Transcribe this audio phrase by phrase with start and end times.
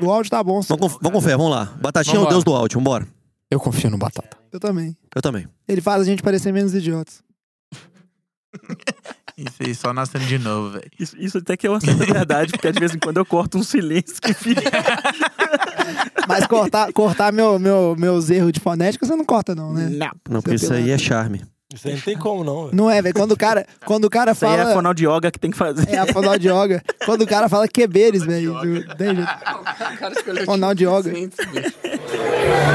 [0.00, 0.62] O áudio tá bom.
[0.62, 0.68] sim.
[0.68, 1.72] Vamos vamos com fé, vamos lá.
[1.80, 3.06] Batatinha é o deus do áudio, vambora.
[3.50, 4.36] Eu confio no Batata.
[4.50, 4.96] Eu também.
[5.14, 5.46] Eu também.
[5.68, 7.22] Ele faz a gente parecer menos idiotas.
[9.36, 10.90] Isso aí, só nascendo de novo, velho.
[10.98, 13.58] Isso, isso até que eu aceito a verdade, porque de vez em quando eu corto
[13.58, 14.60] um silêncio que fica.
[16.28, 19.88] Mas cortar, cortar meu, meu, meus erros de fonética, você não corta, não, né?
[19.88, 20.10] Não.
[20.28, 21.42] Não, porque isso aí é charme.
[21.74, 22.64] Isso aí não tem como, não.
[22.66, 22.76] velho.
[22.76, 23.14] Não é, velho.
[23.14, 24.68] Quando o cara, quando o cara Isso aí fala.
[24.68, 25.88] é a fonal de yoga que tem que fazer.
[25.88, 26.82] É a fonal de yoga.
[27.04, 28.52] Quando o cara fala queberes, velho.
[28.54, 30.44] do- tem jeito.
[30.44, 31.12] Fonal de yoga.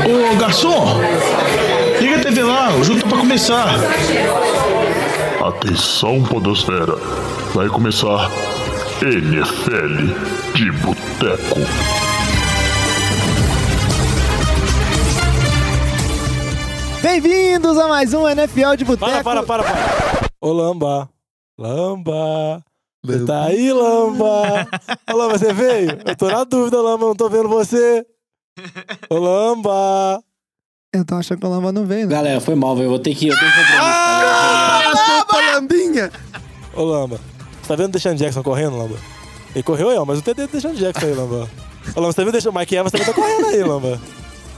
[0.05, 0.99] Ô garçom,
[1.99, 3.67] liga a TV lá, o jogo tá pra começar.
[5.45, 6.95] Atenção, Podosfera.
[7.53, 8.29] Vai começar
[9.01, 10.13] NFL
[10.55, 12.06] de Boteco.
[17.01, 19.23] Bem-vindos a mais um NFL de Boteco.
[19.23, 20.29] Para, para, para, para.
[20.41, 21.09] Ô, Lamba.
[21.57, 22.63] Lamba.
[23.05, 24.67] Você tá aí, Lamba?
[25.11, 25.99] Ô, Lamba, você veio?
[26.05, 28.05] Eu tô na dúvida, Lamba, não tô vendo você.
[29.09, 30.21] Ô, Lamba.
[30.93, 32.15] Eu tô achando que o Lamba não veio, né?
[32.15, 32.85] Galera, foi mal, velho.
[32.85, 33.27] Eu vou ter que.
[33.27, 34.95] Eu tenho compromisso, cara.
[35.19, 36.11] Chupa, lambinha!
[36.75, 37.19] Ô, Lamba.
[37.61, 38.97] Você tá vendo o Deshaun Jackson correndo, Lamba?
[39.53, 41.49] Ele correu aí, ó, mas não tem dedo do Deshaun Jackson aí, Lamba.
[41.95, 44.01] Ô, Lamba, você tá vendo o Mike Evans também tá correndo aí, Lamba.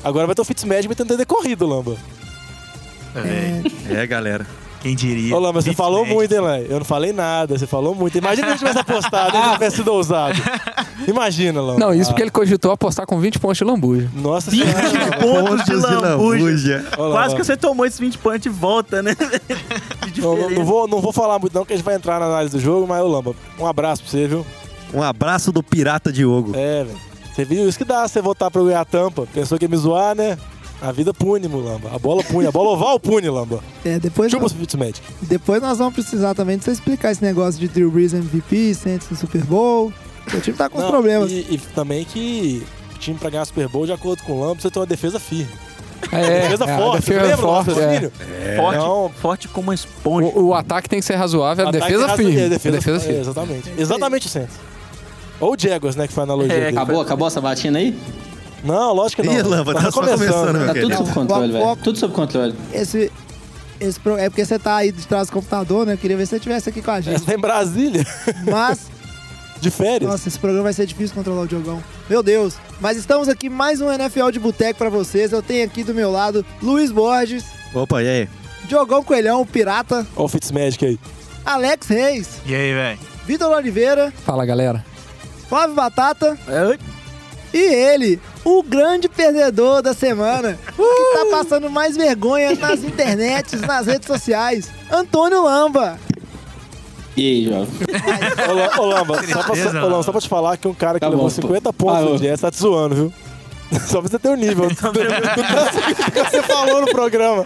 [0.03, 1.97] Agora vai ter o Fitzmagic metendo dedo corrido, Lamba.
[3.13, 4.45] Velho, É, galera.
[4.81, 5.35] Quem diria?
[5.35, 6.15] Ô, Lamba, você falou Magic.
[6.15, 6.57] muito, hein, Lã?
[6.59, 8.17] Eu não falei nada, você falou muito.
[8.17, 10.41] Imagina se ele tivesse apostado, ele tivesse sido ousado.
[11.05, 11.80] Imagina, Lamba.
[11.80, 14.09] Não, isso porque ele cogitou apostar com 20 pontos de lambuja.
[14.15, 14.71] Nossa senhora.
[14.81, 15.17] Lamba.
[15.49, 16.85] Pontos de lambuja.
[16.97, 17.11] Lamba.
[17.11, 19.11] Quase que você tomou esses 20 pontos e volta, né?
[20.13, 22.25] De Não, não vou, não vou falar muito não, que a gente vai entrar na
[22.27, 24.45] análise do jogo, mas, ô, Lamba, um abraço pra você, viu?
[24.93, 26.53] Um abraço do pirata Diogo.
[26.55, 26.97] É, velho.
[27.35, 27.67] Você viu?
[27.69, 29.27] Isso que dá você voltar pra ganhar a tampa.
[29.33, 30.37] Pensou que ia me zoar, né?
[30.81, 31.91] A vida pune, Lamba.
[31.94, 32.47] A bola pune.
[32.47, 33.59] A bola oval pune, Lamba.
[33.83, 35.02] É, depois, Chupa Fitzmagic.
[35.21, 39.09] depois nós vamos precisar também de você explicar esse negócio de Drew Brees MVP, Saints
[39.09, 39.91] no Super Bowl.
[40.33, 41.30] O time tá com uns Não, problemas.
[41.31, 44.53] E, e também que o time pra ganhar Super Bowl, de acordo com o Lamba,
[44.53, 45.52] precisa ter uma defesa firme.
[46.13, 47.02] É, defesa é, forte.
[47.02, 47.73] defesa lembra forte, é.
[47.73, 48.11] raciocínio?
[48.55, 49.09] Forte, Não.
[49.21, 50.27] forte como uma esponja.
[50.33, 52.39] O, o ataque tem que ser razoável, a Ataque defesa firme.
[52.39, 53.20] é, defesa, defesa é, firme.
[53.20, 53.73] exatamente.
[53.77, 54.53] Exatamente o Saints.
[55.42, 56.77] Ou o Jaguars, né, que foi a analogia É, dele.
[56.77, 57.98] Acabou, acabou essa batina aí?
[58.64, 59.36] Não, lógico que não.
[59.36, 60.92] Ih, Lamba, tá só começando, meu Tá querido.
[60.92, 61.75] tudo sob controle, velho.
[61.77, 62.55] Tudo sob controle.
[62.73, 63.11] Esse,
[63.80, 65.93] esse pro- é porque você tá aí de trás do computador, né?
[65.93, 67.15] Eu queria ver se você estivesse aqui com a gente.
[67.15, 68.05] Essa tá em Brasília,
[68.49, 68.80] Mas,
[69.61, 70.09] de férias.
[70.11, 71.81] nossa, esse programa vai ser difícil controlar o Diogão.
[72.09, 72.55] Meu Deus.
[72.81, 75.31] Mas estamos aqui mais um NFL de Boteco pra vocês.
[75.31, 78.30] Eu tenho aqui do meu lado Luiz Borges, Opa, e aí?
[78.67, 80.99] Diogão Coelhão, o Pirata, Olha o Fitzmagic aí.
[81.45, 82.99] Alex Reis, E aí, velho?
[83.26, 84.83] Vitor Oliveira, Fala, galera.
[85.47, 86.77] Flávio Batata É,
[87.53, 93.86] e ele, o grande perdedor da semana, que tá passando mais vergonha nas internets, nas
[93.88, 96.00] redes sociais, Antônio Lamba.
[97.17, 97.67] E aí, jovem?
[98.50, 100.94] Ô, Lam- ô, Lamba, só pra, ô, Lamba, só pra te falar que um cara
[100.94, 103.14] que Tá levou bom, 50 pontos no Jets tá te zoando, viu?
[103.88, 107.45] Só pra você ter o nível do, do, do que você falou no programa.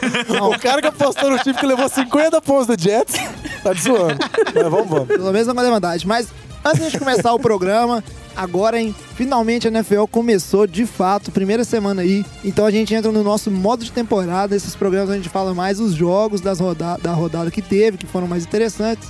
[0.54, 3.16] O cara que apostou no time que levou 50 pontos do Jets
[3.62, 4.18] tá te zoando.
[4.54, 5.08] Mas vamos, vamos.
[5.08, 6.08] Pelo menos não a vantagem.
[6.08, 6.28] Mas
[6.64, 8.02] antes de começar o programa,
[8.35, 8.95] agora, hein?
[9.16, 12.25] Finalmente a NFL começou de fato, primeira semana aí.
[12.44, 14.55] Então a gente entra no nosso modo de temporada.
[14.55, 18.07] Esses programas a gente fala mais os jogos das roda da rodada que teve, que
[18.07, 19.09] foram mais interessantes.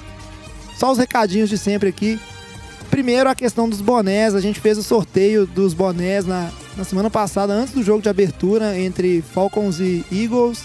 [0.77, 2.19] Só os recadinhos de sempre aqui.
[2.89, 4.35] Primeiro, a questão dos bonés.
[4.35, 8.09] A gente fez o sorteio dos bonés na, na semana passada, antes do jogo de
[8.09, 10.63] abertura entre Falcons e Eagles.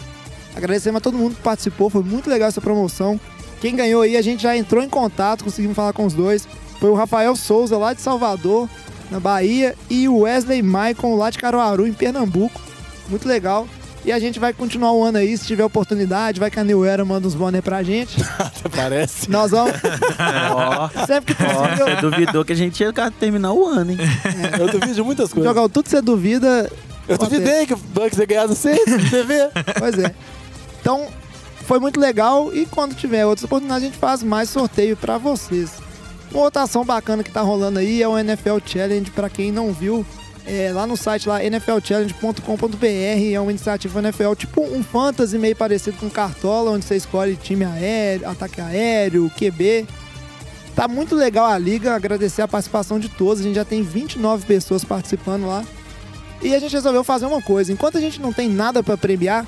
[0.54, 3.18] Agradecemos a todo mundo que participou, foi muito legal essa promoção.
[3.60, 6.46] Quem ganhou aí, a gente já entrou em contato, conseguimos falar com os dois.
[6.80, 8.68] Foi o Rafael Souza, lá de Salvador,
[9.10, 12.60] na Bahia, e o Wesley Maicon, lá de Caruaru, em Pernambuco.
[13.08, 13.66] Muito legal.
[14.04, 16.84] E a gente vai continuar o ano aí, se tiver oportunidade, vai que a New
[16.84, 18.16] Era manda uns bonés pra gente.
[18.74, 19.28] Parece.
[19.30, 19.72] Nós vamos,
[20.54, 23.98] Ó, sempre que possível, você duvidou que a gente ia terminar o ano, hein?
[24.58, 25.48] Eu duvido de muitas coisas.
[25.50, 26.70] jogar tudo que você duvida.
[27.08, 29.50] Eu duvidei que o Bucks ia ganhar do Saints, você vê.
[29.78, 30.14] Pois é.
[30.80, 31.08] Então,
[31.66, 35.70] foi muito legal e quando tiver outras oportunidades, a gente faz mais sorteio pra vocês.
[36.30, 39.72] Uma outra ação bacana que tá rolando aí é o NFL Challenge, pra quem não
[39.72, 40.04] viu,
[40.46, 42.86] é lá no site lá nflchallenge.com.br,
[43.34, 47.64] é uma iniciativa NFL, tipo um fantasy meio parecido com Cartola, onde você escolhe time
[47.64, 49.86] aéreo, ataque aéreo, QB.
[50.74, 54.46] Tá muito legal a liga, agradecer a participação de todos, a gente já tem 29
[54.46, 55.64] pessoas participando lá.
[56.40, 59.44] E a gente resolveu fazer uma coisa, enquanto a gente não tem nada pra premiar,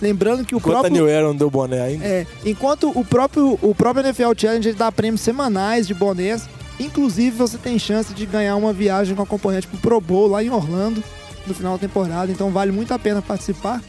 [0.00, 2.04] lembrando que o Enquanto a próprio New Era não deu boné ainda.
[2.04, 6.48] é, enquanto o próprio, o próprio NFL Challenge dá prêmios semanais de bonés,
[6.78, 10.50] inclusive você tem chance de ganhar uma viagem com acompanhante pro Pro Bowl lá em
[10.50, 11.02] Orlando
[11.46, 13.82] no final da temporada, então vale muito a pena participar.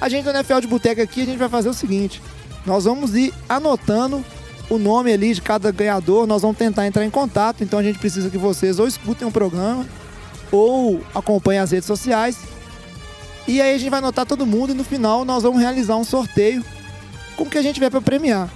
[0.00, 2.22] A gente do NFL de Boteca aqui, a gente vai fazer o seguinte,
[2.64, 4.24] nós vamos ir anotando
[4.70, 7.98] o nome ali de cada ganhador, nós vamos tentar entrar em contato, então a gente
[7.98, 9.84] precisa que vocês ou escutem o programa
[10.50, 12.38] ou acompanhe as redes sociais.
[13.46, 16.04] E aí a gente vai anotar todo mundo e no final nós vamos realizar um
[16.04, 16.64] sorteio
[17.36, 18.48] com o que a gente tiver para premiar.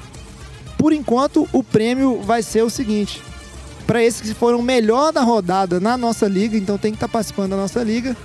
[0.78, 3.22] Por enquanto, o prêmio vai ser o seguinte:
[3.86, 7.50] para esses que foram melhor da rodada na nossa liga, então tem que estar participando
[7.50, 8.16] da nossa liga.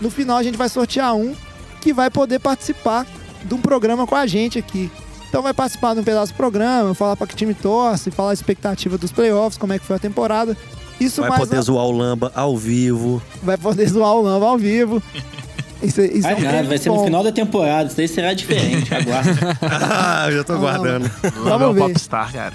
[0.00, 1.34] No final a gente vai sortear um
[1.80, 3.06] que vai poder participar
[3.44, 4.90] de um programa com a gente aqui.
[5.28, 8.34] Então vai participar de um pedaço do programa, falar para que time torce, falar a
[8.34, 10.56] expectativa dos playoffs, como é que foi a temporada.
[11.00, 13.20] Isso Vai poder zoar o Lamba ao vivo.
[13.42, 15.02] vai poder zoar o Lamba ao vivo.
[15.82, 17.88] Isso, isso Vai é um nada, prêmio vai ser no final da temporada.
[17.88, 18.94] Isso daí será diferente.
[18.94, 19.30] Aguarda.
[19.62, 21.10] ah, eu já tô guardando.
[21.36, 21.80] Lamba é o ver.
[21.80, 22.54] popstar, cara.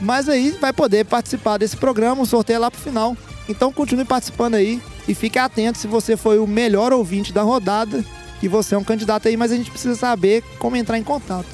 [0.00, 3.16] Mas aí vai poder participar desse programa, o sorteio é lá pro final.
[3.48, 8.04] Então continue participando aí e fique atento se você foi o melhor ouvinte da rodada,
[8.40, 11.46] que você é um candidato aí, mas a gente precisa saber como entrar em contato.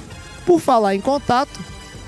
[0.46, 1.60] Por falar em contato,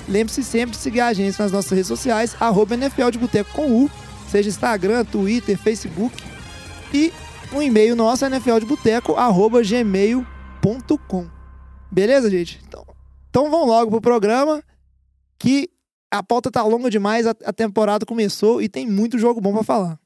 [0.09, 3.71] lembre-se sempre de seguir a gente nas nossas redes sociais, arroba NFL de Boteco com
[3.71, 3.91] U,
[4.31, 6.17] seja Instagram, Twitter, Facebook
[6.93, 7.13] e
[7.55, 11.27] um e-mail nosso, nfldeboteco, arroba gmail.com.
[11.91, 12.61] Beleza, gente?
[12.67, 12.85] Então,
[13.29, 14.63] então vamos logo pro programa,
[15.39, 15.69] que
[16.11, 19.63] a pauta tá longa demais, a, a temporada começou e tem muito jogo bom pra
[19.63, 19.99] falar.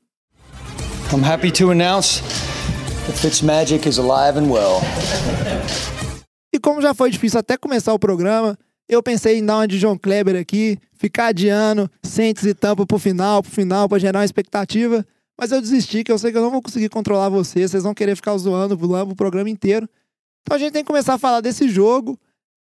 [1.12, 2.20] I'm happy to announce
[3.06, 4.81] that Fitzmagic is alive and well.
[6.52, 8.58] E como já foi difícil até começar o programa,
[8.88, 12.99] eu pensei em dar uma de João Kleber aqui, ficar adiando, Saints e Tampa pro
[12.99, 15.04] final, pro final, pra gerar uma expectativa.
[15.38, 17.94] Mas eu desisti, que eu sei que eu não vou conseguir controlar vocês, vocês vão
[17.94, 19.88] querer ficar zoando, o programa inteiro.
[20.43, 22.19] Então a gente tem que começar a falar desse jogo.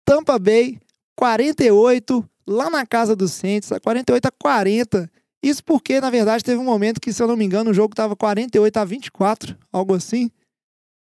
[0.04, 0.80] Tampa Bay,
[1.16, 5.10] 48, lá na casa do Saints, 48 a 40.
[5.42, 7.96] Isso porque, na verdade, teve um momento que, se eu não me engano, o jogo
[7.96, 10.30] tava 48 a 24, algo assim.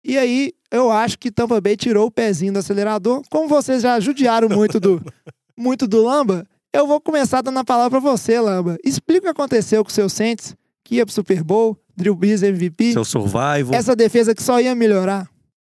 [0.05, 3.23] E aí, eu acho que Tampa Bay tirou o pezinho do acelerador.
[3.31, 5.03] Como vocês já judiaram muito do,
[5.57, 8.79] muito do Lamba, eu vou começar dando a palavra pra você, Lamba.
[8.85, 10.55] Explica o que aconteceu com o seu Saints,
[10.93, 13.69] ia pro Super Bowl, Drew Brees MVP, Seu survival.
[13.73, 15.27] essa defesa que só ia melhorar.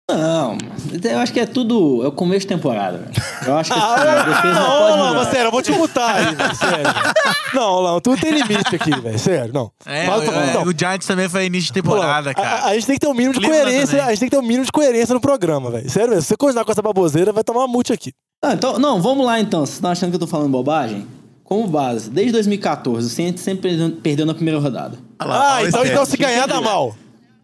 [0.09, 0.57] Não,
[1.03, 2.01] eu acho que é tudo.
[2.01, 3.11] É o começo de temporada, velho.
[3.45, 5.71] Eu acho que assim, a defesa não Não, pode não, mas sério, eu vou te
[5.73, 6.85] mutar aí, velho, sério.
[7.53, 9.71] Não, não, tudo tem limite aqui, velho, sério, não.
[9.85, 10.63] É, Mas, o, é, não.
[10.63, 12.49] o Giants também foi início de temporada, A- cara.
[12.49, 14.05] A, a gente tem que ter um mínimo de Cleveland coerência, também.
[14.05, 15.89] a gente tem que ter um mínimo de coerência no programa, velho.
[15.89, 18.11] Sério mesmo, se você continuar com essa baboseira, vai tomar uma multa aqui.
[18.43, 19.61] Ah, então, não, vamos lá então.
[19.65, 21.07] Vocês estão achando que eu tô falando bobagem?
[21.47, 24.97] Como base, desde 2014, o Saints sempre perdeu, na primeira rodada.
[25.17, 26.93] Olha lá, Ah, então, esse então se ganhar dá mal.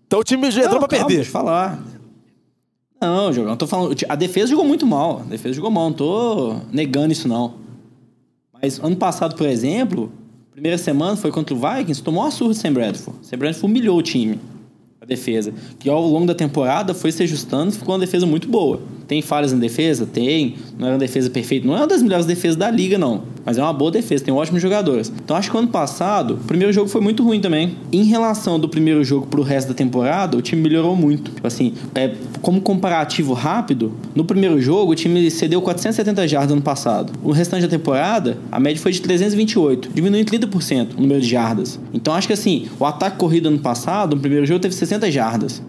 [0.06, 1.24] Então o time já entrou Não, pra calma, perder.
[1.24, 1.82] Deixa eu falar.
[3.00, 3.96] Não, Jogão, tô falando.
[4.10, 5.22] A defesa jogou muito mal.
[5.22, 7.54] A defesa jogou mal, não tô negando isso, não.
[8.62, 10.12] Mas ano passado, por exemplo,
[10.52, 13.26] primeira semana foi contra o Vikings, tomou uma surra de Sam Bradford.
[13.26, 14.38] Sam Bradford humilhou o time,
[15.04, 15.54] a defesa.
[15.78, 18.82] Que ao longo da temporada foi se ajustando, ficou uma defesa muito boa.
[19.06, 20.06] Tem falhas na defesa?
[20.06, 20.56] Tem.
[20.78, 21.68] Não era uma defesa perfeita.
[21.68, 23.24] Não é uma das melhores defesas da liga, não.
[23.46, 25.12] Mas é uma boa defesa, tem ótimos jogadores.
[25.24, 27.76] Então acho que ano passado, o primeiro jogo foi muito ruim também.
[27.92, 31.32] Em relação do primeiro jogo pro resto da temporada, o time melhorou muito.
[31.32, 36.62] Tipo assim, é, como comparativo rápido, no primeiro jogo o time cedeu 470 jardas ano
[36.62, 37.12] passado.
[37.22, 41.80] O restante da temporada, a média foi de 328, diminuindo 30% o número de jardas.
[41.94, 45.62] Então acho que assim, o ataque corrido ano passado, no primeiro jogo teve 60 jardas.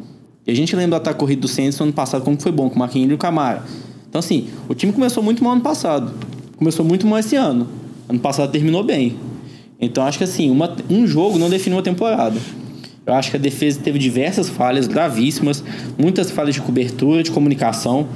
[0.47, 2.69] E a gente lembra do ataque corrido do Saints no ano passado, como foi bom,
[2.69, 3.63] com o Marquinhos e o Camara.
[4.09, 6.13] Então, assim, o time começou muito mal ano passado.
[6.57, 7.67] Começou muito mal esse ano.
[8.09, 9.17] Ano passado terminou bem.
[9.81, 12.39] Então, acho que, assim, uma- um jogo não define uma temporada.
[13.07, 15.63] Eu acho que a defesa teve diversas falhas gravíssimas,
[15.99, 18.07] muitas falhas de cobertura, de comunicação.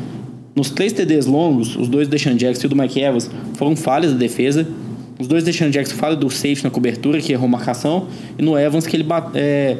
[0.55, 3.77] Nos três TDs longos, os dois do Deshaun Jackson e o do Mike Evans foram
[3.77, 4.67] falhas da defesa.
[5.19, 8.07] Os dois do Deshaun Jackson falha do safety na cobertura, que errou marcação,
[8.39, 9.79] e no Evans que ele é,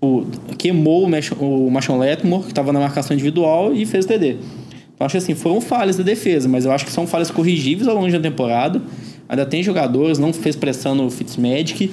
[0.00, 0.26] tipo,
[0.56, 4.38] queimou o, Mash, o Machon Letmore, que estava na marcação individual, e fez o TD.
[4.94, 7.88] Então, acho que assim, foram falhas da defesa, mas eu acho que são falhas corrigíveis
[7.88, 8.82] ao longo da temporada.
[9.28, 11.90] Ainda tem jogadores, não fez pressão no Fitzmagic,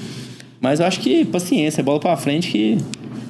[0.60, 2.78] mas eu acho que paciência, bola pra frente que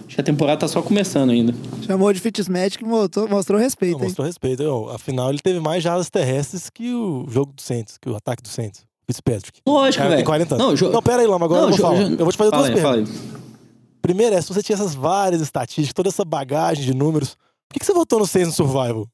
[0.08, 1.54] acho que a temporada tá só começando ainda.
[1.86, 4.06] Chamou de Fitzmagic e mostrou, mostrou respeito, Não, hein?
[4.06, 4.64] mostrou respeito.
[4.64, 8.42] Eu, afinal, ele teve mais jardas terrestres que o jogo do Saints, que o ataque
[8.42, 8.86] do Saints.
[9.06, 9.60] Fitzpatrick.
[9.66, 10.24] Lógico, velho.
[10.26, 10.66] 40 anos.
[10.68, 12.12] Não, jo- Não, pera aí, Lama, agora Não, eu vou jo- falar.
[12.12, 13.14] Eu vou te fazer fala duas aí, perguntas.
[14.08, 17.32] Primeiro é, se você tinha essas várias estatísticas, toda essa bagagem de números,
[17.68, 19.06] por que, que você votou no Saints no Survival?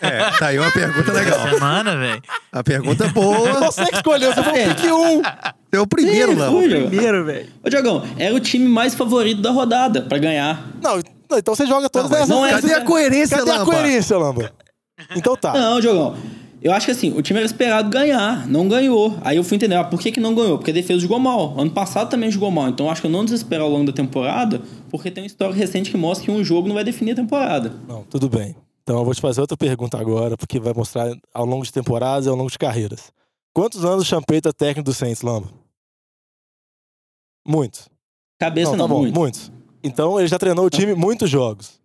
[0.00, 1.48] É, tá aí uma pergunta legal.
[1.50, 2.22] Semana, velho.
[2.52, 3.60] A pergunta é boa.
[3.70, 5.22] Você que escolheu, você falou pique um.
[5.72, 6.88] É o primeiro, fui, Diogão.
[6.88, 7.48] Primeiro, velho.
[7.64, 10.64] Ô, Diogão, era o time mais favorito da rodada pra ganhar.
[10.82, 10.96] Não,
[11.30, 12.36] não, então você joga todas Não, mas nessas.
[12.36, 13.72] não é- Cadê a coerência, Cadê a Lamba?
[13.72, 14.52] coerência, Lamba?
[15.16, 15.52] Então tá.
[15.52, 16.16] Não, Diogão.
[16.62, 19.18] Eu acho que assim, o time era esperado ganhar, não ganhou.
[19.22, 20.58] Aí eu fui entender, ah, por que, que não ganhou?
[20.58, 21.58] Porque a defesa jogou mal.
[21.58, 22.68] Ano passado também jogou mal.
[22.68, 25.52] Então eu acho que eu não desespero ao longo da temporada, porque tem uma história
[25.52, 27.74] recente que mostra que um jogo não vai definir a temporada.
[27.88, 28.54] Não, tudo bem.
[28.84, 32.26] Então eu vou te fazer outra pergunta agora, porque vai mostrar ao longo de temporadas
[32.26, 33.12] e ao longo de carreiras.
[33.52, 35.48] Quantos anos o Champeito é técnico do Saints, Lamba?
[37.46, 37.88] Muitos.
[38.38, 39.18] Cabeça não, tá bom, muito.
[39.18, 39.52] muitos.
[39.82, 41.80] Então ele já treinou o time muitos jogos.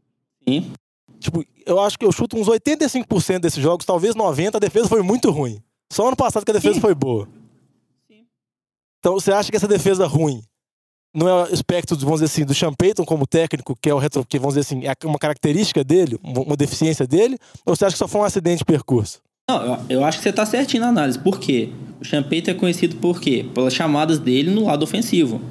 [0.48, 0.72] Sim.
[1.20, 5.02] Tipo, eu acho que eu chuto uns 85% desses jogos, talvez 90%, a defesa foi
[5.02, 5.60] muito ruim.
[5.92, 6.82] Só ano passado que a defesa Sim.
[6.82, 7.28] foi boa.
[9.00, 10.42] Então você acha que essa defesa ruim
[11.14, 13.98] não é o aspecto, vamos dizer assim, do Sean Payton como técnico, que é o
[13.98, 17.94] retro, que vamos dizer assim, é uma característica dele, uma deficiência dele, ou você acha
[17.94, 19.20] que só foi um acidente de percurso?
[19.50, 21.18] Não, eu, eu acho que você tá certinho na análise.
[21.18, 21.70] Por quê?
[22.02, 23.46] O Champeito é conhecido por quê?
[23.56, 25.42] Pelas chamadas dele no lado ofensivo.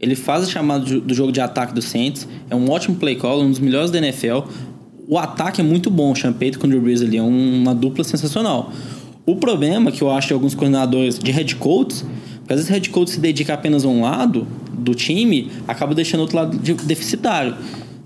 [0.00, 3.16] Ele faz a chamada do do jogo de ataque do Saints, é um ótimo play
[3.16, 4.40] call, um dos melhores da NFL.
[5.10, 7.74] O ataque é muito bom, o Champeito com o Drew Brees ali, é um- uma
[7.74, 8.70] dupla sensacional.
[9.24, 12.04] O problema que eu acho de alguns coordenadores de head coaches,
[12.40, 14.46] porque às vezes o head coach se dedica apenas a um lado
[14.78, 17.54] do time, acaba deixando o outro lado de- deficitário.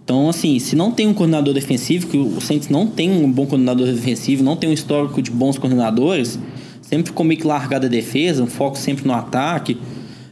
[0.04, 3.46] Então, assim, se não tem um coordenador defensivo, que o Saints não tem um bom
[3.46, 6.38] coordenador defensivo, não tem um histórico de bons coordenadores,
[6.80, 9.76] sempre ficou meio que largada a defesa, um foco sempre no ataque,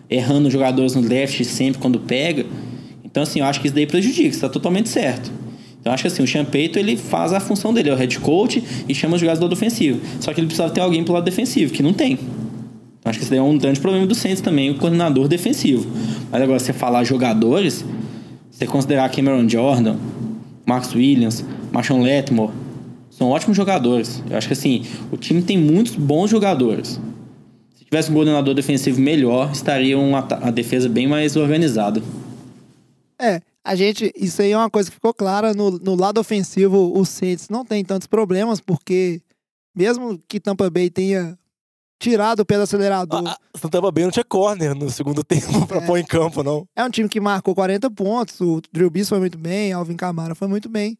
[0.08, 2.46] errando jogadores no draft sempre quando pega.
[3.04, 5.32] Então, assim, eu acho que isso daí prejudica, está totalmente certo.
[5.80, 8.62] Então, acho que assim, o Champeito, ele faz a função dele, é o head coach
[8.88, 10.00] e chama os jogadores do ofensivo.
[10.20, 12.12] Só que ele precisava ter alguém pro lado defensivo, que não tem.
[12.12, 15.90] Então, acho que esse é um grande problema do Saints também, o coordenador defensivo.
[16.30, 17.84] Mas agora, você falar jogadores,
[18.50, 19.96] você considerar Cameron Jordan,
[20.66, 22.52] Max Williams, Marshawn Letmore,
[23.10, 24.22] são ótimos jogadores.
[24.30, 27.00] Eu acho que assim, o time tem muitos bons jogadores.
[27.74, 32.02] Se tivesse um coordenador defensivo melhor, estaria uma, a defesa bem mais organizada.
[33.18, 36.96] É, a gente, isso aí é uma coisa que ficou clara no, no lado ofensivo,
[36.98, 39.20] o Saints não tem tantos problemas, porque
[39.76, 41.38] mesmo que Tampa Bay tenha
[42.00, 45.66] tirado o pé do acelerador, Ah, ah, Tampa Bay não tinha corner no segundo tempo
[45.66, 45.86] pra É.
[45.86, 46.66] pôr em campo, não.
[46.74, 50.34] é um time que marcou 40 pontos, o Drew Brees foi muito bem, Alvin Kamara
[50.34, 50.96] foi muito bem.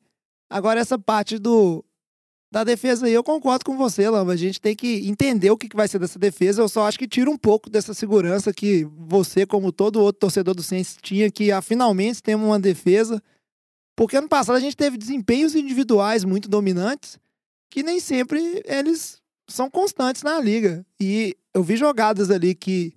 [0.51, 1.85] Agora essa parte do
[2.51, 4.33] da defesa aí, eu concordo com você, Lamba.
[4.33, 6.61] A gente tem que entender o que vai ser dessa defesa.
[6.61, 10.55] Eu só acho que tira um pouco dessa segurança que você, como todo outro torcedor
[10.55, 13.23] do Saints, tinha que ah, finalmente temos uma defesa.
[13.97, 17.19] Porque ano passado a gente teve desempenhos individuais muito dominantes
[17.71, 20.85] que nem sempre eles são constantes na liga.
[20.99, 22.93] E eu vi jogadas ali que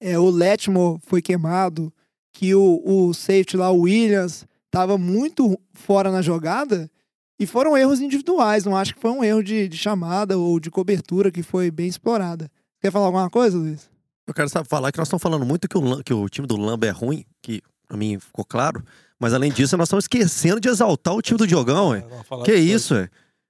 [0.00, 1.92] é, o Letmore foi queimado,
[2.32, 6.90] que o, o safety lá, o Williams, estava muito fora na jogada
[7.38, 8.64] e foram erros individuais.
[8.64, 11.86] Não acho que foi um erro de, de chamada ou de cobertura que foi bem
[11.86, 12.50] explorada.
[12.80, 13.88] Quer falar alguma coisa, Luiz?
[14.26, 16.56] Eu quero sabe, falar que nós estamos falando muito que o, que o time do
[16.56, 18.82] Lamba é ruim, que pra mim ficou claro.
[19.18, 22.04] Mas além disso, nós estamos esquecendo de exaltar o time do Diogão, ué.
[22.10, 23.08] Não, falar Que isso, isso, ué.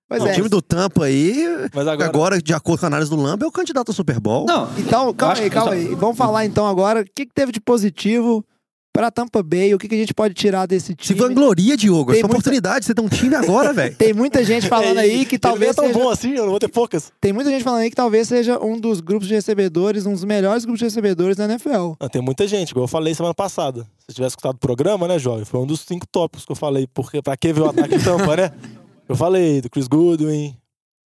[0.08, 0.34] Pois o é.
[0.34, 2.08] time do Tampa aí, Mas agora...
[2.08, 4.46] agora, de acordo com a análise do Lamba, é o candidato ao Super Bowl.
[4.46, 5.94] Não, Então, calma aí, calma aí.
[5.96, 8.44] Vamos falar então agora o que, que teve de positivo
[8.96, 11.20] para Tampa Bay, o que, que a gente pode tirar desse Se time.
[11.20, 12.12] vangloria, Diogo.
[12.12, 12.86] Tem Essa é muita- oportunidade.
[12.86, 13.94] Você tem um time agora, velho.
[13.98, 16.44] Tem muita gente falando aí que Ele talvez não é tão seja, bom assim, eu
[16.44, 17.12] não vou ter poucas.
[17.20, 20.24] tem muita gente falando aí que talvez seja um dos grupos de recebedores, um dos
[20.24, 21.92] melhores grupos de recebedores da NFL.
[22.00, 23.82] Não, tem muita gente, igual eu falei semana passada.
[23.82, 25.44] Se você tivesse escutado o programa, né, jovem?
[25.44, 26.86] Foi um dos cinco tópicos que eu falei.
[26.94, 28.50] Porque, pra que ver o ataque em tampa, né?
[29.08, 30.56] Eu falei do Chris Goodwin,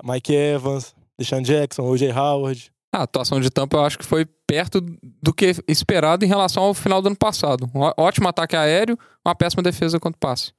[0.03, 2.11] Mike Evans, Deshaun Jackson, O.J.
[2.11, 2.71] Howard.
[2.93, 4.79] A atuação de Tampa eu acho que foi perto
[5.21, 7.67] do que esperado em relação ao final do ano passado.
[7.73, 10.53] Um ótimo ataque aéreo, uma péssima defesa contra o passe.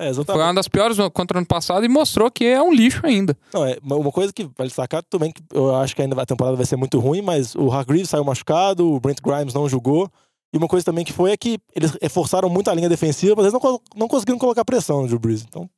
[0.00, 3.04] É, Foi uma das piores contra o ano passado e mostrou que é um lixo
[3.04, 3.36] ainda.
[3.52, 6.56] Não, é, uma coisa que vale destacar também, que eu acho que ainda a temporada
[6.56, 10.10] vai ser muito ruim, mas o Hargreaves saiu machucado, o Brent Grimes não jogou.
[10.54, 13.44] E uma coisa também que foi é que eles reforçaram muito a linha defensiva, mas
[13.44, 15.44] eles não, não conseguiram colocar pressão no Drew Brees.
[15.46, 15.68] Então,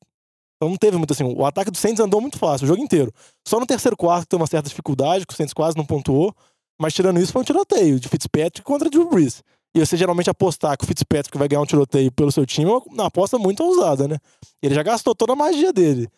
[0.63, 1.25] então não teve muito assim.
[1.25, 3.13] O ataque do Saints andou muito fácil, o jogo inteiro.
[3.47, 6.33] Só no terceiro quarto tem uma certa dificuldade, que o Saints quase não pontuou.
[6.81, 9.43] Mas tirando isso, foi um tiroteio de Fitzpatrick contra Drew Brees.
[9.75, 12.75] E você geralmente apostar que o Fitzpatrick vai ganhar um tiroteio pelo seu time é
[12.75, 14.19] uma aposta muito ousada, né?
[14.63, 16.09] Ele já gastou toda a magia dele.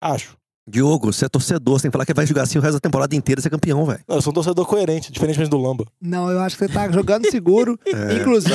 [0.00, 0.36] Acho.
[0.68, 1.78] Diogo, você é torcedor.
[1.78, 3.50] Você tem que falar que vai jogar assim o resto da temporada inteira e ser
[3.50, 4.00] campeão, velho.
[4.08, 5.84] Não, eu sou um torcedor coerente, diferentemente do Lamba.
[6.02, 7.78] Não, eu acho que você tá jogando seguro.
[8.20, 8.54] Inclusive,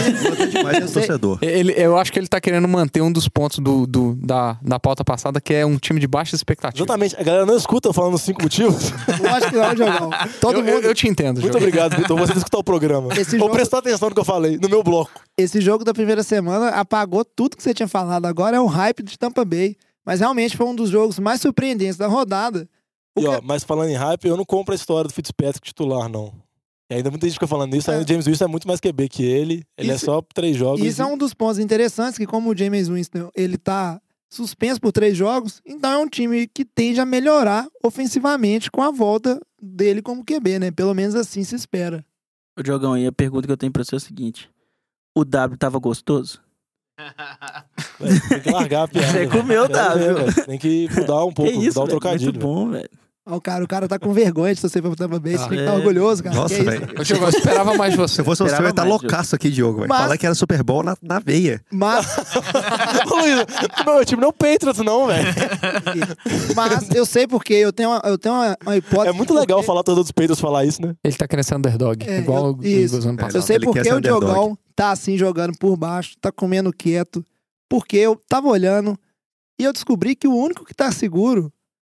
[0.63, 1.39] Mas é Você- torcedor.
[1.41, 4.79] Ele, eu acho que ele tá querendo manter um dos pontos do, do- da, da
[4.79, 6.83] pauta passada, que é um time de baixa expectativa.
[6.83, 7.15] Exatamente.
[7.17, 8.91] A galera não escuta eu falando cinco motivos.
[9.21, 10.09] lógico que não, Diogão.
[10.41, 10.85] Todo eu, eu- mundo.
[10.85, 11.63] eu te entendo, Muito João.
[11.63, 12.17] obrigado, Vitor.
[12.19, 13.13] Você escutar o programa.
[13.13, 15.11] Esse Vou jogo- prestar atenção no que eu falei, no meu bloco.
[15.37, 18.25] Esse jogo da primeira semana apagou tudo que você tinha falado.
[18.25, 19.77] Agora é o hype de Tampa Bay.
[20.05, 22.67] Mas realmente foi um dos jogos mais surpreendentes da rodada.
[23.17, 26.07] E, ó, que- mas falando em hype, eu não compro a história do Fitzpatrick titular,
[26.09, 26.33] não.
[26.89, 27.93] E ainda muita gente fica falando isso, É.
[27.93, 29.63] ainda o James Wilson é muito mais QB que ele.
[29.77, 30.81] Ele Isso- é só três jogos.
[30.85, 34.91] Isso é um dos pontos interessantes, que como o James Winston, ele tá suspenso por
[34.91, 40.01] três jogos, então é um time que tende a melhorar ofensivamente com a volta dele
[40.01, 40.71] como QB, né?
[40.71, 42.03] Pelo menos assim se espera.
[42.57, 44.49] Ô, Diogão, e a pergunta que eu tenho pra você é a seguinte:
[45.15, 46.41] O W tava gostoso?
[48.29, 49.07] Tem que largar a piada.
[49.07, 49.31] Você velho.
[49.31, 49.99] comeu, Davi.
[50.13, 50.45] velho.
[50.45, 51.99] Tem que mudar um pouco, que isso, mudar o velho?
[51.99, 52.31] trocadilho.
[52.31, 52.89] Muito bom, velho.
[53.23, 55.33] Ó, o cara, o cara tá com vergonha de torcer pra Tampa Bay.
[55.33, 55.75] Você tem que estar é.
[55.75, 56.35] orgulhoso, cara.
[56.35, 56.69] Nossa, Que isso?
[56.71, 56.99] velho.
[56.99, 58.15] Ô, Diogo, eu esperava mais de você.
[58.15, 58.99] Se eu fosse você, eu ia estar Diogo.
[59.03, 59.79] loucaço aqui, Diogo.
[59.79, 61.61] Vai Mas- falar que era Super Bowl na, na veia.
[61.71, 62.17] Mas,
[63.11, 63.45] Ô, Luiz,
[63.85, 65.27] meu time não é o Patriots, não, velho.
[66.55, 69.09] mas eu sei porque eu tenho uma, eu tenho uma, uma hipótese.
[69.09, 70.95] É muito legal porque- falar todos os Patriots falar isso, né?
[71.03, 72.95] Ele tá querendo ser underdog, É, igual eu- o isso.
[72.95, 73.35] Eagles ano É, passado.
[73.35, 74.25] Eu sei Ele porque o underdog.
[74.25, 77.23] Diogão tá assim jogando por baixo, tá comendo quieto.
[77.69, 78.97] Porque eu tava olhando
[79.59, 81.51] e eu descobri que o único que tá seguro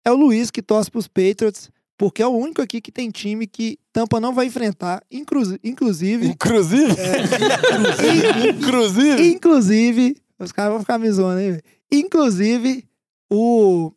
[0.04, 1.70] é o Luiz que torce pros Patriots.
[1.96, 5.04] Porque é o único aqui que tem time que Tampa não vai enfrentar.
[5.10, 6.26] Inclu inclusive.
[6.26, 6.96] Inclusive.
[6.98, 8.48] É.
[8.50, 9.28] Inclusive.
[9.28, 10.16] Inclusive.
[10.38, 11.60] Os caras vão ficar me zoando aí.
[11.92, 12.84] Inclusive,
[13.30, 13.92] o,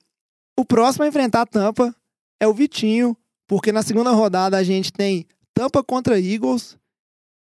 [0.56, 1.96] o próximo a enfrentar a Tampa
[2.40, 3.18] é o Vitinho.
[3.48, 6.78] Porque na segunda rodada a gente tem Tampa contra Eagles.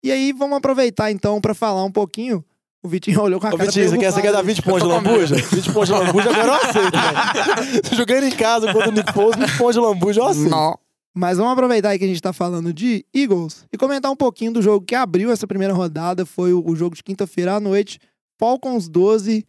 [0.03, 2.45] E aí vamos aproveitar então pra falar um pouquinho.
[2.87, 4.55] O Vitinho olhou com a Ô, cara Vitinho, você quer, você quer dar preocupada.
[4.55, 5.35] 20 pontos de lambuja?
[5.35, 7.83] 20 pontos de lambuja agora eu aceito, velho.
[7.97, 10.51] Jogando em casa contra o Nick Foles, 20 pontos de lambuja eu aceito.
[10.51, 10.79] Não.
[11.13, 14.53] Mas vamos aproveitar aí que a gente tá falando de Eagles e comentar um pouquinho
[14.53, 16.25] do jogo que abriu essa primeira rodada.
[16.25, 17.99] Foi o, o jogo de quinta-feira à noite.
[18.39, 19.45] Falcons 12,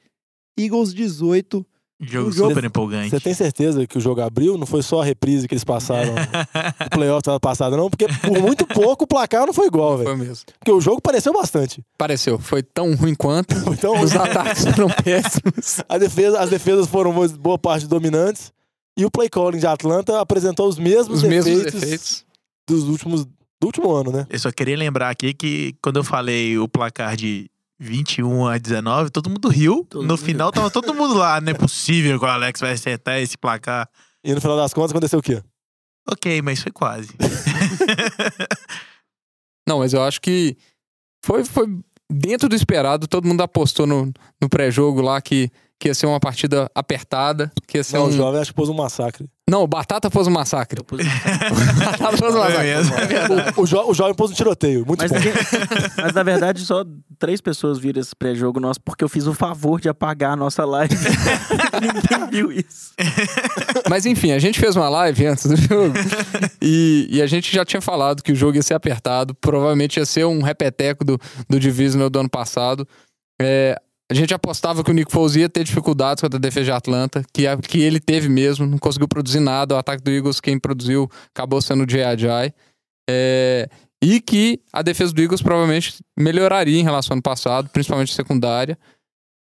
[0.58, 1.64] Eagles 18.
[2.00, 3.10] Jogo jogo- super empolgante.
[3.10, 4.56] Você tem certeza que o jogo abriu?
[4.58, 6.14] Não foi só a reprise que eles passaram
[6.84, 7.90] no playoff da passada, não?
[7.90, 10.10] Porque por muito pouco o placar não foi igual, velho.
[10.10, 10.46] Foi mesmo.
[10.60, 11.84] Porque o jogo pareceu bastante.
[11.98, 12.38] Pareceu.
[12.38, 13.56] Foi tão ruim quanto.
[13.74, 15.82] Então, Os ataques foram péssimos.
[15.90, 18.52] a defesa, as defesas foram boa- parte dominantes.
[18.96, 22.26] E o play calling de Atlanta apresentou os mesmos Os mesmos defeitos efeitos.
[22.68, 24.28] dos últimos do último ano, né?
[24.30, 29.12] Eu só queria lembrar aqui que quando eu falei o placar de 21 a 19,
[29.12, 29.86] todo mundo riu.
[29.90, 31.40] Todo no mundo final tava todo mundo lá.
[31.40, 33.88] Não é possível que o Alex vai acertar esse placar.
[34.24, 35.42] E no final das contas aconteceu o quê?
[36.10, 37.10] Ok, mas foi quase.
[39.68, 40.56] Não, mas eu acho que
[41.24, 41.68] foi, foi
[42.10, 43.08] dentro do esperado.
[43.08, 47.52] Todo mundo apostou no, no pré-jogo lá que, que ia ser uma partida apertada.
[47.68, 48.10] Que ia ser Não, um...
[48.10, 49.28] o jovem acho que pôs um massacre.
[49.50, 50.80] Não, o Batata pôs um massacre.
[50.82, 51.00] Eu pus-
[51.80, 52.64] Batata pôs um massacre.
[52.64, 52.96] mesmo.
[52.98, 53.54] É verdade.
[53.56, 54.86] O, jo- o jovem pôs um tiroteio.
[54.86, 55.18] Muito Mas, bom.
[56.02, 56.84] mas na verdade só
[57.20, 60.66] três pessoas viram esse pré-jogo nosso porque eu fiz o favor de apagar a nossa
[60.66, 60.96] live.
[61.82, 62.94] Ninguém viu isso.
[63.90, 65.94] Mas enfim, a gente fez uma live antes do jogo
[66.62, 70.06] e, e a gente já tinha falado que o jogo ia ser apertado, provavelmente ia
[70.06, 72.88] ser um repeteco do, do Divisional do ano passado.
[73.40, 76.72] É, a gente apostava que o Nick Foles ia ter dificuldades contra a defesa de
[76.72, 79.76] Atlanta, que, a- que ele teve mesmo, não conseguiu produzir nada.
[79.76, 82.54] O ataque do Eagles, quem produziu, acabou sendo o Jay Ajay.
[83.10, 83.70] É,
[84.04, 88.78] e que a defesa do Eagles provavelmente melhoraria em relação ao ano passado, principalmente secundária.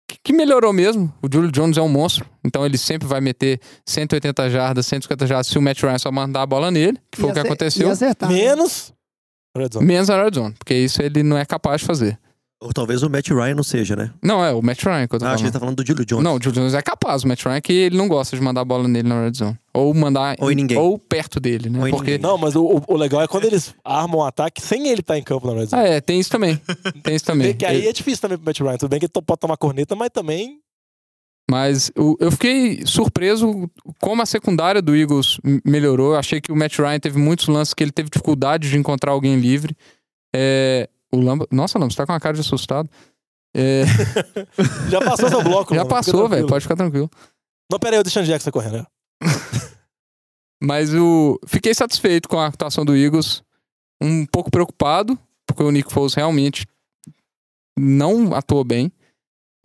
[0.10, 1.12] Que, que melhorou mesmo.
[1.22, 5.48] O Julio Jones é um monstro, então ele sempre vai meter 180 jardas, 150 jardas
[5.48, 7.48] se o Matt Ryan só mandar a bola nele, que foi E o que acer-
[7.48, 7.90] aconteceu.
[7.90, 8.30] Acertar.
[8.30, 8.36] né?
[8.36, 8.94] Menos.
[9.58, 9.86] Red Zone.
[9.86, 12.20] Menos a red zone, porque isso ele não é capaz de fazer.
[12.64, 14.12] Ou talvez o Matt Ryan não seja, né?
[14.24, 15.54] Não, é o Matt Ryan que eu tô Ah, acho que ele falando.
[15.54, 16.24] tá falando do Julio Jones.
[16.24, 17.24] Não, o Julio Jones é capaz.
[17.24, 19.34] O Matt Ryan é que ele não gosta de mandar a bola nele na red
[19.34, 19.58] zone.
[19.74, 20.38] Ou mandar...
[20.40, 20.78] Ou em ninguém.
[20.78, 21.80] Ou perto dele, né?
[21.80, 22.12] Ou em porque...
[22.12, 22.22] ninguém.
[22.30, 25.24] Não, mas o, o- legal é quando eles armam um ataque sem ele estar em
[25.24, 25.82] campo na Red Zone.
[25.82, 26.60] Ah, é, tem isso também.
[27.04, 27.54] Tem isso também.
[27.58, 28.78] Que aí é difícil também pro Matt Ryan.
[28.78, 30.60] Tudo bem que ele pode tomar corneta, mas também.
[31.52, 36.14] Mas eu fiquei surpreso como a secundária do Eagles melhorou.
[36.14, 39.12] Eu achei que o Matt Ryan teve muitos lances que ele teve dificuldade de encontrar
[39.12, 39.76] alguém livre.
[40.34, 41.48] É, o Lamba...
[41.52, 42.90] Nossa, Lamba, você tá com uma cara de assustado.
[43.56, 43.84] É,
[44.90, 45.90] Já passou seu bloco, já mano.
[45.90, 46.48] Passou, velho.
[46.48, 47.10] Pode ficar tranquilo.
[47.72, 48.78] Não, pera aí, o Deshaun Jackson tá correndo.
[48.78, 48.86] né?
[50.62, 53.44] Mas o fiquei satisfeito com a atuação do Eagles.
[54.02, 56.66] Um pouco preocupado, porque o Nick Foles realmente
[57.78, 58.92] não atuou bem.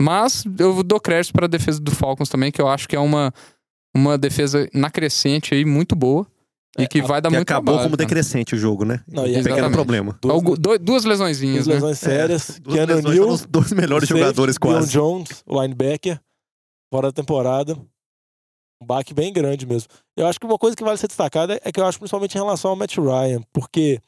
[0.01, 3.01] Mas eu dou crédito para a defesa do Falcons também, que eu acho que é
[3.01, 3.33] uma,
[3.95, 6.27] uma defesa na crescente aí muito boa.
[6.79, 8.07] E que vai dar que muito acabou trabalho, como cara.
[8.09, 9.03] decrescente o jogo, né?
[9.07, 10.19] Não, e Um pequeno problema.
[10.23, 11.75] Duas, Algu- do- duas lesõezinhas, duas né?
[11.75, 12.61] lesões sérias.
[12.63, 14.93] Duas Keanu lesões Neal, os dois melhores safety, jogadores quase.
[14.93, 16.21] Jones, o linebacker,
[16.93, 17.77] fora da temporada.
[18.81, 19.89] Um baque bem grande mesmo.
[20.17, 22.39] Eu acho que uma coisa que vale ser destacada é que eu acho principalmente em
[22.39, 24.01] relação ao Matt Ryan, porque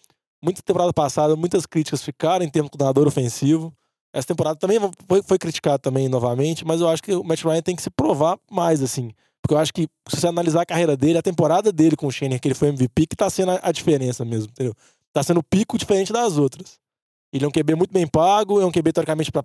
[0.42, 3.74] muita temporada passada, muitas críticas ficaram em termos de coordenador ofensivo.
[4.14, 4.78] Essa temporada também
[5.08, 7.90] foi, foi criticado também novamente, mas eu acho que o Matt Ryan tem que se
[7.90, 9.10] provar mais, assim.
[9.42, 12.12] Porque eu acho que, se você analisar a carreira dele, a temporada dele com o
[12.12, 14.74] Shannon, que ele foi MVP, que tá sendo a, diferença mesmo, entendeu?
[15.12, 16.78] Tá sendo o pico diferente das outras.
[17.32, 19.44] Ele é um QB muito bem pago, é um QB, teoricamente, pra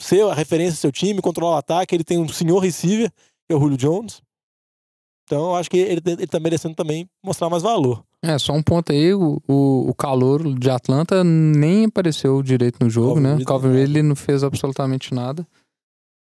[0.00, 1.94] ser a referência do seu time, controlar o ataque.
[1.94, 3.10] Ele tem um senhor receiver,
[3.46, 4.20] que é o Julio Jones.
[5.24, 8.02] Então, eu acho que ele, ele tá merecendo também mostrar mais valor.
[8.22, 12.90] É, só um ponto aí, o, o, o calor de Atlanta nem apareceu direito no
[12.90, 13.28] jogo, Calvin né?
[13.30, 13.72] Ridley, O Calvin?
[13.72, 15.46] Ridley não fez absolutamente nada.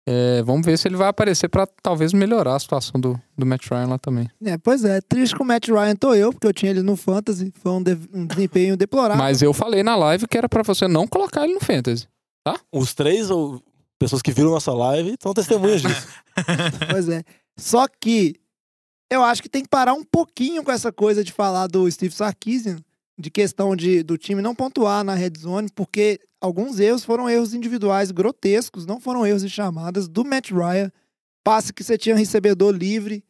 [0.10, 3.68] É, vamos ver se ele vai aparecer pra talvez melhorar a situação do, do Matt
[3.70, 4.30] Ryan lá também.
[4.46, 6.96] É, pois é, triste com o Matt Ryan tô eu, porque eu tinha ele no
[6.96, 7.52] Fantasy.
[7.62, 9.22] Foi um, de- um desempenho deplorável.
[9.22, 12.08] Mas eu falei na live que era pra você não colocar ele no Fantasy.
[12.72, 13.62] Os três, ou
[14.00, 16.08] pessoas que viram nossa live, são testemunhas disso.
[16.90, 17.24] Pois é.
[17.60, 18.36] Só que
[19.12, 22.14] eu acho que tem que parar um pouquinho com essa coisa de falar do Steve
[22.14, 22.78] Sarkisian,
[23.20, 27.54] de questão de, do time não pontuar na red zone, porque alguns erros foram erros
[27.54, 30.92] individuais grotescos, não foram erros de chamadas do Matt Ryan.
[31.44, 33.24] Passe que você tinha recebedor livre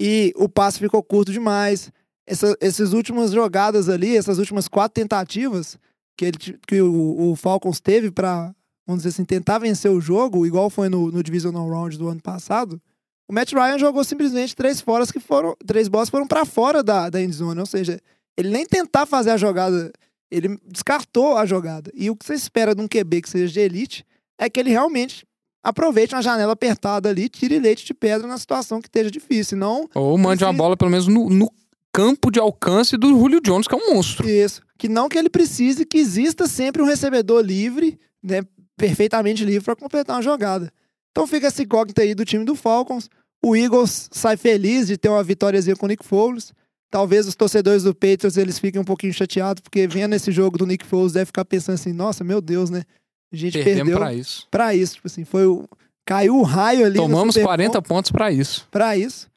[0.00, 1.90] e o passe ficou curto demais.
[2.26, 5.78] Essa, essas últimas jogadas ali, essas últimas quatro tentativas
[6.16, 8.54] que, ele, que o, o Falcons teve para,
[8.86, 12.20] vamos dizer assim, tentar vencer o jogo, igual foi no, no Divisional Round do ano
[12.20, 12.80] passado,
[13.28, 17.10] o Matt Ryan jogou simplesmente três foras que foram, três bolas foram para fora da,
[17.10, 18.00] da endzone, ou seja,
[18.36, 19.92] ele nem tentar fazer a jogada,
[20.30, 21.90] ele descartou a jogada.
[21.94, 24.04] E o que você espera de um QB que seja de elite
[24.38, 25.26] é que ele realmente
[25.64, 29.88] aproveite uma janela apertada ali, tire leite de pedra na situação que esteja difícil, não
[29.94, 31.50] Ou mande uma precisa- bola, pelo menos, no, no
[31.92, 34.28] campo de alcance do Julio Jones, que é um monstro.
[34.28, 34.60] Isso.
[34.78, 38.42] Que não que ele precise que exista sempre um recebedor livre, né,
[38.76, 40.70] perfeitamente livre para completar uma jogada.
[41.10, 43.08] Então fica essa incógnita aí do time do Falcons.
[43.42, 46.52] O Eagles sai feliz de ter uma vitóriazinha com o Nick Foles.
[46.90, 50.66] Talvez os torcedores do Patriots eles fiquem um pouquinho chateados, porque vendo esse jogo do
[50.66, 52.84] Nick Foles, deve ficar pensando assim, nossa, meu Deus, né?
[53.32, 54.46] A gente Perdemos perdeu pra isso.
[54.50, 54.94] pra isso.
[54.94, 55.68] Tipo assim, foi o...
[56.06, 56.96] Caiu o raio ali.
[56.96, 58.68] Tomamos Super Bowl 40 pontos pra isso.
[58.70, 59.28] Pra isso.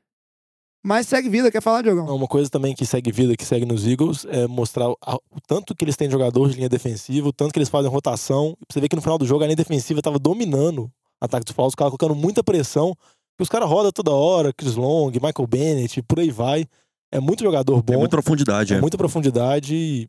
[0.85, 2.15] Mas segue vida, quer falar, Diogão?
[2.15, 4.97] Uma coisa também que segue vida, que segue nos Eagles, é mostrar o,
[5.45, 8.55] tanto que eles têm de jogador de linha defensiva, o tanto que eles fazem rotação.
[8.69, 11.53] Você ver que no final do jogo a linha defensiva tava dominando o ataque dos
[11.53, 12.95] Falcons, os caras colocando muita pressão.
[13.37, 16.65] E os caras rodam toda hora, Chris Long, Michael Bennett, por aí vai.
[17.11, 18.81] É muito jogador bom, É muita profundidade, é é.
[18.81, 20.07] muita profundidade e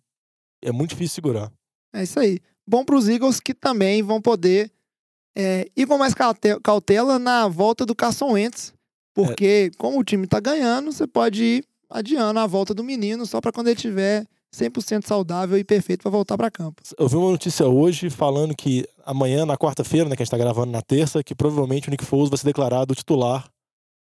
[0.63, 1.51] é muito difícil segurar.
[1.95, 2.39] É isso aí.
[2.67, 4.71] Bom para os Eagles que também vão poder
[5.37, 8.73] é, ir com mais caute- cautela na volta do Carson Wentz.
[9.15, 13.41] Porque, como o time tá ganhando, você pode ir adiando a volta do menino só
[13.41, 16.81] para quando ele tiver 100% saudável e perfeito para voltar para campo.
[16.97, 20.39] Eu vi uma notícia hoje falando que amanhã, na quarta-feira, né, que a gente tá
[20.39, 23.49] gravando na terça, que provavelmente o Nick Foles vai ser declarado titular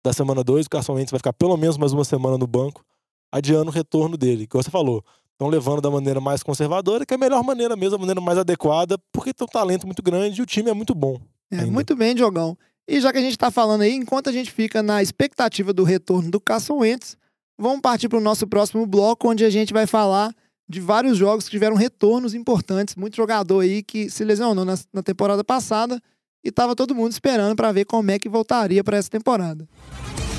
[0.06, 0.66] da semana 2.
[0.66, 2.84] O Carson Wentz vai ficar pelo menos mais uma semana no banco,
[3.30, 4.46] adiando o retorno dele.
[4.46, 7.96] Como você falou, estão levando da maneira mais conservadora, que é a melhor maneira mesmo,
[7.96, 10.94] a maneira mais adequada, porque tem um talento muito grande e o time é muito
[10.94, 11.20] bom.
[11.50, 12.56] É, muito bem, Diogão.
[12.88, 15.82] E já que a gente tá falando aí, enquanto a gente fica na expectativa do
[15.82, 17.16] retorno do Carson Wentz,
[17.58, 20.32] vamos partir para o nosso próximo bloco, onde a gente vai falar
[20.68, 22.94] de vários jogos que tiveram retornos importantes.
[22.94, 26.00] Muito jogador aí que se lesionou na, na temporada passada
[26.44, 29.68] e tava todo mundo esperando para ver como é que voltaria para essa temporada.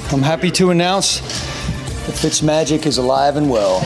[0.09, 1.19] I'm happy to announce
[2.05, 3.81] that Fitzmagic is alive and well.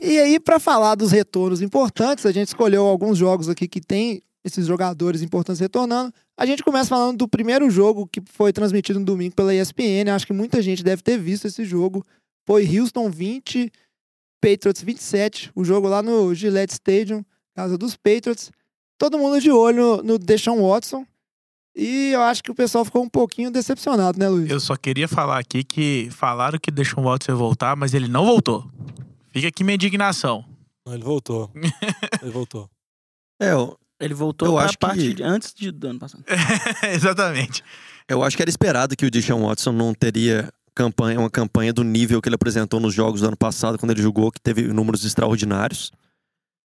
[0.00, 4.20] E aí, para falar dos retornos importantes, a gente escolheu alguns jogos aqui que tem
[4.44, 6.12] esses jogadores importantes retornando.
[6.36, 10.10] A gente começa falando do primeiro jogo que foi transmitido no domingo pela ESPN.
[10.12, 12.04] Acho que muita gente deve ter visto esse jogo.
[12.44, 13.70] Foi Houston 20,
[14.40, 15.52] Patriots 27.
[15.54, 18.50] O jogo lá no Gillette Stadium, casa dos Patriots.
[18.98, 21.06] Todo mundo de olho no Deshaun Watson.
[21.74, 24.50] E eu acho que o pessoal ficou um pouquinho decepcionado, né, Luiz?
[24.50, 28.26] Eu só queria falar aqui que falaram que deixou o Watson voltar, mas ele não
[28.26, 28.70] voltou.
[29.30, 30.44] Fica aqui minha indignação.
[30.86, 31.50] Não, ele voltou.
[32.22, 32.68] ele voltou.
[33.40, 36.22] É, eu, Ele voltou Eu acho que- parte de- antes de, do ano passado.
[36.92, 37.64] Exatamente.
[38.08, 41.82] eu acho que era esperado que o Deshaun Watson não teria campanha, uma campanha do
[41.82, 45.04] nível que ele apresentou nos jogos do ano passado, quando ele jogou, que teve números
[45.04, 45.90] extraordinários.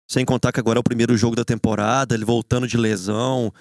[0.08, 3.52] Sem contar que agora é o primeiro jogo da temporada, ele voltando de lesão,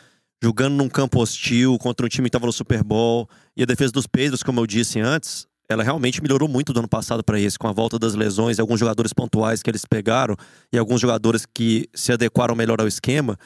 [0.42, 3.28] jogando num campo hostil contra um time que estava no Super Bowl.
[3.56, 6.88] E a defesa dos Patriots, como eu disse antes, ela realmente melhorou muito do ano
[6.88, 10.36] passado para esse, com a volta das lesões, alguns jogadores pontuais que eles pegaram
[10.72, 13.38] e alguns jogadores que se adequaram melhor ao esquema.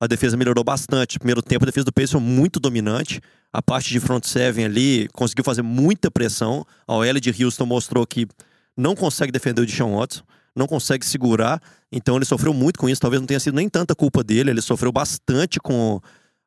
[0.00, 1.18] A defesa melhorou bastante.
[1.18, 3.20] Primeiro tempo, a defesa do Patriots foi muito dominante.
[3.52, 6.64] A parte de front seven ali conseguiu fazer muita pressão.
[6.86, 8.26] A OL de Houston mostrou que
[8.74, 10.22] não consegue defender o Deshaun Watson,
[10.56, 11.60] não consegue segurar.
[11.92, 13.02] Então ele sofreu muito com isso.
[13.02, 14.50] Talvez não tenha sido nem tanta culpa dele.
[14.50, 16.00] Ele sofreu bastante com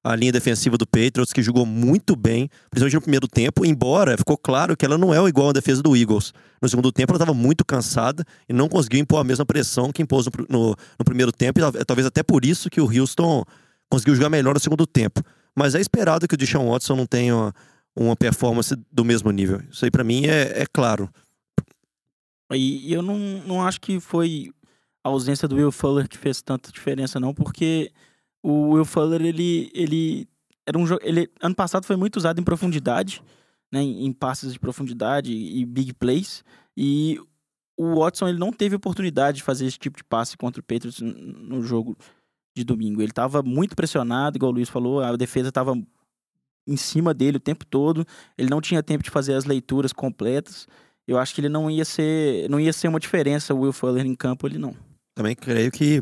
[0.04, 4.36] a linha defensiva do Patriots, que jogou muito bem, principalmente no primeiro tempo, embora ficou
[4.38, 6.34] claro que ela não é igual à defesa do Eagles.
[6.62, 10.02] No segundo tempo, ela estava muito cansada e não conseguiu impor a mesma pressão que
[10.02, 13.44] impôs no, no- no primeiro tempo, e tal- talvez até por isso que o Houston
[13.90, 15.22] conseguiu jogar melhor no segundo tempo.
[15.56, 17.54] Mas é esperado que o Deshaun Watson não tenha uma,
[17.96, 19.62] uma performance do mesmo nível.
[19.70, 21.10] Isso aí, pra mim, é, é claro.
[22.54, 24.52] E eu não, não acho que foi
[25.04, 27.92] a ausência do Will Fuller que fez tanta diferença, não, porque
[28.44, 30.28] o Will Fuller, ele, ele
[30.66, 33.22] era um ele Ano passado foi muito usado em profundidade,
[33.72, 33.82] né?
[33.82, 36.44] Em, passes de profundidade e big plays.
[36.76, 37.20] E
[37.78, 41.02] o Watson ele não teve oportunidade de fazer esse tipo de passe contra o Patriots
[41.02, 41.98] no jogo
[42.56, 43.02] de domingo.
[43.02, 45.74] Ele estava muito pressionado, igual o Luiz falou, a defesa estava
[46.68, 48.06] em cima dele o tempo todo.
[48.38, 50.68] Ele não tinha tempo de fazer as leituras completas.
[51.08, 54.06] Eu acho que ele não ia ser, não ia ser uma diferença o Will Fuller
[54.06, 54.76] em campo, ele não.
[55.16, 56.02] Também creio que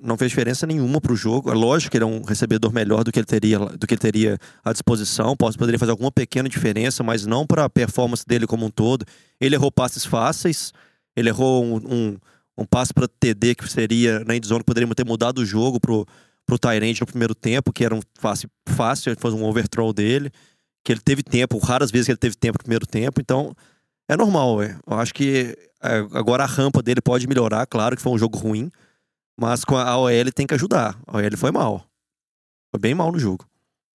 [0.00, 1.50] não fez diferença nenhuma pro jogo.
[1.50, 4.00] É lógico que ele é um recebedor melhor do que ele teria, do que ele
[4.00, 5.36] teria à disposição.
[5.36, 9.04] Pode, poderia fazer alguma pequena diferença, mas não para a performance dele como um todo.
[9.40, 10.72] Ele errou passes fáceis,
[11.16, 12.18] ele errou um, um,
[12.58, 16.06] um passe para TD que seria na endzone, que poderia ter mudado o jogo pro,
[16.46, 20.30] pro Tyrande no primeiro tempo, que era um fácil, fácil, foi um overthrow dele.
[20.84, 23.54] Que ele teve tempo, raras vezes que ele teve tempo no primeiro tempo, então
[24.08, 24.76] é normal, ué.
[24.86, 28.38] Eu acho que é, agora a rampa dele pode melhorar, claro que foi um jogo
[28.38, 28.70] ruim,
[29.40, 30.98] mas com a OL tem que ajudar.
[31.06, 31.84] A OL foi mal.
[32.70, 33.46] Foi bem mal no jogo.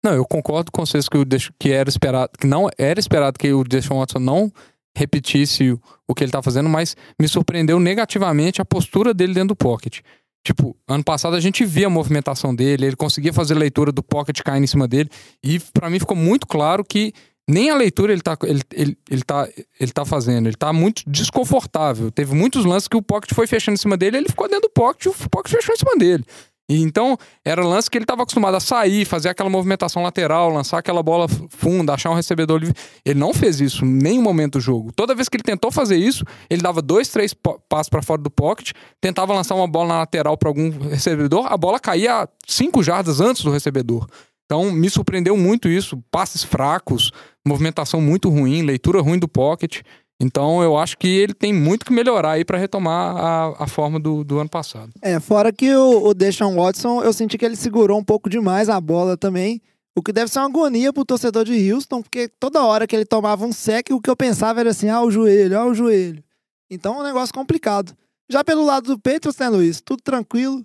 [0.05, 1.27] Não, eu concordo com vocês que, o
[1.59, 4.53] que era esperado, que não era esperado que o Deshaun Watson não
[4.97, 9.57] repetisse o, que ele tá fazendo, mas me surpreendeu negativamente a postura dele dentro do
[9.57, 10.01] pocket.
[10.45, 14.41] Tipo, ano passado a gente via a movimentação dele, ele conseguia fazer leitura do pocket
[14.43, 15.09] caindo em cima dele,
[15.43, 17.13] e pra mim ficou muito claro que
[17.49, 21.03] nem a leitura ele tá, ele, ele, ele, tá, ele tá fazendo, ele tá muito
[21.07, 22.11] desconfortável.
[22.11, 24.71] Teve muitos lances que o pocket foi fechando em cima dele, ele ficou dentro do
[24.71, 26.25] pocket o pocket fechou em cima dele.
[26.69, 30.79] E então, era lance que ele estava acostumado a sair, fazer aquela movimentação lateral, lançar
[30.79, 32.75] aquela bola funda, achar um recebedor livre.
[33.05, 34.91] Ele não fez isso em nenhum momento do jogo.
[34.93, 37.35] Toda vez que ele tentou fazer isso, ele dava dois, três
[37.69, 41.57] passos para fora do pocket, tentava lançar uma bola na lateral para algum recebedor, a
[41.57, 44.07] bola caía cinco jardas antes do recebedor.
[44.53, 46.05] Então, me surpreendeu muito isso.
[46.11, 47.11] Passes fracos,
[47.43, 49.81] movimentação muito ruim, leitura ruim do pocket.
[50.21, 53.99] Então, eu acho que ele tem muito que melhorar aí para retomar a, a forma
[53.99, 54.93] do, do ano passado.
[55.01, 58.69] É, fora que o, o Deshaun Watson, eu senti que ele segurou um pouco demais
[58.69, 59.59] a bola também.
[59.97, 63.07] O que deve ser uma agonia pro torcedor de Houston, porque toda hora que ele
[63.07, 66.23] tomava um sec, o que eu pensava era assim, ah, o joelho, ah, o joelho.
[66.71, 67.97] Então é um negócio complicado.
[68.31, 69.81] Já pelo lado do Patriots, né, Luiz?
[69.81, 70.63] Tudo tranquilo.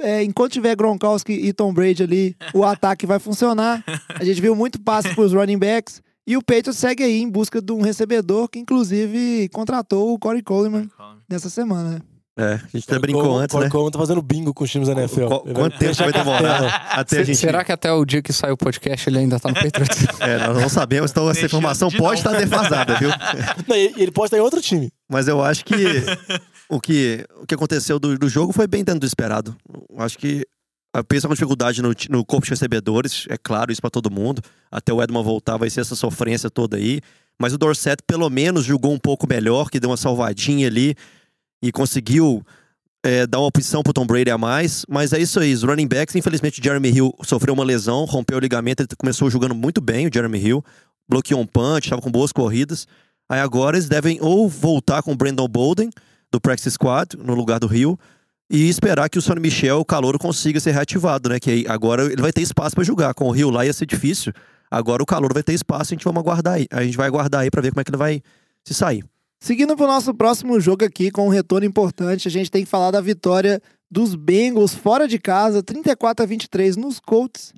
[0.00, 3.82] É, enquanto tiver Gronkowski e Tom Brady ali, o ataque vai funcionar.
[4.18, 6.00] A gente viu muito passe pros running backs.
[6.26, 10.42] E o Patriots segue aí em busca de um recebedor que, inclusive, contratou o Corey
[10.42, 10.86] Coleman
[11.28, 11.98] nessa semana, né?
[12.40, 13.68] É, a gente até brincou antes, né?
[13.68, 15.26] Como tá fazendo bingo com os times da NFL.
[15.26, 17.36] Qu- Quanto tempo vai demorar até a gente...
[17.36, 20.06] Será que até o dia que sai o podcast ele ainda tá no Patriots?
[20.20, 23.08] É, nós não sabemos, então essa informação de pode estar defasada, viu?
[23.66, 24.92] Não, ele pode estar em outro time.
[25.08, 25.74] Mas eu acho que
[26.68, 29.56] o que, o que aconteceu do, do jogo foi bem dentro do esperado.
[29.96, 30.46] Acho que
[30.92, 34.42] a pensa com dificuldade no, no corpo de recebedores, é claro, isso pra todo mundo.
[34.70, 37.00] Até o Edman voltar vai ser essa sofrência toda aí.
[37.40, 40.94] Mas o Dorset pelo menos jogou um pouco melhor, que deu uma salvadinha ali
[41.62, 42.44] e conseguiu
[43.04, 44.84] é, dar uma opção pro Tom Brady a mais.
[44.88, 48.38] Mas é isso aí, os running backs, infelizmente o Jeremy Hill sofreu uma lesão, rompeu
[48.38, 50.64] o ligamento, ele começou jogando muito bem, o Jeremy Hill.
[51.08, 52.86] Bloqueou um punch, estava com boas corridas.
[53.30, 55.90] Aí agora eles devem ou voltar com o Brandon Bolden,
[56.30, 57.98] do Practice Squad, no lugar do Hill,
[58.50, 61.38] e esperar que o Sonny Michel, o calouro, consiga ser reativado, né?
[61.38, 63.12] Que agora ele vai ter espaço para jogar.
[63.14, 64.32] Com o Hill lá ia ser difícil.
[64.70, 66.66] Agora o calouro vai ter espaço, a gente vai aguardar aí.
[66.70, 68.22] A gente vai aguardar aí para ver como é que ele vai
[68.64, 69.04] se sair.
[69.40, 72.90] Seguindo pro nosso próximo jogo aqui, com um retorno importante, a gente tem que falar
[72.90, 77.54] da vitória dos Bengals fora de casa, 34 a 23 nos Colts,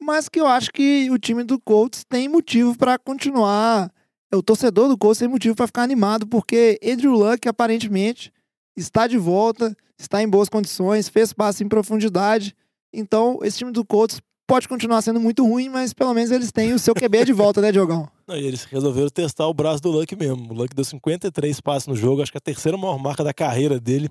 [0.00, 3.90] mas que eu acho que o time do Colts tem motivo para continuar.
[4.32, 8.32] O torcedor do Colts tem motivo para ficar animado, porque Andrew Luck aparentemente
[8.76, 12.54] está de volta, está em boas condições, fez passe em profundidade.
[12.92, 16.72] Então, esse time do Colts pode continuar sendo muito ruim, mas pelo menos eles têm
[16.72, 18.08] o seu QB de volta, né, Diogão?
[18.26, 20.50] Não, e eles resolveram testar o braço do Luck mesmo.
[20.50, 23.34] O Luck deu 53 passes no jogo, acho que é a terceira maior marca da
[23.34, 24.10] carreira dele.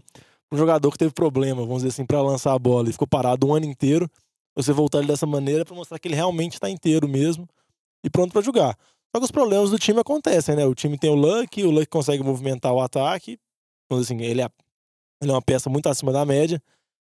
[0.51, 3.47] Um jogador que teve problema, vamos dizer assim, para lançar a bola e ficou parado
[3.47, 4.09] um ano inteiro.
[4.55, 7.47] Você voltar ele dessa maneira para mostrar que ele realmente está inteiro mesmo
[8.03, 8.77] e pronto para jogar.
[9.15, 10.65] Só que os problemas do time acontecem, né?
[10.65, 13.37] O time tem o Luck, o Luck consegue movimentar o ataque.
[13.91, 14.49] Dizer assim, ele é,
[15.21, 16.61] ele é uma peça muito acima da média.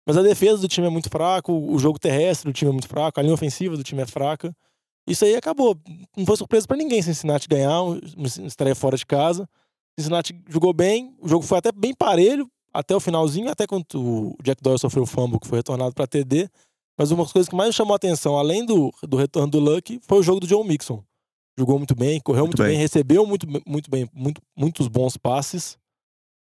[0.05, 2.89] Mas a defesa do time é muito fraco, o jogo terrestre do time é muito
[2.89, 4.53] fraco, a linha ofensiva do time é fraca.
[5.07, 5.77] Isso aí acabou.
[6.17, 7.81] Não foi surpresa pra ninguém Cincinnati ganhar,
[8.45, 9.49] estreia fora de casa.
[9.97, 14.37] Cincinnati jogou bem, o jogo foi até bem parelho, até o finalzinho, até quando o
[14.43, 16.49] Jack Doyle sofreu o fumble, que foi retornado pra TD.
[16.99, 20.01] Mas uma das coisas que mais chamou a atenção, além do, do retorno do Luck,
[20.03, 21.03] foi o jogo do John Mixon.
[21.59, 22.73] Jogou muito bem, correu muito, Muito bem.
[22.77, 22.79] bem.
[22.81, 25.77] recebeu muito, muito bem, muito, muitos bons passes.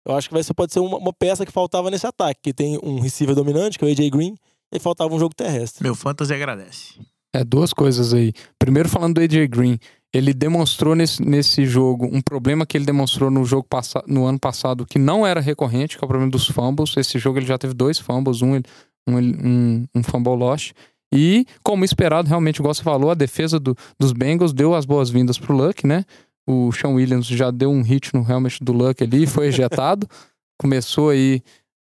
[0.07, 2.53] Eu acho que vai ser, pode ser uma, uma peça que faltava nesse ataque, que
[2.53, 4.35] tem um receiver dominante, que é o AJ Green,
[4.73, 5.83] e faltava um jogo terrestre.
[5.83, 6.99] Meu fantasy agradece.
[7.35, 8.33] É, duas coisas aí.
[8.57, 9.77] Primeiro, falando do AJ Green,
[10.13, 13.67] ele demonstrou nesse, nesse jogo um problema que ele demonstrou no jogo
[14.07, 16.95] no ano passado que não era recorrente, que é o problema dos fumbles.
[16.97, 18.65] Esse jogo ele já teve dois fumbles, um, ele-
[19.07, 20.71] um, ele- um, um fumble lost.
[21.13, 25.37] E, como esperado, realmente, igual você falou, a defesa do- dos Bengals deu as boas-vindas
[25.37, 26.05] pro Luck, né?
[26.47, 30.07] O Sean Williams já deu um hit no helmet do Luck ali, foi ejetado.
[30.57, 31.41] Começou aí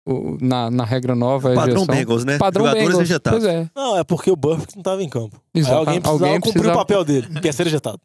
[0.06, 1.94] o- na, na regra nova Padrão ejeção.
[1.94, 2.38] Bengals, né?
[2.38, 3.08] Padrão Jogadores Bengals.
[3.10, 3.40] ejetados.
[3.40, 3.68] Pois é.
[3.74, 5.40] Não, é porque o Burfict não estava em campo.
[5.54, 5.76] Aí Exato.
[5.76, 8.00] alguém precisava Alguém cumprir precisava- o papel dele, que é ser ejetado.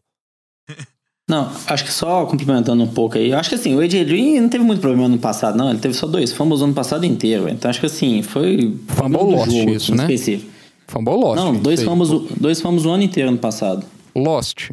[1.30, 3.34] Não, acho que só complementando um pouco aí.
[3.34, 5.70] Acho que assim, o AJ Green não teve muito problema no passado, não.
[5.70, 7.48] Ele teve só dois fumbles no ano passado inteiro.
[7.48, 8.78] Então acho que assim, foi.
[8.90, 10.04] Fumble lost jogo, isso, né?
[10.04, 10.52] Específico.
[10.94, 11.36] Fumble lost.
[11.44, 11.86] Não, dois aí.
[11.86, 13.86] fumbles, o- dois fumbles o ano inteiro no passado.
[14.16, 14.70] Lost.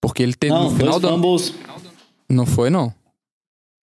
[0.00, 1.16] Porque ele teve Não, no final dois do ano.
[1.16, 1.54] fumbles.
[2.28, 2.92] Não foi, não.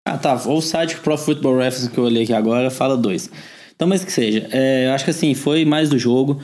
[0.07, 0.35] Ah, tá.
[0.47, 3.31] O site Pro Football Reference que eu olhei aqui agora fala dois.
[3.75, 4.49] Então, mas que seja.
[4.53, 6.41] É, eu acho que assim, foi mais do jogo.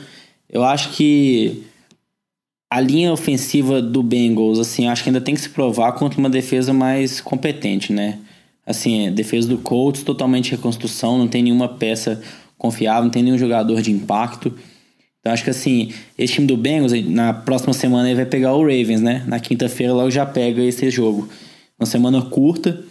[0.49, 1.63] Eu acho que
[2.71, 6.29] a linha ofensiva do Bengals, assim, acho que ainda tem que se provar contra uma
[6.29, 8.19] defesa mais competente, né?
[8.65, 12.21] Assim, a defesa do Colts, totalmente reconstrução, não tem nenhuma peça
[12.57, 14.53] confiável, não tem nenhum jogador de impacto.
[15.21, 18.61] Então acho que assim, esse time do Bengals, na próxima semana ele vai pegar o
[18.61, 19.23] Ravens, né?
[19.27, 21.29] Na quinta-feira logo já pega esse jogo.
[21.79, 22.83] Uma semana curta.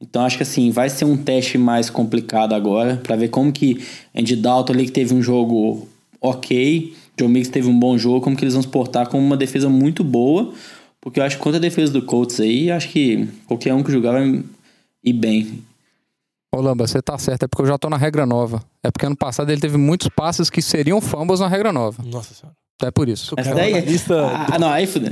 [0.00, 3.80] Então acho que assim, vai ser um teste mais complicado agora, para ver como que
[4.14, 5.88] Andy Dalton ali que teve um jogo
[6.20, 9.36] ok, Joe Mix teve um bom jogo, como que eles vão se portar com uma
[9.36, 10.52] defesa muito boa,
[11.00, 13.92] porque eu acho que contra a defesa do Colts aí, acho que qualquer um que
[13.92, 14.42] jogar vai
[15.04, 15.60] ir bem.
[16.56, 17.44] Ô, Lamba, você tá certo.
[17.44, 18.62] É porque eu já tô na regra nova.
[18.82, 22.02] É porque ano passado ele teve muitos passes que seriam fumbles na regra nova.
[22.04, 22.56] Nossa senhora.
[22.82, 23.34] É por isso.
[23.38, 25.10] Essa cara, daí uma lista- Ah, não, aí fudeu.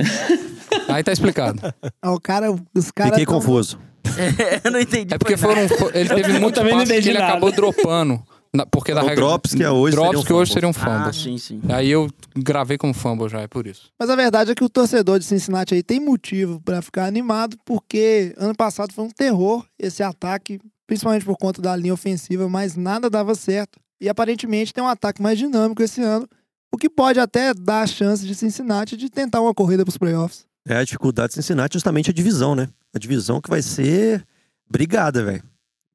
[0.87, 1.59] Aí tá explicado.
[2.01, 3.11] Ah, O cara, os caras.
[3.13, 3.79] Fiquei tão- confuso.
[4.63, 5.13] eu não entendi.
[5.13, 5.47] É porque nada.
[5.67, 5.89] foram.
[5.93, 7.31] Ele teve não passes que ele nada.
[7.31, 8.21] acabou dropando.
[8.53, 9.25] na- porque da O regra.
[9.25, 10.53] drops que é hoje drops seriam que hoje fumbles.
[10.53, 11.15] seriam Ah, fumbles.
[11.23, 11.61] sim, sim.
[11.67, 13.89] Aí eu gravei como fumble já, é por isso.
[13.99, 17.57] Mas a verdade é que o torcedor de Cincinnati aí tem motivo pra ficar animado,
[17.65, 22.75] porque ano passado foi um terror esse ataque, principalmente por conta da linha ofensiva, mas
[22.75, 23.79] nada dava certo.
[23.99, 26.27] E aparentemente tem um ataque mais dinâmico esse ano,
[26.73, 30.45] o que pode até dar a chance de Cincinnati de tentar uma corrida pros playoffs.
[30.67, 32.67] É a dificuldade de Cincinnati é justamente a divisão, né?
[32.93, 34.25] A divisão que vai ser
[34.69, 35.43] brigada, velho.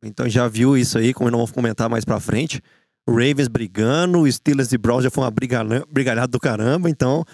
[0.03, 2.63] Então já viu isso aí, como não vamos comentar mais pra frente.
[3.09, 7.25] Ravens brigando, Steelers e Browns já foi uma brigalha- brigalhada do caramba, então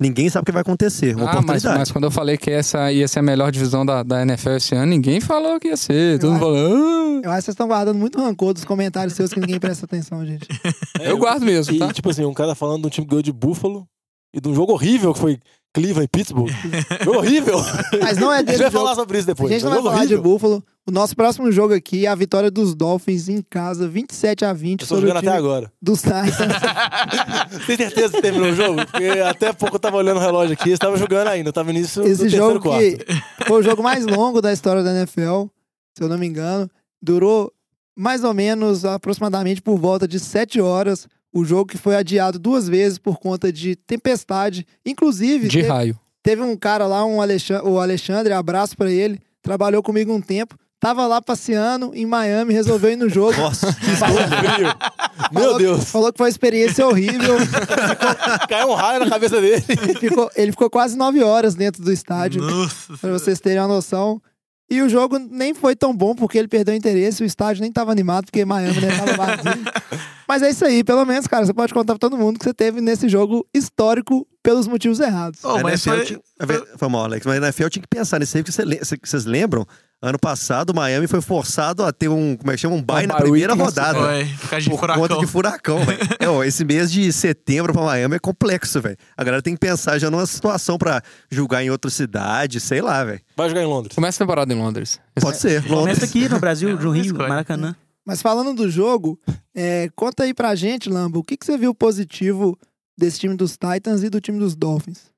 [0.00, 1.14] ninguém sabe o que vai acontecer.
[1.14, 1.78] Uma Ah, mas, oportunidade.
[1.78, 4.74] mas quando eu falei que essa ia ser a melhor divisão da, da NFL esse
[4.74, 6.18] ano, ninguém falou que ia ser.
[6.18, 6.76] Todo mundo Eu falou.
[6.86, 7.20] "Ah".
[7.22, 10.24] Eu acho que vocês estão guardando muito rancor dos comentários seus que ninguém presta atenção,
[10.24, 10.46] gente.
[11.00, 11.92] Eu guardo mesmo, E, tá?
[11.92, 13.86] tipo assim, um cara falando de um time que ganhou de Buffalo
[14.34, 15.38] e de um jogo horrível que foi
[15.74, 16.48] Cleveland e Pittsburgh.
[17.04, 17.58] jogo horrível.
[18.00, 18.84] Mas não é A gente desse vai jogo.
[18.84, 19.50] falar sobre isso A depois.
[19.52, 20.32] gente não vai jogo falar de horrível.
[20.32, 20.64] Buffalo.
[20.88, 24.82] O nosso próximo jogo aqui é a vitória dos Dolphins em casa, 27 a 20
[24.82, 25.72] Eu tô jogando time até agora.
[25.80, 26.32] dos Titans.
[27.66, 28.86] Tem certeza que terminou o jogo?
[28.86, 31.50] Porque até pouco eu tava olhando o relógio aqui, eles estavam jogando ainda.
[31.50, 32.98] Eu tava nisso Esse do jogo que
[33.46, 35.44] foi o jogo mais longo da história da NFL,
[35.96, 36.68] se eu não me engano.
[37.00, 37.52] Durou
[37.96, 41.06] mais ou menos, aproximadamente por volta de 7 horas.
[41.32, 44.66] O jogo que foi adiado duas vezes por conta de tempestade.
[44.84, 46.00] Inclusive, De teve, raio.
[46.22, 50.56] teve um cara lá, um Alexandre, o Alexandre, abraço pra ele, trabalhou comigo um tempo.
[50.80, 53.36] Tava lá passeando em Miami, resolveu ir no jogo.
[53.38, 54.18] Nossa, Falou-
[55.30, 55.84] Meu falou- Deus.
[55.84, 57.36] Falou que foi uma experiência horrível.
[58.48, 59.62] Caiu um raio na cabeça dele.
[59.68, 62.42] Ele ficou, ele ficou quase nove horas dentro do estádio.
[62.42, 62.96] Nossa.
[62.98, 64.22] Pra vocês terem uma noção.
[64.70, 67.72] E o jogo nem foi tão bom porque ele perdeu o interesse, o estádio nem
[67.72, 69.64] tava animado, porque Miami né, tava vazio.
[70.28, 72.54] Mas é isso aí, pelo menos, cara, você pode contar pra todo mundo que você
[72.54, 75.40] teve nesse jogo histórico pelos motivos errados.
[75.42, 77.26] Oh, mas NFL foi- tinha- Foi mal, Alex.
[77.26, 78.62] Mas a NFL tinha que pensar nisso aí, porque
[79.04, 79.66] vocês lembram?
[80.02, 82.74] Ano passado, o Miami foi forçado a ter um, como é que chama?
[82.74, 83.98] Um bye Um na bye primeira week, rodada.
[83.98, 85.02] Foi, ficar de Por furacão.
[85.02, 85.98] conta de furacão, velho.
[86.42, 88.96] É, esse mês de setembro pra Miami é complexo, velho.
[89.14, 93.04] A galera tem que pensar já numa situação pra julgar em outra cidade, sei lá,
[93.04, 93.20] velho.
[93.36, 93.94] Vai jogar em Londres.
[93.94, 94.98] Começa a temporada em Londres.
[95.20, 95.62] Pode ser.
[95.64, 96.02] Começa Londres.
[96.02, 97.28] aqui no Brasil, no Rio, escolhe.
[97.28, 97.76] Maracanã.
[98.06, 99.20] Mas falando do jogo,
[99.54, 102.58] é, conta aí pra gente, Lambo, o que, que você viu positivo
[102.98, 105.10] desse time dos Titans e do time dos Dolphins?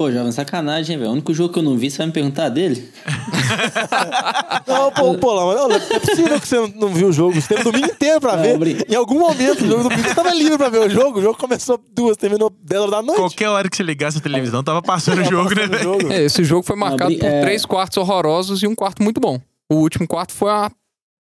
[0.00, 1.10] Pô, jovem, sacanagem, velho.
[1.10, 2.88] O único jogo que eu não vi, você vai me perguntar dele?
[4.66, 7.38] Não, pô, pô, lá, mas olha, é possível que você não viu o jogo.
[7.38, 8.86] Você teve o domingo inteiro pra Não, ver.
[8.90, 11.18] Em algum momento do jogo do domingo, você tava livre pra ver o jogo.
[11.18, 13.18] O jogo começou duas, terminou 10 horas da noite.
[13.18, 15.82] Qualquer hora que você ligasse a televisão, tava passando o jogo, né, passando o velho?
[16.00, 16.12] jogo.
[16.14, 17.40] É, esse jogo foi marcado brin- por é.
[17.42, 19.38] três quartos horrorosos e um quarto muito bom.
[19.70, 20.70] O último quarto foi uma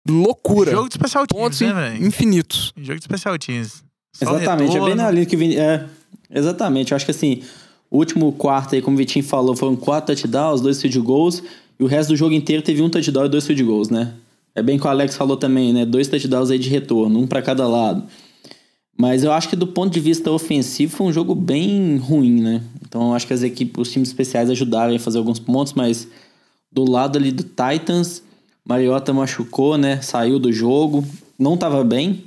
[0.06, 0.70] loucura.
[0.72, 2.74] Jogo de especial teams, Pontos né, infinitos.
[2.76, 3.82] Jogo de especial teams.
[4.14, 4.96] Só Exatamente, é bem retorno.
[4.96, 5.56] na linha que o Vini.
[5.56, 5.86] É,
[6.30, 6.92] exatamente.
[6.92, 7.42] Eu acho que assim,
[7.90, 11.42] o último quarto aí, como o Vitinho falou, foram quatro touchdowns, dois field goals,
[11.78, 14.14] e o resto do jogo inteiro teve um touchdown e dois field goals, né?
[14.54, 15.84] É bem que o Alex falou também, né?
[15.84, 18.04] Dois touchdowns aí de retorno, um pra cada lado.
[18.98, 22.62] Mas eu acho que do ponto de vista ofensivo foi um jogo bem ruim, né?
[22.82, 26.08] Então eu acho que as equipes, os times especiais ajudaram a fazer alguns pontos, mas
[26.72, 28.22] do lado ali do Titans,
[28.66, 30.00] Mariota machucou, né?
[30.00, 31.04] Saiu do jogo,
[31.38, 32.24] não tava bem,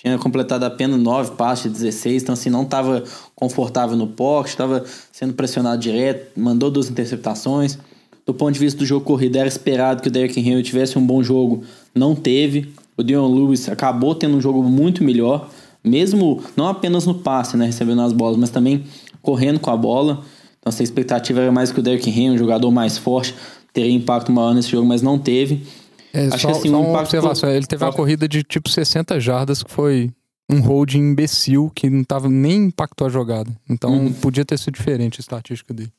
[0.00, 4.82] tinha completado apenas 9 passes de 16, então assim, não estava confortável no pocket, estava
[5.12, 7.78] sendo pressionado direto, mandou duas interceptações.
[8.24, 11.06] Do ponto de vista do jogo corrido, era esperado que o Derrick Henry tivesse um
[11.06, 12.72] bom jogo, não teve.
[12.96, 15.50] O Dion Lewis acabou tendo um jogo muito melhor,
[15.84, 18.84] mesmo não apenas no passe, né, recebendo as bolas, mas também
[19.20, 20.22] correndo com a bola.
[20.60, 23.34] Então, assim, a expectativa era mais que o Derrick Henry, um jogador mais forte,
[23.70, 25.66] teria impacto maior nesse jogo, mas não teve.
[26.12, 27.50] É, Acho só, que, assim, só um impacto- observação.
[27.50, 30.10] Ele teve uma corrida de tipo 60 jardas, que foi
[30.50, 33.50] um hold imbecil, que não tava nem impactou a jogada.
[33.68, 34.12] Então Uhum.
[34.14, 35.92] podia ter sido diferente a estatística dele.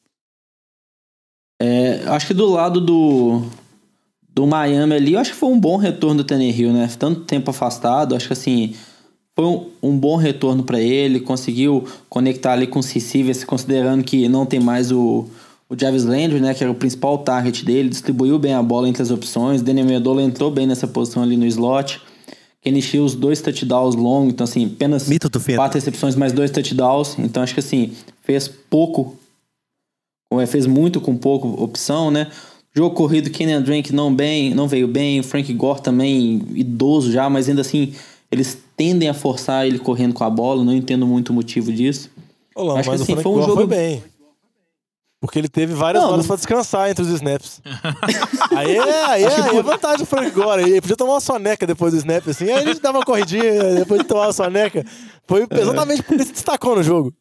[1.61, 3.43] É, acho que do lado do,
[4.33, 6.89] do Miami ali, eu acho que foi um bom retorno do Tannehill, né?
[6.97, 8.75] Tanto tempo afastado, acho que assim,
[9.35, 14.27] foi um, um bom retorno para ele, conseguiu conectar ali com os receivers, considerando que
[14.27, 15.27] não tem mais o,
[15.71, 16.53] o Jarvis Landry, né?
[16.53, 20.21] Que era o principal target dele, distribuiu bem a bola entre as opções, Danny Amendola
[20.21, 22.01] entrou bem nessa posição ali no slot.
[22.61, 25.07] Kenny Shields, dois touchdowns longos, então assim, apenas
[25.57, 27.17] quatro recepções mais dois touchdowns.
[27.17, 27.91] Então acho que assim,
[28.21, 29.15] fez pouco,
[30.31, 32.27] ou é, fez muito com pouco opção, né?
[32.75, 37.49] Jogo corrido, Kenyan Drake não bem, não veio bem, Frank Gore também idoso já, mas
[37.49, 37.93] ainda assim
[38.31, 42.09] eles tendem a forçar ele correndo com a bola, não entendo muito o motivo disso.
[42.55, 44.03] Lama, Acho que mas assim, o Frank foi um Gore jogo- foi bem.
[45.21, 47.61] Porque ele teve várias Não, horas não- pra descansar entre os snaps.
[48.57, 50.63] aí é, aí é, aí é vantagem do Frank Gore.
[50.63, 52.49] Ele podia tomar uma soneca depois do snap, assim.
[52.51, 54.83] Aí ele dava uma corridinha depois de tomar uma soneca.
[55.27, 57.13] Foi exatamente porque ele se destacou no jogo.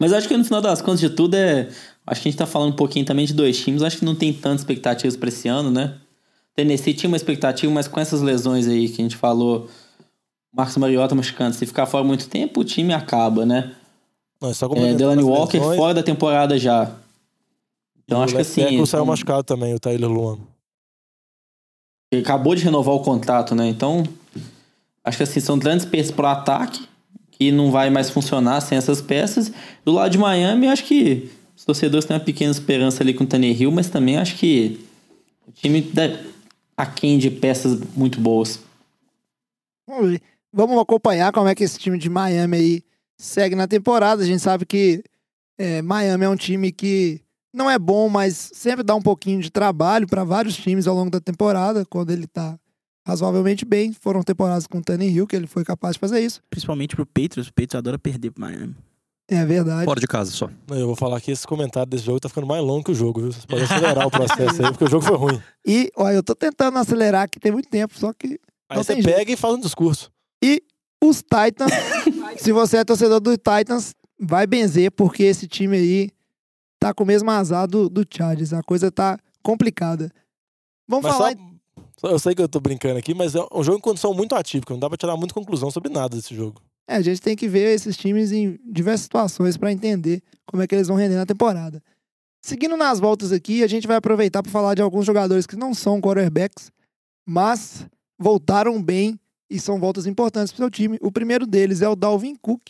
[0.00, 1.68] Mas acho que no final das contas de tudo é.
[2.06, 3.82] Acho que a gente tá falando um pouquinho também de dois times.
[3.82, 5.98] Acho que não tem tantas expectativas pra esse ano, né?
[6.56, 9.68] Tennessee tinha uma expectativa, mas com essas lesões aí que a gente falou,
[10.54, 13.72] Marcos Mariota machucando, se ficar fora muito tempo, o time acaba, né?
[14.42, 15.76] Não, é só É, Delaney Walker lesões.
[15.78, 16.90] fora da temporada já.
[18.04, 18.62] Então E acho o que assim.
[18.62, 20.38] saiu então, machucado também, o Tyler Luan.
[22.12, 23.68] ele acabou de renovar o contrato, né?
[23.68, 24.02] Então,
[25.04, 26.86] acho que assim, são grandes peças pro ataque,
[27.30, 29.50] que não vai mais funcionar sem essas peças.
[29.84, 33.26] Do lado de Miami, acho que os torcedores têm uma pequena esperança ali com o
[33.26, 34.84] Tannehill, mas também acho que
[35.46, 36.18] o time dá
[36.76, 38.58] aquém de peças muito boas.
[39.88, 40.22] Vamos ver.
[40.52, 42.82] Vamos acompanhar como é que esse time de Miami aí
[43.22, 44.22] segue na temporada.
[44.22, 45.02] A gente sabe que
[45.58, 47.20] é, Miami é um time que
[47.54, 51.10] não é bom, mas sempre dá um pouquinho de trabalho para vários times ao longo
[51.10, 52.58] da temporada, quando ele tá
[53.06, 53.92] razoavelmente bem.
[53.92, 56.40] Foram temporadas com o Tannehill que ele foi capaz de fazer isso.
[56.50, 57.48] Principalmente pro Patriots.
[57.48, 58.74] O Patriots adora perder pro Miami.
[59.28, 59.84] É verdade.
[59.84, 60.50] Fora de casa só.
[60.70, 63.20] Eu vou falar que esse comentário desse jogo tá ficando mais longo que o jogo,
[63.20, 63.32] viu?
[63.32, 65.40] Vocês podem acelerar o processo aí, porque o jogo foi ruim.
[65.66, 68.94] E, olha, eu tô tentando acelerar aqui tem muito tempo, só que Aí Não você
[68.94, 69.16] tem jeito.
[69.16, 70.10] pega e faz um discurso.
[71.02, 71.72] os Titans,
[72.36, 76.10] se você é torcedor do Titans, vai benzer, porque esse time aí
[76.78, 78.52] tá com o mesmo azar do, do Chargers.
[78.52, 80.10] A coisa tá complicada.
[80.88, 81.34] Vamos Mas falar.
[81.98, 84.34] só, eu sei que eu tô brincando aqui, mas é um jogo em condição muito
[84.34, 84.74] atípica.
[84.74, 86.60] Não dá pra tirar muita conclusão sobre nada desse jogo.
[86.88, 90.66] É, a gente tem que ver esses times em diversas situações para entender como é
[90.66, 91.82] que eles vão render na temporada.
[92.44, 95.72] Seguindo nas voltas aqui, a gente vai aproveitar para falar de alguns jogadores que não
[95.72, 96.72] são quarterbacks,
[97.24, 97.86] mas
[98.18, 99.18] voltaram bem
[99.54, 100.98] e são voltas importantes para o seu time.
[101.00, 102.62] O primeiro deles é o Dalvin Cook,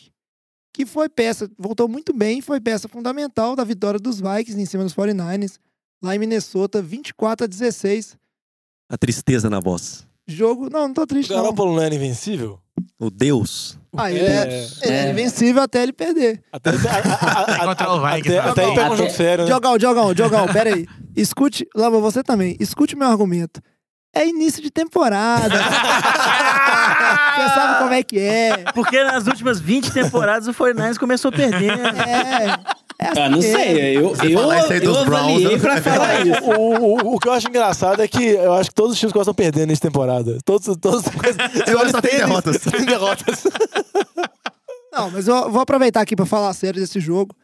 [0.73, 4.83] que foi peça, voltou muito bem, foi peça fundamental da vitória dos Vikings em cima
[4.83, 5.57] dos 49ers,
[6.01, 8.17] lá em Minnesota, 24 a 16.
[8.89, 10.05] A tristeza na voz.
[10.27, 11.37] Jogo, não, não tô O triste não.
[11.43, 12.59] Garoppolo não era invencível?
[12.99, 13.77] O Deus.
[13.95, 16.41] Ah, ele é, ele é invencível até ele perder.
[16.51, 19.43] Até, a- a- a- Contra o Vikings, até, até aí pega um Até- jogo sério,
[19.43, 19.49] né?
[19.49, 20.87] Diogão, Diogão, Diogão, pera aí.
[21.15, 22.55] Escute, Lama, você também.
[22.59, 23.61] Escute meu argumento.
[24.15, 25.53] É início de temporada.
[27.35, 28.65] você sabe como é que é.
[28.73, 31.83] Porque nas últimas 20 temporadas o 49ers começou perdendo.
[33.03, 33.05] É.
[33.05, 33.97] é assim Ah, não sei.
[33.97, 36.43] Eu, eu, eu avaliei pra falar isso.
[36.43, 39.11] O, o, o que eu acho engraçado é que eu acho que todos os times
[39.11, 40.37] começam perdendo nessa temporada.
[40.45, 41.03] Todos, todos,
[41.67, 42.61] Eu só tem derrotas.
[42.61, 43.43] Só tem derrotas.
[44.91, 47.35] Não, mas eu vou aproveitar aqui pra falar sério desse jogo.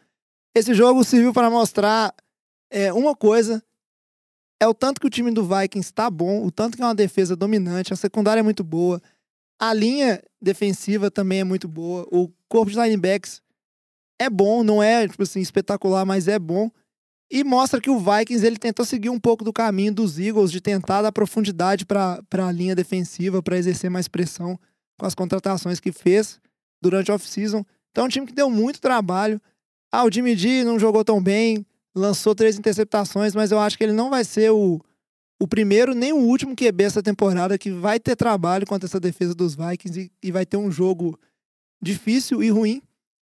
[0.55, 2.13] Esse jogo serviu para mostrar
[2.71, 3.61] é, uma coisa.
[4.61, 6.93] É o tanto que o time do Vikings tá bom, o tanto que é uma
[6.95, 9.01] defesa dominante, a secundária é muito boa,
[9.59, 13.41] a linha defensiva também é muito boa, o corpo de linebacks
[14.17, 16.71] é bom, não é tipo assim espetacular, mas é bom.
[17.31, 20.59] E mostra que o Vikings ele tentou seguir um pouco do caminho dos Eagles de
[20.59, 24.59] tentar dar profundidade para a linha defensiva, para exercer mais pressão
[24.97, 26.39] com as contratações que fez
[26.81, 27.63] durante a off-season.
[27.91, 29.39] Então é um time que deu muito trabalho.
[29.91, 33.83] Ah, o Jimmy G não jogou tão bem, lançou três interceptações, mas eu acho que
[33.83, 34.81] ele não vai ser o,
[35.41, 39.33] o primeiro nem o último QB essa temporada que vai ter trabalho contra essa defesa
[39.33, 41.17] dos Vikings e, e vai ter um jogo
[41.81, 42.81] difícil e ruim.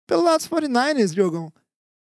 [0.06, 1.52] Pelo lado dos 49ers, Diogão,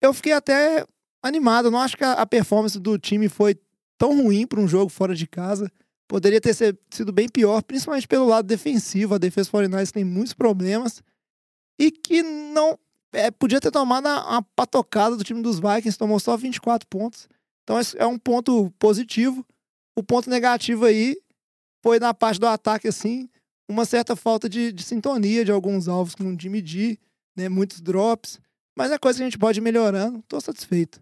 [0.02, 0.86] eu fiquei até
[1.22, 1.70] animado.
[1.70, 3.56] Não acho que a, a performance do time foi
[4.00, 5.72] tão ruim para um jogo fora de casa.
[6.08, 9.14] Poderia ter ser- sido bem pior, principalmente pelo lado defensivo.
[9.14, 11.04] A defesa 49ers tem muitos problemas
[11.80, 12.80] e que não
[13.14, 17.28] é, podia ter tomado a, a patocada do time dos Vikings, tomou só 24 pontos.
[17.64, 19.46] Então é um ponto positivo.
[20.00, 21.18] O ponto negativo aí
[21.84, 23.28] foi na parte do ataque, assim,
[23.70, 26.98] uma certa falta de, de sintonia de alguns alvos com o Jimmy G,
[27.36, 27.50] né?
[27.50, 28.40] Muitos drops.
[28.78, 30.24] Mas é coisa que a gente pode ir melhorando.
[30.28, 31.02] Tô satisfeito.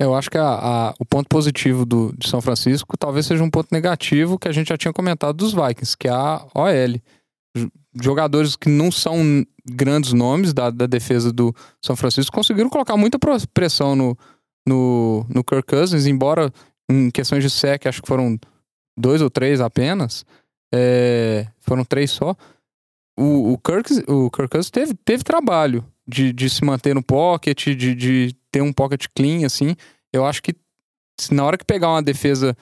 [0.00, 0.42] Eu acho que a-
[0.88, 4.52] a- o ponto positivo do, de São Francisco talvez seja um ponto negativo que a
[4.52, 7.00] gente já tinha comentado dos Vikings, que é a OL.
[8.02, 13.18] Jogadores que não são grandes nomes da, da defesa do São Francisco conseguiram colocar muita
[13.54, 14.18] pressão no,
[14.66, 16.52] no, no Kirk Cousins, embora
[16.92, 18.38] em questões de sec, acho que foram
[18.96, 20.24] dois ou três apenas,
[20.72, 22.36] é, foram três só.
[23.18, 27.94] O, o, Kirk, o Kirk teve, teve trabalho de, de se manter no pocket, de,
[27.94, 29.76] de ter um pocket clean, assim.
[30.12, 30.54] Eu acho que
[31.30, 32.56] na hora que pegar uma defesa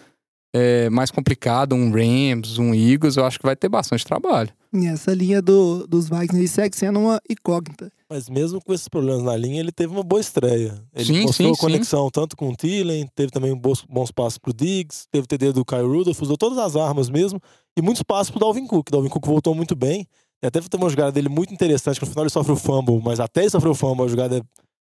[0.53, 4.51] é, mais complicada, um Rams, um Eagles, eu acho que vai ter bastante trabalho.
[4.73, 7.93] E essa linha do, dos Vikings segue sendo uma incógnita.
[8.09, 10.81] Mas mesmo com esses problemas na linha, ele teve uma boa estreia.
[10.95, 14.53] Ele Sim, mostrou sim, conexão tanto com o Thielen, teve também bons, bons passos pro
[14.53, 17.41] Diggs, teve TD do Kyle Rudolph, usou todas as armas mesmo,
[17.77, 18.91] e muitos passos pro Dalvin Cook.
[18.91, 20.07] Dalvin Cook voltou muito bem.
[20.43, 23.01] E até teve uma jogada dele muito interessante, que no final ele sofre o fumble,
[23.05, 24.43] mas até ele sofrer o fumble, a jogada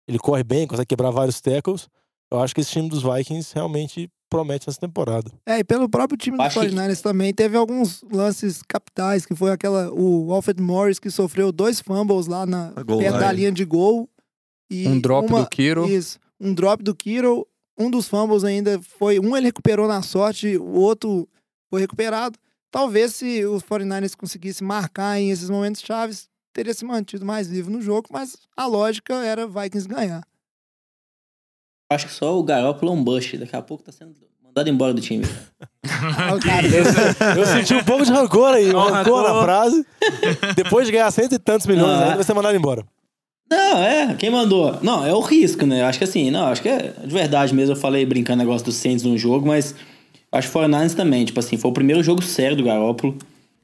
[0.07, 1.87] ele corre bem, consegue quebrar vários tackles.
[2.31, 5.31] Eu acho que esse time dos Vikings realmente promete nessa temporada.
[5.45, 9.35] É, e pelo próprio time do Acho que- 49ers também, teve alguns lances capitais, que
[9.35, 13.63] foi aquela, o Alfred Morris que sofreu dois fumbles lá na, perto da linha de
[13.65, 14.09] gol.
[14.69, 15.87] E Um drop uma- do Kiro.
[15.87, 17.47] Isso, um drop do Kiro.
[17.77, 21.27] Um dos fumbles ainda foi, um ele recuperou na sorte, o outro
[21.69, 22.37] foi recuperado.
[22.71, 27.69] Talvez se os 49ers conseguissem marcar em esses momentos chaves, teria se mantido mais vivo
[27.69, 30.23] no jogo, mas a lógica era Vikings ganhar.
[31.91, 33.37] Acho que só o Garoppolo é um bust.
[33.37, 34.11] Daqui a pouco tá sendo
[34.43, 35.25] mandado embora do time.
[35.87, 36.67] Ah, cara,
[37.37, 39.85] Eu senti um pouco de rancor aí, um rancor na frase.
[40.55, 42.03] Depois de ganhar cento e tantos milhões, Ah.
[42.03, 42.83] ainda vai ser mandado embora.
[43.49, 44.77] Não, é, quem mandou?
[44.81, 45.83] Não, é o risco, né?
[45.83, 47.73] Acho que assim, não, acho que é de verdade mesmo.
[47.75, 49.75] Eu falei brincando negócio do Saints no jogo, mas
[50.31, 53.15] acho que o 49ers também, tipo assim, foi o primeiro jogo sério do Garoppolo.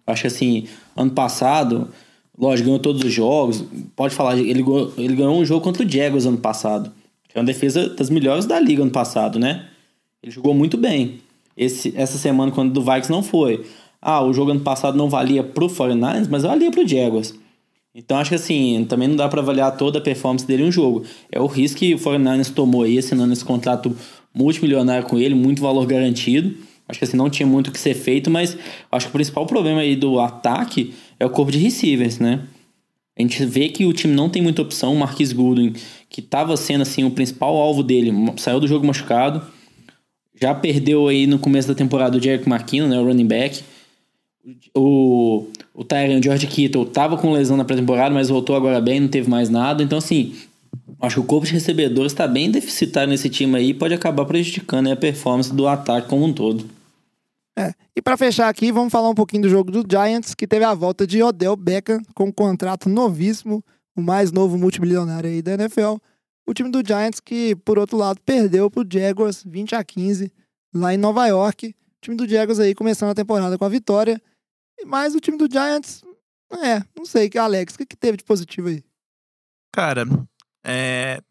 [0.06, 1.90] Acho que assim, ano passado,
[2.38, 3.64] lógico, ganhou todos os jogos.
[3.96, 6.92] Pode falar, ele, ganhou- ele ganhou um jogo contra o Jaguars ano passado.
[7.34, 9.66] É uma defesa das melhores da liga ano passado, né?
[10.22, 11.20] Ele jogou muito bem.
[11.56, 13.66] Esse, essa semana, quando do Vikings não foi.
[14.02, 17.36] Ah, o jogo ano passado não valia pro 49ers, mas valia pro Jaguars.
[17.94, 20.72] Então acho que assim, também não dá pra avaliar toda a performance dele em um
[20.72, 21.04] jogo.
[21.32, 23.96] É o risco que o 49ers tomou aí, assinando esse contrato
[24.34, 26.56] multimilionário com ele, muito valor garantido.
[26.88, 28.58] Acho que assim, não tinha muito o que ser feito, mas
[28.92, 32.42] acho que o principal problema aí do ataque é o corpo de receivers, né?
[33.22, 34.94] A gente vê que o time não tem muita opção.
[34.94, 35.74] O Marquis Goodwin,
[36.10, 39.42] que estava sendo assim o principal alvo dele, saiu do jogo machucado.
[40.42, 43.62] Já perdeu aí no começo da temporada o Jerick McKinnon, né, o running back.
[44.76, 49.08] O, o Tyrion George Kittle tava com lesão na pré-temporada, mas voltou agora bem, não
[49.08, 49.84] teve mais nada.
[49.84, 50.34] Então, assim,
[51.00, 54.88] acho que o corpo de recebedores está bem deficitário nesse time aí pode acabar prejudicando
[54.88, 56.66] aí a performance do ataque como um todo.
[57.58, 57.74] É.
[57.96, 60.74] E pra fechar aqui, vamos falar um pouquinho do jogo do Giants, que teve a
[60.74, 63.64] volta de Odell Beckham com um contrato novíssimo,
[63.96, 65.98] o mais novo multimilionário aí da NFL.
[66.48, 70.32] O time do Giants que, por outro lado, perdeu pro Jaguars 20 a 15
[70.74, 71.68] lá em Nova York.
[71.68, 74.22] O time do Jaguars aí começando a temporada com a vitória.
[74.86, 76.04] Mas o time do Giants,
[76.64, 78.84] é, não sei, Alex, o que, que teve de positivo aí?
[79.72, 80.06] Cara,
[80.66, 81.22] é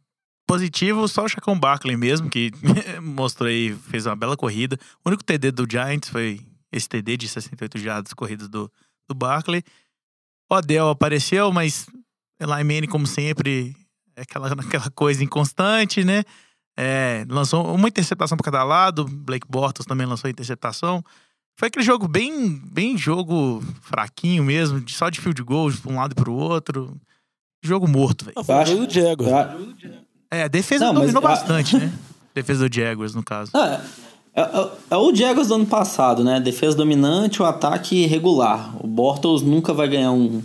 [0.51, 2.51] positivo só o Chacon Barkley mesmo, que
[3.01, 4.76] mostrou aí, fez uma bela corrida.
[5.05, 6.40] O único TD do Giants foi
[6.72, 8.70] esse TD de 68 jardas corridas do,
[9.09, 9.62] do Barkley.
[10.51, 11.86] O Odell apareceu, mas
[12.40, 13.76] Eli Manning, como sempre,
[14.16, 16.24] é aquela, aquela coisa inconstante, né?
[16.76, 21.05] É, lançou uma interceptação para cada lado, Blake Bortles também lançou interceptação.
[21.59, 25.96] Foi aquele jogo bem, bem jogo fraquinho mesmo, de- só de field goals pra um
[25.96, 26.98] lado e pro outro.
[27.62, 28.34] Jogo morto, velho.
[28.42, 28.86] Foi o jogo
[29.16, 29.22] do.
[29.84, 31.93] Eu- É, a defesa Não, mas dominou a- bastante, né?
[32.35, 33.51] Defesa do Jaguars, no caso.
[33.55, 33.81] Ah,
[34.35, 36.39] é, é- é o Jaguars do ano passado, né?
[36.41, 38.76] Defesa dominante, o ataque regular.
[38.83, 40.41] O Bortles nunca vai ganhar um.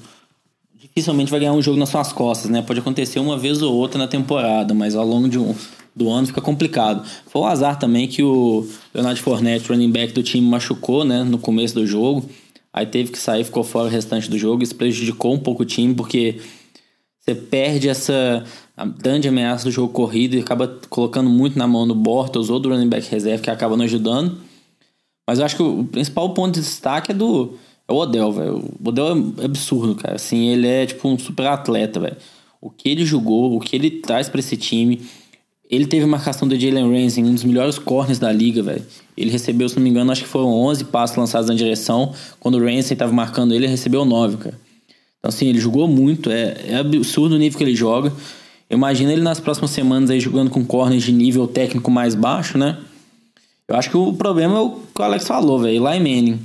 [0.73, 2.61] Dificilmente vai ganhar um jogo nas suas costas, né?
[2.61, 5.53] Pode acontecer uma vez ou outra na temporada, mas ao longo de um,
[5.95, 7.05] do ano fica complicado.
[7.27, 11.23] Foi o azar também que o Leonardo Fournette, running back do time, machucou, né?
[11.23, 12.27] No começo do jogo.
[12.73, 14.63] Aí teve que sair, ficou fora o restante do jogo.
[14.63, 16.41] Isso prejudicou um pouco o time, porque
[17.21, 18.43] você perde essa
[18.77, 22.59] a grande ameaça do jogo corrido e acaba colocando muito na mão do Bortles ou
[22.59, 24.37] do running back reserva, que acaba não ajudando.
[25.27, 27.57] Mas eu acho que o principal ponto de destaque é do
[27.87, 28.57] é o Odell, velho.
[28.83, 30.15] O Odell é absurdo, cara.
[30.15, 32.17] Assim, ele é tipo um super atleta, velho.
[32.59, 35.01] O que ele jogou, o que ele traz pra esse time.
[35.69, 38.85] Ele teve marcação do Jalen Ramsey, um dos melhores corners da liga, velho.
[39.17, 42.13] Ele recebeu, se não me engano, acho que foram 11 passos lançados na direção.
[42.39, 44.59] Quando o Ramsey tava marcando ele, ele recebeu 9, cara.
[45.19, 46.29] Então, assim, ele jogou muito.
[46.29, 48.11] É, é absurdo o nível que ele joga.
[48.69, 52.57] Eu imagino ele nas próximas semanas aí jogando com corners de nível técnico mais baixo,
[52.57, 52.79] né?
[53.67, 55.75] Eu acho que o problema é o que o Alex falou, velho.
[55.87, 56.39] Eli Manning.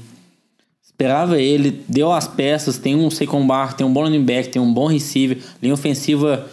[0.83, 4.61] Esperava ele, deu as peças, tem um Saquon Bar, tem um bom running back, tem
[4.61, 6.47] um bom receiver, linha ofensiva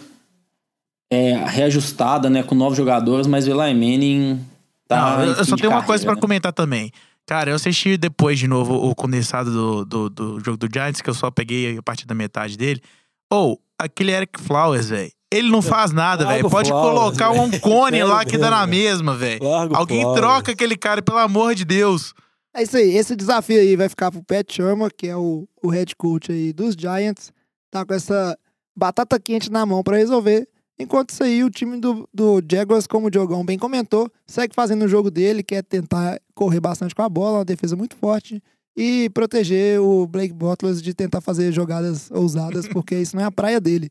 [1.12, 2.44] é, reajustada, né?
[2.44, 4.40] Com novos jogadores, mas o Eli Manning
[4.88, 5.18] tá.
[5.18, 6.22] Não, eu- só tenho uma coisa pra carreira, né?
[6.22, 6.92] comentar também.
[7.26, 11.10] Cara, eu assisti depois de novo o condensado do, do, do jogo do Giants, que
[11.10, 12.82] eu só peguei a partir da metade dele.
[13.30, 15.12] Ou, aquele Eric Flowers, velho.
[15.32, 16.50] Ele não faz nada, velho.
[16.50, 19.46] Pode Flowers, colocar um cone lá que dá na mesmo, mesma, velho.
[19.74, 20.22] Alguém Flowers.
[20.22, 22.14] troca aquele cara, pelo amor de Deus.
[22.56, 25.70] É isso aí, esse desafio aí vai ficar pro Pat Shermer, que é o, o
[25.70, 27.32] head coach aí dos Giants.
[27.70, 28.38] Tá com essa
[28.76, 30.48] batata quente na mão pra resolver.
[30.80, 34.86] Enquanto isso aí, o time do, do Jaguars, como o Diogão bem comentou, segue fazendo
[34.86, 38.42] o jogo dele, quer tentar correr bastante com a bola, uma defesa muito forte,
[38.76, 43.32] e proteger o Blake Bortles de tentar fazer jogadas ousadas, porque isso não é a
[43.32, 43.90] praia dele.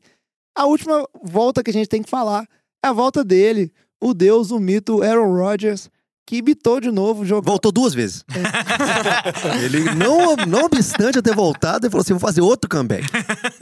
[0.57, 2.47] A última volta que a gente tem que falar
[2.83, 5.87] é a volta dele, o deus, o mito Aaron Rodgers,
[6.25, 8.25] que mitou de novo, jogou Voltou duas vezes.
[9.63, 13.05] ele, não, não obstante eu ter voltado, ele falou assim: vou fazer outro comeback.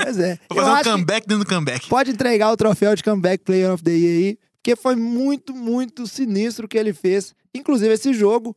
[0.01, 0.39] Pois é.
[0.49, 1.89] Vou Eu fazer um acho que comeback dentro do comeback.
[1.89, 6.07] pode entregar o troféu de Comeback Player of the Year aí, porque foi muito, muito
[6.07, 7.35] sinistro o que ele fez.
[7.53, 8.55] Inclusive, esse jogo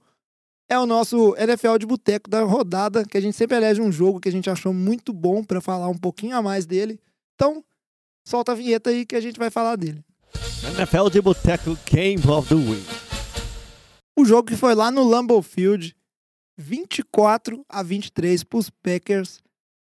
[0.70, 4.20] é o nosso NFL de boteco da rodada, que a gente sempre elege um jogo
[4.20, 7.01] que a gente achou muito bom pra falar um pouquinho a mais dele.
[7.34, 7.64] Então,
[8.29, 10.05] solta a vinheta aí que a gente vai falar dele.
[10.76, 12.87] NFL de Boteco Game of the Week.
[14.14, 15.97] O jogo que foi lá no Lambeau Field,
[16.59, 19.41] 24 a 23 pros Packers.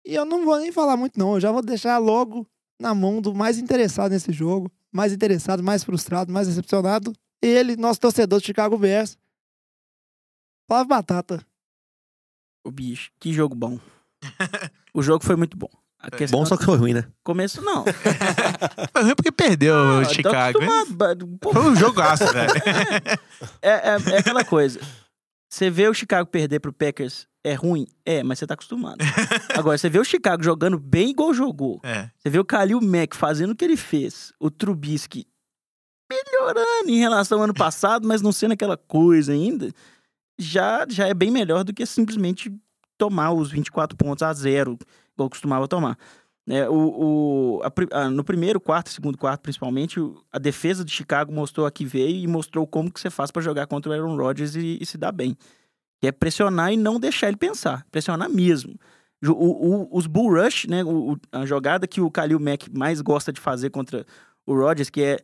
[0.06, 2.46] E eu não vou nem falar muito não, eu já vou deixar logo
[2.80, 7.12] na mão do mais interessado nesse jogo, mais interessado, mais frustrado, mais decepcionado,
[7.42, 9.18] ele, nosso torcedor do Chicago Bears.
[10.68, 11.44] Flávio Batata.
[12.64, 13.80] O bicho, que jogo bom.
[14.94, 15.70] o jogo foi muito bom.
[16.02, 17.04] A questão Bom, só que foi ruim, né?
[17.22, 17.84] Começo não.
[18.92, 20.58] Foi ruim porque perdeu Ah, o Chicago.
[21.38, 22.52] pô, Foi um jogaço, velho.
[23.60, 24.80] É, é, é aquela coisa.
[25.50, 27.86] Você vê o Chicago perder pro Packers é ruim?
[28.04, 28.98] É, mas você tá acostumado.
[29.54, 31.80] Agora, você vê o Chicago jogando bem igual jogou.
[31.82, 32.08] É.
[32.18, 34.32] Você vê o Khalil Mack fazendo o que ele fez.
[34.40, 35.26] O Trubisky
[36.10, 39.70] melhorando em relação ao ano passado, mas não sendo aquela coisa ainda.
[40.38, 42.52] Já, já é bem melhor do que simplesmente
[42.98, 44.78] tomar os 24 pontos a zero,
[45.20, 45.96] igual costumava tomar.
[46.48, 50.00] É, o, o, a ah, no primeiro quarto, segundo quarto, principalmente,
[50.32, 53.42] a defesa de Chicago mostrou a que veio e mostrou como que você faz pra
[53.42, 55.36] jogar contra o Aaron Rodgers e, e se dar bem.
[56.00, 57.86] Que é pressionar e não deixar ele pensar.
[57.90, 58.74] Pressionar mesmo.
[59.22, 60.80] O- o- os Bull Rush, né,
[61.30, 64.04] a jogada que o Khalil Mack mais gosta de fazer contra
[64.46, 65.18] o Rodgers, que é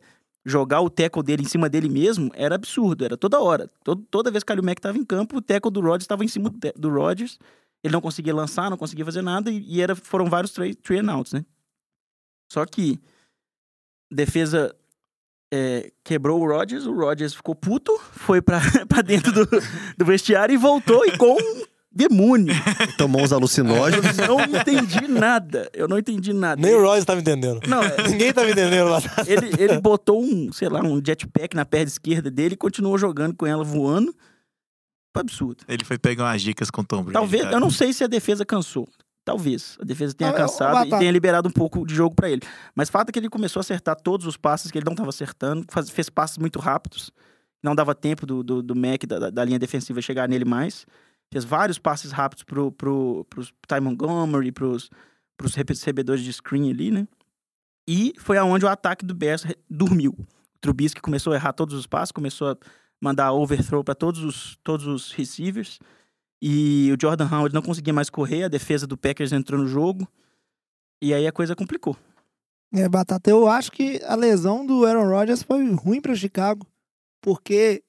[0.45, 3.03] jogar o tackle dele em cima dele mesmo, era absurdo.
[3.03, 3.69] Era toda hora.
[3.83, 6.23] Todo- toda vez que o Khalil Mack estava em campo, o tackle do Rodgers estava
[6.23, 7.37] em cima do, do Rodgers.
[7.83, 10.99] Ele não conseguia lançar, não conseguia fazer nada, e, e era, foram vários three, three
[10.99, 11.45] and outs, né?
[12.51, 12.99] Só que
[14.11, 14.75] defesa
[15.53, 19.45] é, quebrou o Rodgers, o Rodgers ficou puto, foi pra, pra dentro do,
[19.97, 22.53] do vestiário e voltou e com um demônio.
[22.97, 24.17] Tomou uns alucinógenos.
[24.19, 25.69] Eu não entendi nada.
[25.73, 26.61] Eu não entendi nada.
[26.61, 27.61] Nem o Royce tava entendendo.
[27.67, 29.01] Não, é- Ninguém tava entendendo lá.
[29.25, 33.35] ele, ele botou um, sei lá, um jetpack na perna esquerda dele e continuou jogando
[33.35, 34.13] com ela voando.
[35.17, 35.63] Foi absurdo.
[35.67, 37.13] Ele foi pegar umas dicas com o Tom Brady.
[37.13, 37.55] Talvez, cara.
[37.55, 38.87] eu não sei se a defesa cansou.
[39.25, 39.77] Talvez.
[39.81, 40.99] A defesa tenha Ah, ô, cansado e Batata.
[40.99, 42.41] tenha liberado um pouco de jogo pra ele.
[42.73, 45.09] Mas fato é que ele começou a acertar todos os passes que ele não estava
[45.09, 47.11] acertando, faz- fez passes muito rápidos.
[47.61, 50.85] Não dava tempo do, do, do Mac, da, da- linha defensiva, chegar nele mais.
[51.33, 54.89] Fez vários passes rápidos pro, pro, pros Ty Montgomery, pros,
[55.35, 57.05] pros recebedores de screen ali, né?
[57.89, 60.11] E foi aonde o ataque do Bears dormiu.
[60.11, 60.25] O
[60.61, 62.57] Trubisky começou a errar todos os passes, começou a
[63.01, 65.79] mandar overthrow para todos os, todos os receivers.
[66.41, 70.07] E o Jordan Howard não conseguia mais correr, a defesa do Packers entrou no jogo.
[71.01, 71.95] E aí a coisa complicou.
[72.73, 76.67] É, Batata, eu acho que a lesão do Aaron Rodgers foi ruim pra Chicago.
[77.21, 77.83] Porque,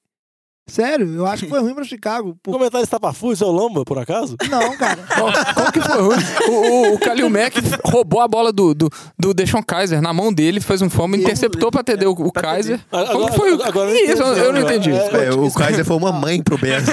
[0.69, 2.29] sério, eu acho que foi ruim pra Chicago.
[2.29, 2.51] O Por...
[2.53, 4.35] comentário estapafúrdio, seu Lamba, por acaso?
[4.49, 5.03] Não, cara.
[5.53, 6.17] Como, que foi ruim?
[6.47, 10.31] O, o, o Kalil Mack roubou a bola do, do, do Deshaun Kaiser na mão
[10.33, 12.79] dele, fez um fome, interceptou pra atender o, o Pra Kaiser.
[12.91, 13.53] Agora- Como que foi?
[13.55, 14.21] o- agora eu isso?
[14.23, 16.85] Eu, eu não entendi, é, É, o Kaiser foi uma mãe pro Bears.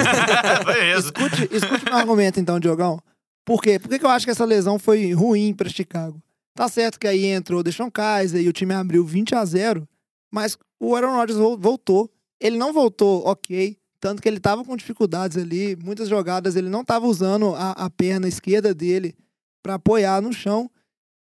[0.63, 0.99] Foi mesmo.
[1.11, 2.99] Escute, escute meu argumento então, Diogão.
[3.45, 3.79] Por quê?
[3.79, 6.19] Por que, que eu acho que essa lesão foi ruim pra Chicago?
[6.53, 9.87] Tá certo que aí entrou o Deshaun Kaiser e o time abriu 20 a 0
[10.31, 12.09] mas o Aaron Rodgers vol- voltou.
[12.39, 16.83] Ele não voltou ok, tanto que ele tava com dificuldades ali, muitas jogadas ele não
[16.83, 19.15] tava usando a, a perna esquerda dele
[19.63, 20.69] pra apoiar no chão.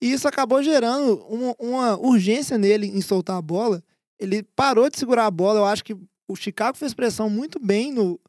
[0.02, 3.84] E isso acabou gerando uma, uma urgência nele em soltar a bola.
[4.20, 5.60] Ele parou de segurar a bola.
[5.60, 5.96] Eu acho que
[6.28, 8.20] o Chicago fez pressão muito bem no,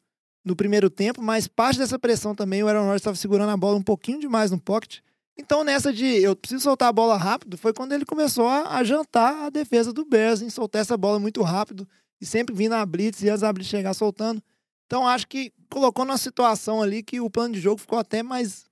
[0.43, 3.77] no primeiro tempo, mas parte dessa pressão também o Aaron Rodgers estava segurando a bola
[3.77, 4.99] um pouquinho demais no pocket.
[5.37, 8.83] Então, nessa de eu preciso soltar a bola rápido, foi quando ele começou a, a
[8.83, 11.87] jantar a defesa do Bears em soltar essa bola muito rápido
[12.21, 14.41] e sempre vindo na blitz e da blitz chegar soltando.
[14.85, 18.65] Então, acho que colocou numa situação ali que o plano de jogo ficou até mais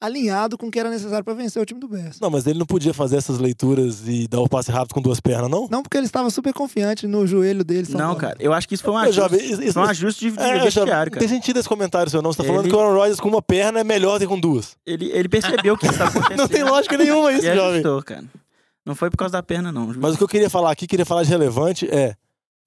[0.00, 2.20] alinhado com o que era necessário para vencer o time do Bears.
[2.20, 5.20] Não, mas ele não podia fazer essas leituras e dar o passe rápido com duas
[5.20, 5.66] pernas, não?
[5.70, 7.88] Não porque ele estava super confiante no joelho dele.
[7.90, 10.36] Não, cara, eu acho que isso foi um ajuste, vi- isso- isso- um ajuste de,
[10.36, 11.18] de É, já- vestiário, cara.
[11.26, 12.30] Tem sentido esse comentário, seu não.
[12.30, 14.26] Você tá falando Ele- que o Aaron Rodgers com uma perna é melhor do que
[14.28, 14.76] com duas.
[14.84, 16.38] Ele, ele percebeu que isso estava acontecendo.
[16.38, 17.70] Não tem lógica nenhuma isso, e jovem.
[17.70, 18.24] ajustou, cara.
[18.84, 19.92] Não foi por causa da perna, não.
[19.98, 22.14] Mas o que eu queria falar aqui, queria falar de relevante, é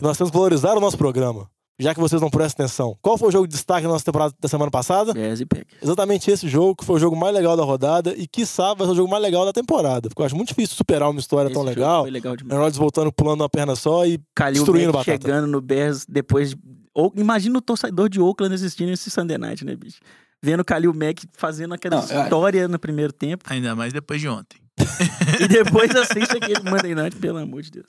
[0.02, 1.50] nós temos que valorizar o nosso programa.
[1.82, 2.98] Já que vocês não prestam atenção.
[3.02, 5.14] Qual foi o jogo de destaque da nossa temporada da semana passada?
[5.14, 5.82] Bears e Packers.
[5.82, 8.92] Exatamente esse jogo, que foi o jogo mais legal da rodada e, quiçá, vai ser
[8.92, 10.10] o jogo mais legal da temporada.
[10.10, 12.02] Porque eu acho muito difícil superar uma história Esse tão legal.
[12.02, 12.60] Foi legal demais.
[12.60, 15.26] Rodgers voltando, pulando uma perna só e Kalil destruindo Mack batata.
[15.26, 16.58] chegando no Bears depois de...
[16.94, 20.00] Ou, imagina o torcedor de Oakland assistindo esse Sunday Night, né, bicho?
[20.44, 23.46] Vendo o Kalil Mack fazendo aquela Não, eu- história no primeiro tempo.
[23.48, 24.58] Ainda mais depois de ontem.
[25.40, 27.88] e depois assiste aquele Monday Night, pelo amor de Deus.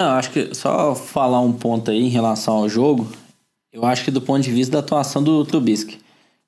[0.00, 3.08] Não, acho que só falar um ponto aí em relação ao jogo.
[3.72, 5.98] Eu acho que do ponto de vista da atuação do Trubisky.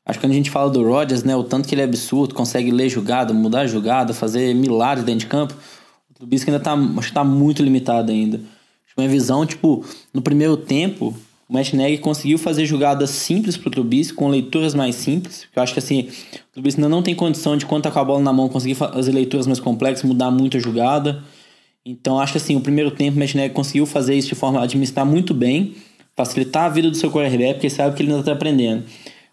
[0.05, 2.35] Acho que quando a gente fala do Rodgers, né, o tanto que ele é absurdo,
[2.35, 5.55] consegue ler jogada, mudar jogada, fazer milagres dentro de campo,
[6.11, 8.37] o Trubisky ainda tá, acho que tá muito limitado ainda.
[8.37, 9.83] Acho que minha visão, tipo,
[10.13, 11.15] no primeiro tempo,
[11.49, 15.73] o Matt Nagy conseguiu fazer jogadas simples pro Trubisky, com leituras mais simples, eu acho
[15.73, 18.33] que assim, o Trubisky ainda não tem condição de quando tá com a bola na
[18.33, 21.25] mão conseguir fazer leituras mais complexas, mudar muito a jogada.
[21.85, 24.65] Então acho que assim, o primeiro tempo o Nagy conseguiu fazer isso de forma a
[24.65, 25.75] administrar muito bem,
[26.17, 28.85] facilitar a vida do seu quarterback, porque sabe que ele ainda está aprendendo.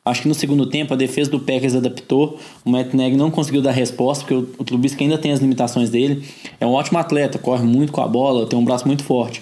[0.06, 3.60] Acho que no segundo tempo a defesa do Packers adaptou, o Matt Nagy não conseguiu
[3.60, 6.24] dar resposta, porque o, o Trubisky ainda tem as limitações dele.
[6.60, 9.41] É um ótimo atleta, corre muito com a bola, tem um braço muito forte.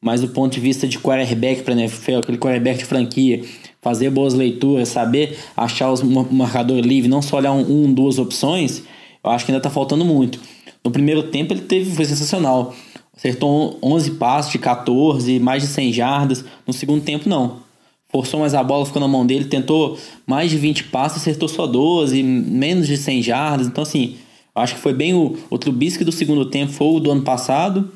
[0.00, 3.42] Mas do ponto de vista de quarterback para NFL, aquele quarterback de franquia,
[3.82, 8.16] fazer boas leituras, saber achar os mar- marcador livre, não só olhar um, um, duas
[8.16, 8.84] opções,
[9.24, 10.38] eu acho que ainda tá faltando muito.
[10.84, 12.74] No primeiro tempo ele teve, foi sensacional.
[13.16, 16.44] Acertou 11 passos de 14, mais de 100 jardas.
[16.66, 17.62] No segundo tempo, não.
[18.08, 19.46] Forçou mais a bola, ficou na mão dele.
[19.46, 23.66] Tentou mais de 20 passos, acertou só 12, menos de 100 jardas.
[23.66, 24.16] Então, assim,
[24.54, 27.90] acho que foi bem o, o Trubisky do segundo tempo, foi o do ano passado.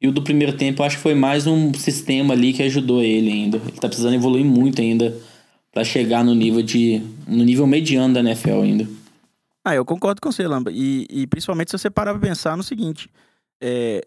[0.00, 3.30] E o do primeiro tempo, acho que foi mais um sistema ali que ajudou ele
[3.30, 3.56] ainda.
[3.58, 5.16] Ele tá precisando evoluir muito ainda
[5.72, 8.88] para chegar no nível de no nível mediano da NFL ainda.
[9.68, 10.70] Ah, eu concordo com você, Lamba.
[10.70, 13.10] E, e principalmente se você parar pra pensar no seguinte:
[13.60, 14.00] é,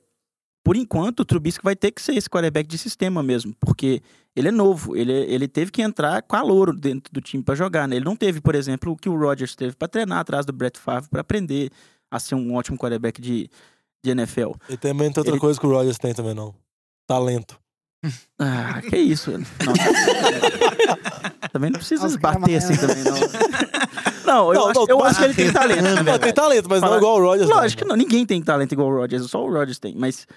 [0.63, 4.01] por enquanto, o Trubisky vai ter que ser esse quarterback de sistema mesmo, porque
[4.33, 7.55] ele é novo, ele, ele teve que entrar com a louro dentro do time para
[7.55, 7.97] jogar, né?
[7.97, 10.79] Ele não teve, por exemplo, o que o Rodgers teve para treinar atrás do Brett
[10.79, 11.69] Favre para aprender
[12.09, 13.49] a ser um ótimo quarterback de,
[14.01, 14.51] de NFL.
[14.69, 16.55] E também tem outra Ele- coisa que o Rodgers tem também, não.
[17.05, 17.59] Talento.
[18.39, 19.29] Ah, que isso?
[19.31, 19.43] Não.
[21.51, 23.88] também não precisa Os caras bater assim também, não.
[24.29, 25.81] Não, eu, acho, eu acho que ele tem talento.
[25.81, 26.19] Não, verdade.
[26.19, 27.49] tem talento, mas não Fala- igual o Rodgers.
[27.49, 30.27] Lógico que não, ninguém tem talento igual o Rodgers, só o Rodgers tem, mas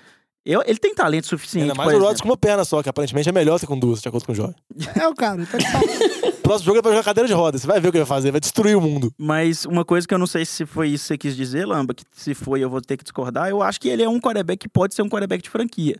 [0.45, 1.64] eu, ele tem talento suficiente.
[1.64, 2.22] Ainda mais o Rodgers exemplo.
[2.22, 4.34] com uma perna só, que aparentemente é melhor que com duas, de acordo com o
[4.34, 4.57] Jorge.
[5.01, 5.45] É o cara.
[5.47, 5.59] Tá.
[6.43, 7.61] Próximo jogo é pra jogar cadeira de rodas.
[7.61, 9.12] Você vai ver o que ele vai fazer, vai destruir o mundo.
[9.16, 11.95] Mas uma coisa que eu não sei se foi isso que você quis dizer, Lamba,
[11.95, 14.59] que se foi eu vou ter que discordar, eu acho que ele é um quarterback
[14.59, 15.97] que pode ser um quarterback de franquia.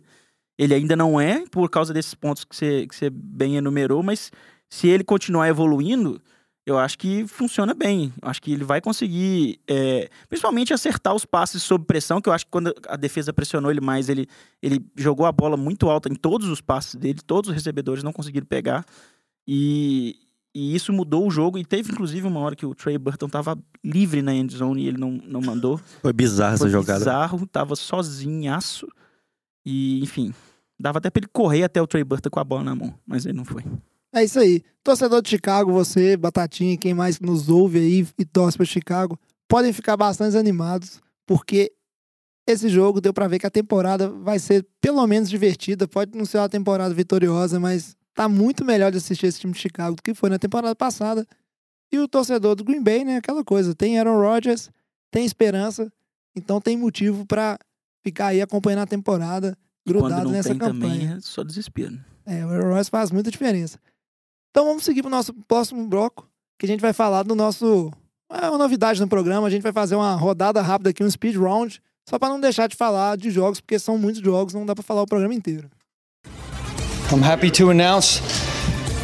[0.59, 4.29] Ele ainda não é, por causa desses pontos que você, que você bem enumerou, mas
[4.69, 6.21] se ele continuar evoluindo,
[6.65, 8.13] eu acho que funciona bem.
[8.21, 12.33] Eu acho que ele vai conseguir, é, principalmente acertar os passes sob pressão, que eu
[12.33, 14.27] acho que quando a defesa pressionou ele mais, ele,
[14.61, 18.13] ele jogou a bola muito alta em todos os passes dele, todos os recebedores não
[18.13, 18.85] conseguiram pegar.
[19.45, 20.15] E,
[20.55, 21.57] e isso mudou o jogo.
[21.57, 24.87] E teve, inclusive, uma hora que o Trey Burton tava livre na end zone e
[24.87, 25.77] ele não, não mandou.
[26.01, 26.99] Foi bizarra essa Foi jogada.
[26.99, 28.87] bizarro, tava sozinhaço.
[29.65, 30.33] E, enfim,
[30.79, 33.25] dava até pra ele correr até o Trey Burton com a bola na mão, mas
[33.25, 33.63] ele não foi.
[34.13, 34.61] É isso aí.
[34.83, 39.73] Torcedor de Chicago, você, Batatinha, quem mais nos ouve aí e torce pra Chicago, podem
[39.73, 41.71] ficar bastante animados, porque
[42.47, 45.87] esse jogo deu pra ver que a temporada vai ser pelo menos divertida.
[45.87, 49.59] Pode não ser uma temporada vitoriosa, mas tá muito melhor de assistir esse time de
[49.59, 51.25] Chicago do que foi na temporada passada.
[51.91, 53.17] E o torcedor do Green Bay, né?
[53.17, 54.69] Aquela coisa, tem Aaron Rodgers,
[55.09, 55.91] tem esperança,
[56.35, 57.57] então tem motivo pra
[58.03, 60.93] ficar aí acompanhando a temporada, quando grudado não nessa tem campanha.
[60.99, 61.91] também, é só desespero.
[61.93, 62.03] né?
[62.25, 63.79] É, o Aaron Rodgers faz muita diferença.
[64.53, 66.29] Então vamos seguir pro nosso próximo bloco,
[66.59, 67.91] que a gente vai falar do nosso.
[68.31, 71.35] É uma novidade no programa, a gente vai fazer uma rodada rápida aqui, um speed
[71.37, 74.75] round, só para não deixar de falar de jogos, porque são muitos jogos, não dá
[74.75, 75.71] para falar o programa inteiro.
[77.11, 78.21] I'm happy to announce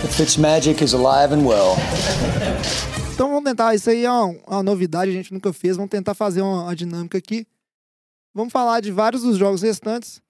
[0.04, 1.78] that Fitzmagic is alive and well.
[3.12, 6.14] Então vamos tentar, isso aí é uma, uma novidade, a gente nunca fez, vamos tentar
[6.14, 7.48] fazer uma, uma dinâmica aqui.
[8.36, 10.22] Vamos falar de vários dos jogos restantes.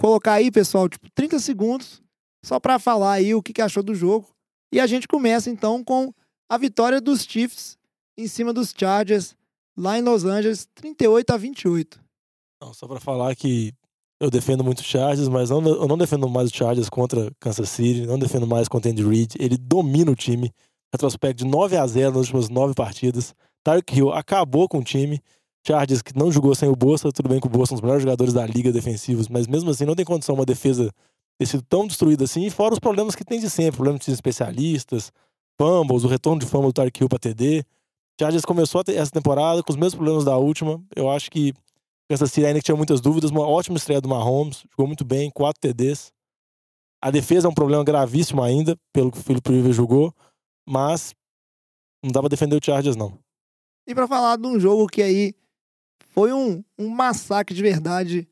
[0.00, 2.02] Colocar aí, pessoal, tipo 30 segundos,
[2.44, 4.26] só para falar aí o que, que achou do jogo.
[4.72, 6.12] E a gente começa então com
[6.48, 7.78] a vitória dos Chiefs
[8.16, 9.34] em cima dos Chargers,
[9.76, 12.00] lá em Los Angeles, 38 a 28.
[12.60, 13.72] Não, só pra falar que
[14.20, 17.68] eu defendo muito o Chargers, mas não, eu não defendo mais o Chargers contra Kansas
[17.68, 19.36] City, não defendo mais contra Andy Reid.
[19.38, 20.52] Ele domina o time.
[20.92, 23.34] retrospecto de 9 a 0 nas últimas 9 partidas.
[23.62, 25.20] Tyreek Hill acabou com o time.
[25.66, 27.82] Chargers que não jogou sem o Bolsa, tudo bem que o Bolsa é um dos
[27.82, 30.90] melhores jogadores da liga defensivos, mas mesmo assim não tem condição uma defesa
[31.38, 34.10] ter sido tão destruída assim, e fora os problemas que tem de sempre, problemas de
[34.10, 35.12] especialistas,
[35.56, 37.64] fumbles, o retorno de fumble do Tyreek Hill pra TD.
[38.20, 40.82] Chargers começou essa temporada com os mesmos problemas da última.
[40.96, 41.54] Eu acho que
[42.10, 45.60] Kansas City ainda tinha muitas dúvidas, uma ótima estreia do Mahomes, jogou muito bem, quatro
[45.60, 46.12] TDs.
[47.00, 50.12] A defesa é um problema gravíssimo ainda, pelo que o Philip Rivers jogou,
[50.68, 51.14] mas
[52.02, 53.16] não dá pra defender o Chargers, não.
[53.86, 55.34] E pra falar de um jogo que aí
[56.08, 58.28] foi um, um massacre de verdade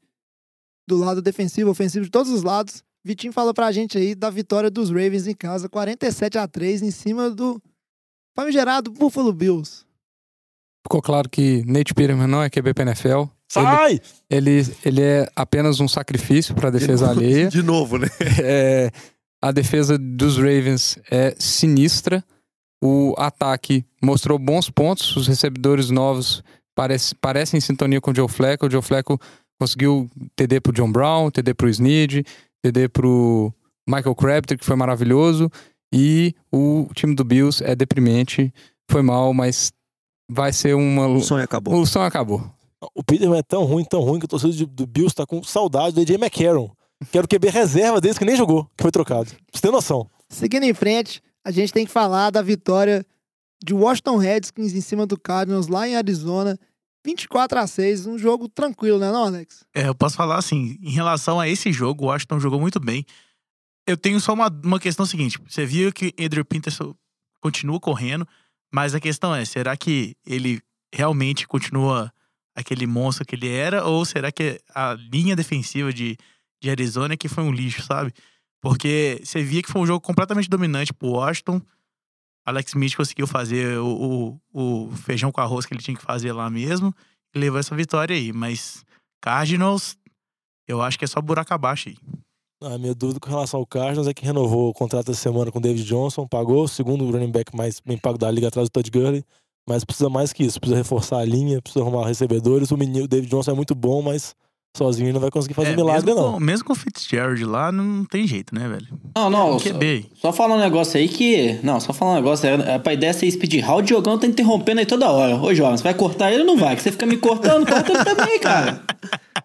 [0.89, 2.85] do lado defensivo, ofensivo, de todos os lados.
[3.07, 6.91] Vitinho fala pra gente aí da vitória dos Ravens em casa, 47 a 3 em
[6.91, 7.63] cima do
[8.37, 9.85] famigerado Buffalo Bills.
[10.85, 13.27] Ficou claro que Nate Peterman não é QB pra NFL.
[13.49, 14.01] Sai!
[14.29, 17.47] Ele, ele, ele é apenas um sacrifício pra defesa alheia.
[17.49, 18.09] De novo, né?
[18.43, 18.91] É,
[19.41, 22.25] a defesa dos Ravens é sinistra.
[22.83, 25.15] O ataque mostrou bons pontos.
[25.15, 26.43] Os recebedores novos
[26.75, 28.67] parece, parecem em sintonia com o Joe Flacco.
[28.67, 29.21] O Joe Flacco
[29.61, 32.25] conseguiu TD pro John Brown, TD pro Snead,
[32.73, 33.53] TD pro
[33.89, 35.51] Michael Crabtree, que foi maravilhoso.
[35.93, 38.53] E o time do Bills é deprimente.
[38.91, 39.73] Foi mal, mas
[40.31, 41.07] vai ser uma.
[41.07, 41.81] O sonho acabou.
[41.81, 42.51] O sonho acabou.
[42.95, 45.43] O Peterman é tão ruim, tão ruim, que o torcedor de- do Bills tá com
[45.43, 46.71] saudade do AJ McCarron.
[47.11, 49.27] Que era o QB reserva deles que nem jogou, que foi trocado.
[49.31, 50.09] Pra Você tem noção.
[50.29, 53.05] Seguindo em frente, a gente tem que falar da vitória
[53.65, 56.59] de Washington Redskins em cima do Cardinals lá em Arizona,
[57.07, 59.65] 24 a 6, um jogo tranquilo, né, não, Alex?
[59.73, 63.07] É, eu posso falar assim, em relação a esse jogo, o Washington jogou muito bem.
[63.87, 66.95] Eu tenho só uma, uma questão seguinte: você viu que Andrew Peterson
[67.41, 68.27] continua correndo,
[68.75, 70.61] mas a questão é: será que ele
[70.93, 72.13] realmente continua
[72.57, 73.85] aquele monstro que ele era?
[73.85, 76.17] Ou será que a linha defensiva de,
[76.61, 78.13] de Arizona que foi um lixo, sabe?
[78.61, 81.63] Porque você via que foi um jogo completamente dominante pro Washington.
[82.47, 86.33] Alex Smith conseguiu fazer o, o, o feijão com arroz que ele tinha que fazer
[86.33, 86.95] lá mesmo
[87.35, 88.33] e levou essa vitória aí.
[88.33, 88.85] Mas
[89.21, 89.99] Cardinals,
[90.69, 91.97] eu acho que é só buraco abaixo aí.
[92.63, 95.59] A minha dúvida com relação ao Cardinals é que renovou o contrato essa semana com
[95.59, 98.73] o David Johnson, pagou o segundo running back mais bem pago da liga atrás do
[98.73, 99.25] Todd Gurley,
[99.69, 102.71] mas precisa mais que isso, precisa reforçar a linha, precisa arrumar recebedores.
[102.71, 104.35] O menino o David Johnson é muito bom, mas
[104.77, 106.33] sozinho não vai conseguir fazer É, milagre, mesmo não.
[106.35, 108.87] Com, mesmo com o Fitzgerald lá, não tem jeito, né, velho?
[109.17, 109.59] Não, não.
[109.59, 110.07] Só, QB.
[110.21, 111.59] só falar um negócio aí que.
[111.63, 112.47] Não, só falar um negócio.
[112.49, 115.37] É, é pra ideia ser speed round, o Diogão tá interrompendo aí toda hora.
[115.37, 116.77] Ô, Jovem, você vai cortar ele ou não vai?
[116.77, 118.83] Que você fica me cortando, corta ele também, cara.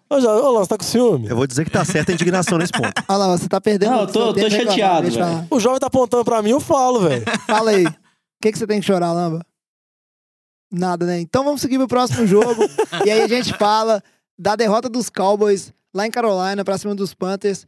[0.10, 1.28] Ô, já, ô, Lan, você tá com ciúme?
[1.28, 2.92] Eu vou dizer que tá certa a indignação nesse ponto.
[3.08, 3.92] Olha lá, você tá perdendo.
[3.92, 5.48] Não, eu tô- tô chateado, velho.
[5.50, 7.24] O jovem tá apontando pra mim, eu falo, velho.
[7.48, 7.86] Fala aí.
[7.86, 7.94] O
[8.42, 9.46] que, que você tem que chorar, Lamba?
[10.72, 11.20] Nada, né?
[11.20, 12.64] Então vamos seguir pro próximo jogo.
[13.06, 14.02] e aí a gente fala
[14.42, 17.68] da derrota dos Cowboys lá em Carolina pra cima dos Panthers.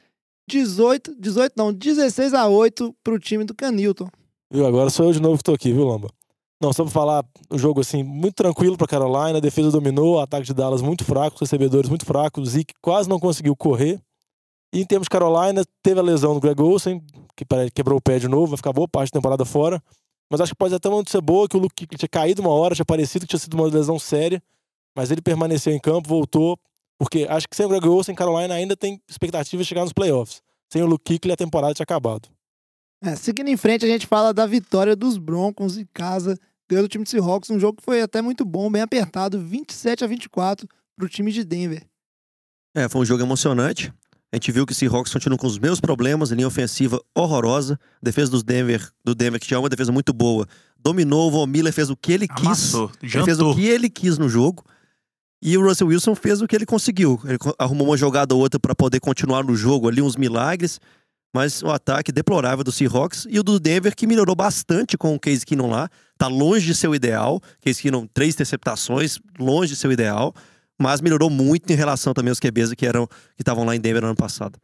[0.50, 4.10] 18, 18 não, 16 a 8 pro time do Canilton.
[4.52, 4.66] Viu?
[4.66, 6.10] Agora sou eu de novo que tô aqui, viu, Lamba?
[6.60, 10.48] Não, só pra falar, o jogo assim, muito tranquilo pra Carolina, a defesa dominou, ataque
[10.48, 14.02] de Dallas muito fraco, os recebedores muito fracos, o Zeke quase não conseguiu correr.
[14.74, 17.04] E em termos de Carolina, teve a lesão do Greg Olsen,
[17.36, 19.82] que quebrou o pé de novo, vai ficar boa parte da temporada fora.
[20.28, 22.52] Mas acho que pode até muito ser boa, que o Luke Kuechly tinha caído uma
[22.52, 24.42] hora, tinha parecido que tinha sido uma lesão séria,
[24.96, 26.58] mas ele permaneceu em campo, voltou,
[26.98, 30.42] porque acho que sem o Greg Olsen, Carolina ainda tem expectativa de chegar nos playoffs.
[30.72, 32.30] Sem o Luke Kuechly, a temporada tinha acabado.
[33.04, 36.40] É, seguindo em frente, a gente fala da vitória dos Broncos em casa,
[36.70, 40.04] ganhando o time de Seahawks, um jogo que foi até muito bom, bem apertado, 27
[40.04, 41.86] a 24 pro time de Denver.
[42.76, 43.94] É, foi um jogo emocionante.
[44.32, 47.80] A gente viu que o Seahawks continua com os mesmos problemas, linha ofensiva horrorosa.
[48.02, 50.48] Defesa dos Denver, do Denver, que tinha uma defesa muito boa,
[50.80, 51.28] dominou.
[51.28, 52.46] O Von Miller fez o que ele quis.
[52.46, 54.64] Amassou, Ele fez o que ele quis no jogo.
[55.46, 57.20] E o Russell Wilson fez o que ele conseguiu.
[57.26, 60.80] Ele arrumou uma jogada ou outra para poder continuar no jogo ali, uns milagres.
[61.36, 65.20] Mas o ataque deplorável do Seahawks e o do Denver, que melhorou bastante com o
[65.20, 65.90] Case Keenum lá.
[66.18, 67.42] Tá longe de ser o ideal.
[67.60, 70.34] Case Keenum, três interceptações, longe de ser o ideal.
[70.82, 74.02] Mas melhorou muito em relação também aos QBs que eram que estavam lá em Denver
[74.02, 74.58] no ano passado.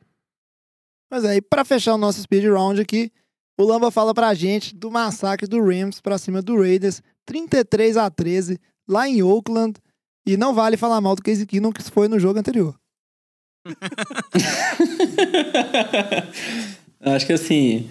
[1.11, 3.11] Mas aí, pra fechar o nosso speed round aqui,
[3.59, 8.09] o Lamba fala pra gente do massacre do Rams pra cima do Raiders, 33 a
[8.09, 8.57] 13
[8.87, 9.73] lá em Oakland.
[10.29, 12.75] E não vale falar mal do Casey Keenum, que foi no jogo anterior.
[17.01, 17.89] Acho que assim.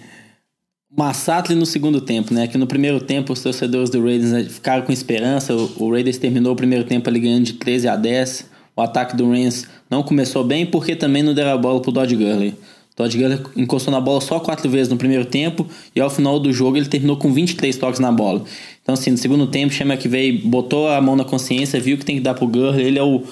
[0.89, 2.47] Massacre no segundo tempo, né?
[2.47, 5.53] Que no primeiro tempo os torcedores do Raiders né, ficaram com esperança.
[5.53, 8.49] O, o Raiders terminou o primeiro tempo ali ganhando de 13 a 10.
[8.73, 12.15] O ataque do Rams não começou bem porque também não deram a bola pro Dodge
[12.15, 12.55] Gurley.
[12.99, 16.51] Todd Gurley encostou na bola só quatro vezes no primeiro tempo e ao final do
[16.51, 18.43] jogo ele terminou com 23 toques na bola.
[18.83, 22.03] Então, assim, no segundo tempo, Chama que veio, botou a mão na consciência, viu que
[22.03, 23.23] tem que dar pro Gurley, ele é o,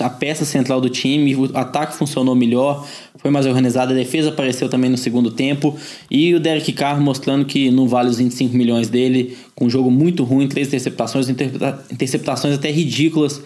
[0.00, 2.84] a peça central do time, o ataque funcionou melhor,
[3.18, 5.76] foi mais organizado, a defesa apareceu também no segundo tempo
[6.10, 9.88] e o Derek Carr mostrando que não vale os 25 milhões dele, com um jogo
[9.88, 13.40] muito ruim, três interceptações, interceptações até ridículas,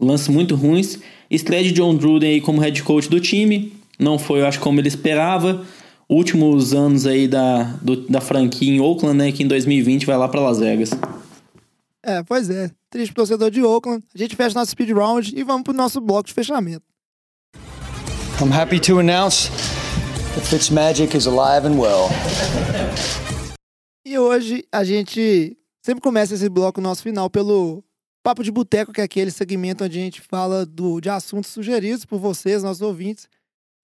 [0.00, 0.98] lances muito ruins.
[1.30, 3.81] Estreia de John Gruden aí como head coach do time.
[4.02, 5.64] Não foi, eu acho, como ele esperava.
[6.08, 9.32] Últimos anos aí da, do- da franquia em Oakland, né?
[9.32, 10.90] Que em 2020 vai lá pra Las Vegas.
[12.02, 12.70] É, pois é.
[12.90, 14.04] Triste torcedor de Oakland.
[14.14, 16.82] A gente fecha nosso speed round e vamos pro nosso bloco de fechamento.
[18.40, 19.48] I'm happy to announce
[20.34, 22.08] that Fitzmagic is alive and well.
[24.04, 27.82] E hoje a gente sempre começa esse bloco nosso final pelo
[28.22, 32.04] Papo de Boteco, que é aquele segmento onde a gente fala do, de assuntos sugeridos
[32.04, 33.28] por vocês, nossos ouvintes.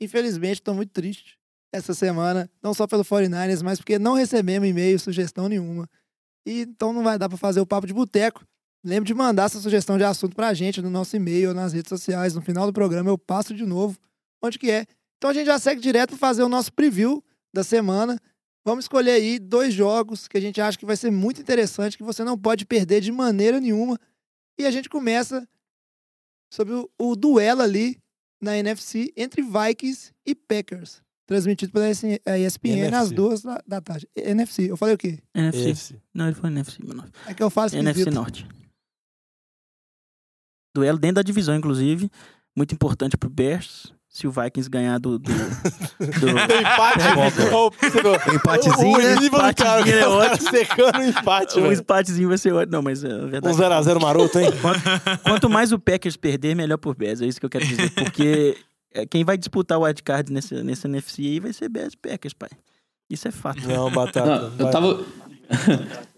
[0.00, 1.38] Infelizmente, estou muito triste
[1.72, 5.88] essa semana, não só pelo 49ers, mas porque não recebemos e-mail, sugestão nenhuma.
[6.46, 8.46] E então não vai dar para fazer o Papo de Boteco.
[8.82, 11.88] Lembre de mandar essa sugestão de assunto pra gente no nosso e-mail ou nas redes
[11.88, 12.34] sociais.
[12.34, 13.98] No final do programa eu passo de novo
[14.42, 14.86] onde que é.
[15.18, 17.22] Então a gente já segue direto para fazer o nosso preview
[17.52, 18.18] da semana.
[18.64, 22.02] Vamos escolher aí dois jogos que a gente acha que vai ser muito interessante, que
[22.02, 23.98] você não pode perder de maneira nenhuma.
[24.58, 25.46] E a gente começa
[26.52, 28.00] sobre o, o duelo ali
[28.40, 31.02] na NFC entre Vikings e Packers.
[31.26, 32.94] Transmitido pela ESPN NFC.
[32.94, 34.08] às duas da, da tarde.
[34.16, 35.18] NFC, eu falei o quê?
[35.34, 35.68] NFC.
[35.68, 36.02] Esse.
[36.14, 37.10] Não, ele foi NFC, meu nome.
[37.26, 38.10] É que eu faço NFC.
[38.10, 38.46] Norte.
[40.74, 42.10] Duelo dentro da divisão, inclusive.
[42.56, 43.92] Muito importante pro Bears.
[44.08, 45.18] Se o Vikings ganhar do.
[45.18, 45.34] do, do-
[46.58, 47.04] empate,
[47.92, 48.34] viu?
[48.34, 49.16] Empatezinho, o, né?
[49.16, 50.50] O nível do cara, Empatezinho é o cara ótimo.
[50.50, 52.72] secando o empate, o empatezinho vai ser ótimo.
[52.72, 53.54] Não, mas é verdade.
[53.54, 54.50] Um 0x0 maroto, hein?
[55.22, 57.20] Quanto mais o Packers perder, melhor por Bears.
[57.20, 57.90] É isso que eu quero dizer.
[57.90, 58.56] Porque
[58.94, 62.32] é, quem vai disputar o wildcard nesse, nesse NFC aí vai ser Bears e Packers,
[62.32, 62.48] pai.
[63.10, 63.60] Isso é fato.
[63.68, 64.50] Não, batata.
[64.58, 65.04] Não, eu tava.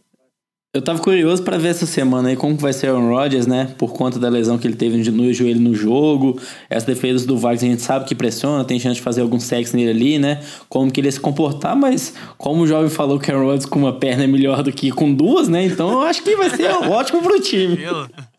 [0.72, 3.74] eu tava curioso pra ver essa semana aí como vai ser Aaron Rodgers, né?
[3.76, 6.40] Por conta da lesão que ele teve no joelho no jogo.
[6.70, 9.74] As defesas do Vikings a gente sabe que pressiona, tem chance de fazer algum sexo
[9.76, 10.40] nele ali, né?
[10.68, 13.80] Como que ele ia se comportar, mas como o jovem falou que Aaron Rodgers com
[13.80, 15.64] uma perna é melhor do que com duas, né?
[15.64, 17.76] Então eu acho que vai ser ótimo pro time.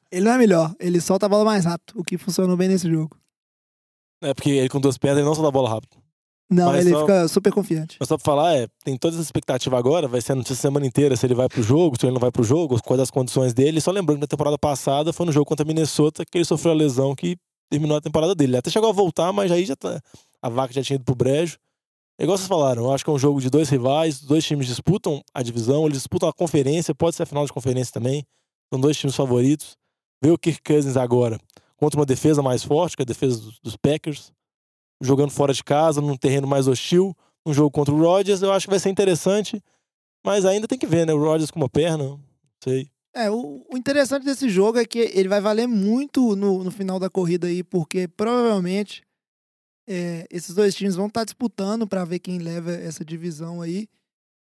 [0.09, 2.89] Ele não é melhor, ele solta a bola mais rápido, o que funcionou bem nesse
[2.89, 3.17] jogo.
[4.23, 6.00] É porque ele com duas pernas ele não só dá bola rápido.
[6.51, 7.95] Não, Mas ele só- fica super confiante.
[7.97, 10.57] Mas só pra falar, é, tem toda essa expectativa agora, vai ser a notícia a
[10.57, 13.09] semana inteira se ele vai pro jogo, se ele não vai pro jogo, quais as
[13.09, 13.79] condições dele.
[13.79, 16.73] Só lembrando que na temporada passada foi no jogo contra a Minnesota que ele sofreu
[16.73, 17.37] a lesão que
[17.69, 18.51] terminou a temporada dele.
[18.51, 20.01] Ele até chegou a voltar, mas aí já tá.
[20.41, 21.57] A vaca já tinha ido pro brejo.
[22.19, 24.67] É igual vocês falaram, eu acho que é um jogo de dois rivais, dois times
[24.67, 28.25] disputam a divisão, eles disputam a conferência, pode ser a final de conferência também.
[28.71, 29.77] São dois times favoritos.
[30.21, 31.39] Ver o Kirk Cousins agora
[31.77, 34.31] contra uma defesa mais forte, que é a defesa dos Packers,
[35.01, 38.67] jogando fora de casa, num terreno mais hostil, um jogo contra o Rodgers, eu acho
[38.67, 39.61] que vai ser interessante,
[40.23, 41.13] mas ainda tem que ver, né?
[41.13, 42.19] O Rodgers com uma perna, não
[42.63, 42.89] sei.
[43.13, 46.99] É, o, o interessante desse jogo é que ele vai valer muito no, no final
[46.99, 49.03] da corrida aí, porque provavelmente
[49.87, 53.89] é, esses dois times vão estar disputando para ver quem leva essa divisão aí.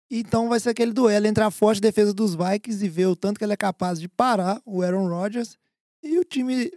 [0.10, 3.38] Então vai ser aquele duelo entre a forte defesa dos Vikings e ver o tanto
[3.38, 5.58] que ele é capaz de parar o Aaron Rodgers.
[6.02, 6.72] E o time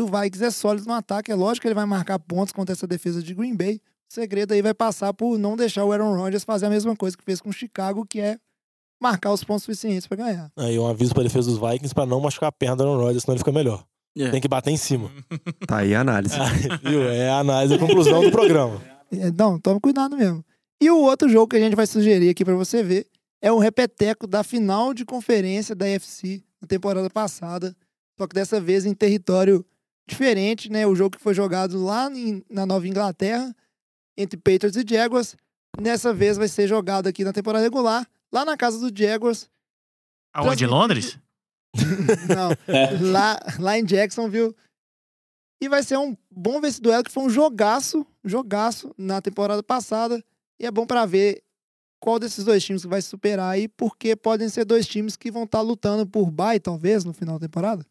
[0.00, 1.30] do Vikings é sólido no ataque.
[1.30, 3.80] É lógico que ele vai marcar pontos contra essa defesa de Green Bay.
[4.10, 7.16] O segredo aí vai passar por não deixar o Aaron Rodgers fazer a mesma coisa
[7.16, 8.38] que fez com o Chicago, que é
[9.00, 10.50] marcar os pontos suficientes para ganhar.
[10.56, 13.22] Aí um aviso pra defesa dos Vikings pra não machucar a perna do Aaron Rodgers,
[13.22, 13.84] senão ele fica melhor.
[14.18, 14.30] É.
[14.30, 15.10] Tem que bater em cima.
[15.66, 16.34] Tá aí a análise.
[16.82, 17.08] Viu?
[17.08, 18.80] É a análise, a conclusão do programa.
[19.12, 20.44] É, Não, tome cuidado mesmo.
[20.80, 23.08] E o outro jogo que a gente vai sugerir aqui pra você ver
[23.42, 27.74] é o repeteco da final de conferência da UFC na temporada passada,
[28.16, 29.66] só que dessa vez em território
[30.10, 30.86] diferente, né?
[30.86, 33.54] O jogo que foi jogado lá em- na Nova Inglaterra
[34.16, 35.34] entre Patriots e Jaguars,
[35.80, 39.48] nessa vez vai ser jogado aqui na temporada regular, lá na casa do Jaguars.
[40.34, 40.64] Aonde?
[40.64, 41.18] Em Londres?
[42.28, 44.54] Não, lá, lá em Jacksonville.
[45.62, 49.62] E vai ser um bom ver esse duelo, que foi um jogaço, jogaço na temporada
[49.62, 50.22] passada.
[50.58, 51.42] E é bom pra ver
[52.02, 55.44] qual desses dois times vai se superar aí, porque podem ser dois times que vão
[55.44, 57.84] estar lutando por bye, talvez, no final da temporada.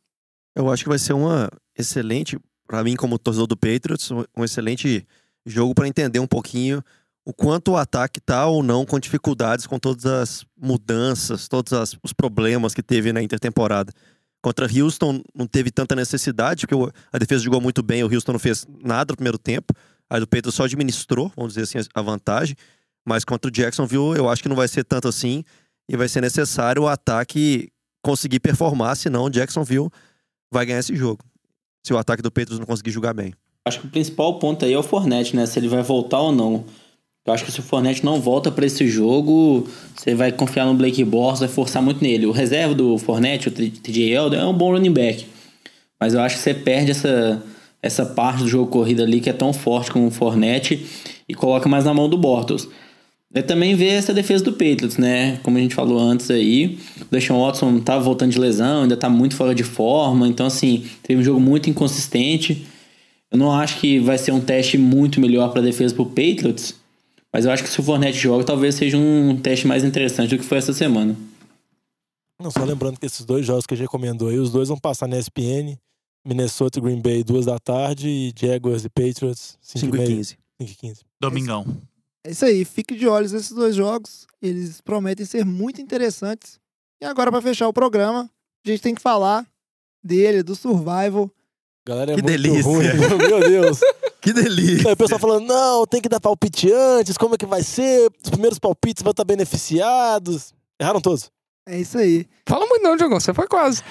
[0.56, 1.48] Eu acho que vai ser uma
[1.80, 5.08] excelente, pra mim como torcedor do Patriots, um excelente
[5.46, 6.84] jogo pra entender um pouquinho
[7.26, 11.96] o quanto o ataque tá ou não com dificuldades com todas as mudanças, todos as-
[12.04, 13.94] os problemas que teve na intertemporada.
[14.42, 18.40] Contra Houston não teve tanta necessidade, porque a defesa jogou muito bem, o Houston não
[18.40, 19.74] fez nada no primeiro tempo.
[20.10, 22.56] Aí o Patriots só administrou, vamos dizer assim, a vantagem.
[23.06, 25.44] Mas contra o Jacksonville, eu acho que não vai ser tanto assim.
[25.90, 27.70] E vai ser necessário o ataque
[28.04, 29.90] conseguir performar, senão o Jacksonville
[30.52, 31.24] vai ganhar esse jogo.
[31.84, 33.34] Se o ataque do Patriots não conseguir jogar bem.
[33.66, 35.46] Acho que o principal ponto aí é o Fornette, né?
[35.46, 36.66] Se ele vai voltar ou não.
[37.26, 40.74] Eu acho que se o Fournette não volta pra esse jogo, você vai confiar no
[40.74, 42.26] Blake Bortles, vai forçar muito nele.
[42.26, 45.28] O reserva do Fournette, o TJ Elder, é um bom running back.
[46.00, 47.44] Mas eu acho que você perde essa,
[47.82, 50.86] essa parte do jogo corrido ali que é tão forte como o Fournette
[51.28, 52.68] e coloca mais na mão do Bortles.
[53.32, 55.38] É também ver essa defesa do Patriots, né?
[55.44, 59.08] Como a gente falou antes aí, o Deshaun Watson tá voltando de lesão, ainda tá
[59.08, 62.66] muito fora de forma, então assim, teve um jogo muito inconsistente.
[63.30, 66.74] Eu não acho que vai ser um teste muito melhor para defesa pro Patriots,
[67.32, 70.40] mas eu acho que se o Fournette joga, talvez seja um teste mais interessante do
[70.40, 71.16] que foi essa semana.
[72.42, 74.78] Não, só lembrando que esses dois jogos que a gente recomendou aí, os dois vão
[74.78, 75.78] passar na ESPN,
[76.26, 80.02] Minnesota e Green Bay, duas da tarde, e Jaguars e Patriots, 5 5 e e
[80.02, 80.16] meia.
[80.18, 80.38] 15.
[80.62, 81.02] 5 e 15.
[81.20, 81.66] Domingão.
[82.26, 84.28] É isso aí, fique de olhos nesses dois jogos.
[84.42, 86.60] Eles prometem ser muito interessantes.
[87.02, 88.30] E agora, pra fechar o programa,
[88.66, 89.48] a gente tem que falar
[90.04, 91.32] dele, do Survival.
[91.88, 92.64] Galera, é Que muito delícia.
[92.64, 92.86] ruim,
[93.28, 93.80] meu Deus.
[94.22, 94.90] Que delícia.
[94.90, 98.12] Aí o pessoal falando, não, tem que dar palpite antes, como é que vai ser?
[98.24, 100.54] Os primeiros palpites vão estar beneficiados.
[100.80, 101.32] Erraram todos.
[101.68, 102.26] É isso aí.
[102.48, 103.20] Fala muito não, Diogão.
[103.20, 103.82] Você foi quase.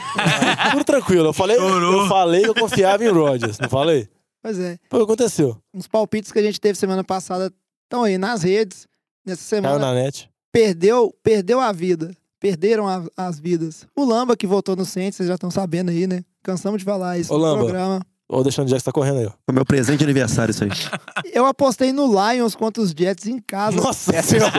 [0.73, 1.29] Tudo tranquilo.
[1.29, 2.03] Eu falei, Chorou.
[2.03, 4.09] eu falei que eu confiava em Rodgers, não falei?
[4.43, 4.79] Pois é.
[4.91, 5.57] Foi o que aconteceu.
[5.73, 7.53] Uns palpites que a gente teve semana passada
[7.89, 8.87] estão aí nas redes.
[9.27, 10.31] Nessa Caiu semana na net.
[10.53, 12.15] perdeu, perdeu a vida.
[12.41, 13.85] Perderam a- as vidas.
[13.97, 16.23] O Lamba, que votou no Saints, vocês já estão sabendo aí, né?
[16.43, 17.59] Cansamos de falar isso Ô, no Lamba.
[17.65, 18.01] programa.
[18.31, 19.31] Ô, deixando o Jackson tá correndo aí, ó.
[19.47, 20.71] Foi meu presente de aniversário isso aí.
[21.33, 23.77] Eu apostei no Lions contra os Jets em casa.
[23.79, 24.53] Nossa senhora.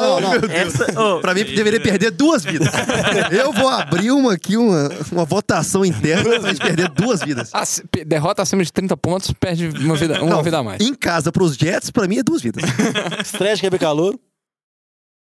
[0.00, 0.50] Não, não, não.
[0.50, 2.68] Essa, ô, Pra mim, deveria perder duas vidas.
[3.30, 7.50] Eu vou abrir uma aqui, uma, uma votação interna pra gente perder duas vidas.
[7.54, 10.80] Ac- pe- derrota acima de 30 pontos, perde uma vida, uma Não, vida a mais.
[10.82, 12.64] Em casa, pros Jets, pra mim é duas vidas.
[13.24, 14.18] Estreia de quebra calor.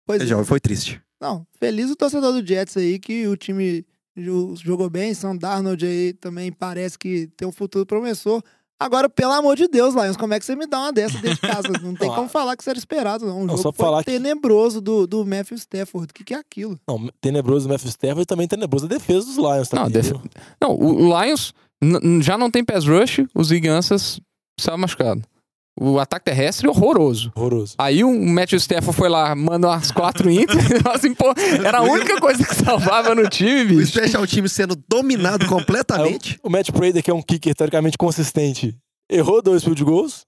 [0.07, 0.25] Pois é.
[0.25, 0.99] Já foi triste.
[1.21, 3.85] Não, feliz o torcedor do Jets aí, que o time
[4.55, 5.13] jogou bem.
[5.13, 8.41] Sam Darnold aí também parece que tem um futuro promissor.
[8.79, 11.35] Agora, pelo amor de Deus, Lions, como é que você me dá uma dessa dentro
[11.35, 11.67] de casa?
[11.81, 13.41] Não tem Não, como falar que isso era esperado, não.
[13.41, 16.11] O Não, jogo foi falar que- tenebroso do, do Matthew Stafford.
[16.11, 16.79] O que, que é aquilo?
[16.87, 19.91] Não, tenebroso o Matthew Stafford e também tenebroso a defesa dos Lions Não, também.
[19.93, 20.21] def- viu?
[20.61, 21.53] Não, o Lions
[22.21, 24.19] já não tem pass rush, os Gigantes
[24.59, 25.23] saiu machucado.
[25.79, 27.31] O ataque terrestre é horroroso.
[27.35, 27.75] Horroroso.
[27.77, 30.57] Aí o Matthew Stafford foi lá, mandou umas quatro inter,
[30.93, 31.31] assim, pô,
[31.63, 33.91] era a única coisa que salvava no time, O bicho.
[33.91, 36.39] Special Team sendo dominado Aí completamente.
[36.43, 38.75] o, o Matt Prater, que é um kicker teoricamente consistente,
[39.09, 40.25] errou dois field goals.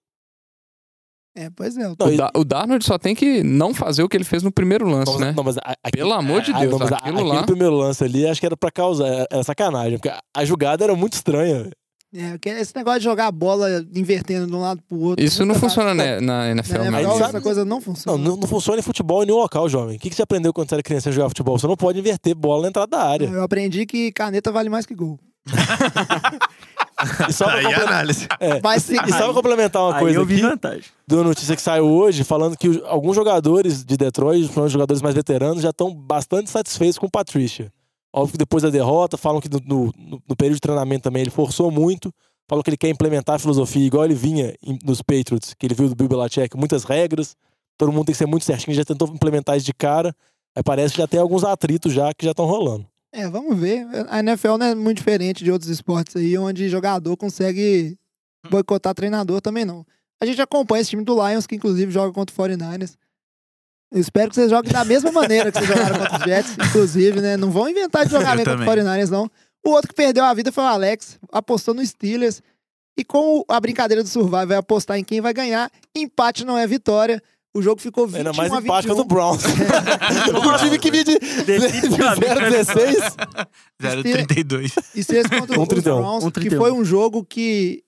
[1.35, 1.83] É, pois é.
[1.83, 4.51] Não, O, Da- o Darnold só tem que não fazer o que ele fez no
[4.51, 5.33] primeiro lance, Não, né?
[5.35, 7.43] não, mas a- a- Pelo amor de Deus, não, mas a- aquilo aquele lá.
[7.43, 10.83] primeiro lance ali, acho que era pra causar, era- era sacanagem, porque a, a jogada
[10.83, 11.69] era muito estranha.
[12.11, 15.23] É, que esse negócio de jogar a bola invertendo de um lado pro outro.
[15.23, 17.11] Isso não funciona Na né, na NFL, NFL, Aí mesmo.
[17.19, 18.17] sabe- essa coisa não Não, funciona.
[18.17, 19.97] não, não funciona em futebol em nenhum local, jovem.
[19.97, 21.59] O que, que você aprendeu quando você era criança a jogar futebol?
[21.59, 23.25] Você não pode inverter bola na entrada da área.
[23.27, 25.19] Eu aprendi que caneta vale mais que gol.
[27.29, 28.27] E só pra, Aí a comple- análise.
[28.41, 30.83] é, Mas e só pra complementar uma aí coisa eu vi aqui, vantagem.
[31.07, 35.01] de uma notícia que saiu hoje, falando que os- alguns jogadores de Detroit, os jogadores
[35.01, 37.71] mais veteranos, já estão bastante satisfeitos com o Patrícia.
[38.13, 39.93] Óbvio que depois da derrota, falam que no, no-
[40.27, 42.11] no- período de treinamento também ele forçou muito,
[42.49, 45.87] falou que ele quer implementar a filosofia igual ele vinha nos Patriots, que ele viu
[45.89, 47.35] do Bill Belichick, muitas regras,
[47.77, 50.15] todo mundo tem que ser muito certinho, já tentou implementar isso de cara,
[50.55, 52.85] aí parece que já tem alguns atritos já que já estão rolando.
[53.13, 53.87] É, vamos ver.
[54.09, 57.95] A NFL não é muito diferente de outros esportes aí, onde jogador consegue
[58.49, 59.85] boicotar treinador também não.
[60.21, 62.95] A gente acompanha esse time do Lions, que inclusive joga contra o 49ers.
[63.91, 67.21] Eu espero que vocês joguem da mesma maneira que vocês jogaram contra os Jets, inclusive,
[67.21, 67.37] né?
[67.37, 68.85] Não vão inventar de jogar bem contra o também.
[68.85, 69.29] 49ers, não.
[69.65, 72.41] O outro que perdeu a vida foi o Alex, apostou no Steelers.
[72.97, 75.71] E com a brincadeira do Survival, vai apostar em quem vai ganhar.
[75.95, 77.21] Empate não é vitória.
[77.53, 78.95] O jogo ficou 21 Ainda mais a empate 21.
[78.95, 79.43] contra o Browns.
[80.35, 82.25] o time que vinha de Definitivamente.
[82.25, 83.15] 0-16.
[83.81, 84.73] 0,32.
[84.95, 86.57] E esse contra os 31, Browns, que 31.
[86.59, 87.83] foi um jogo que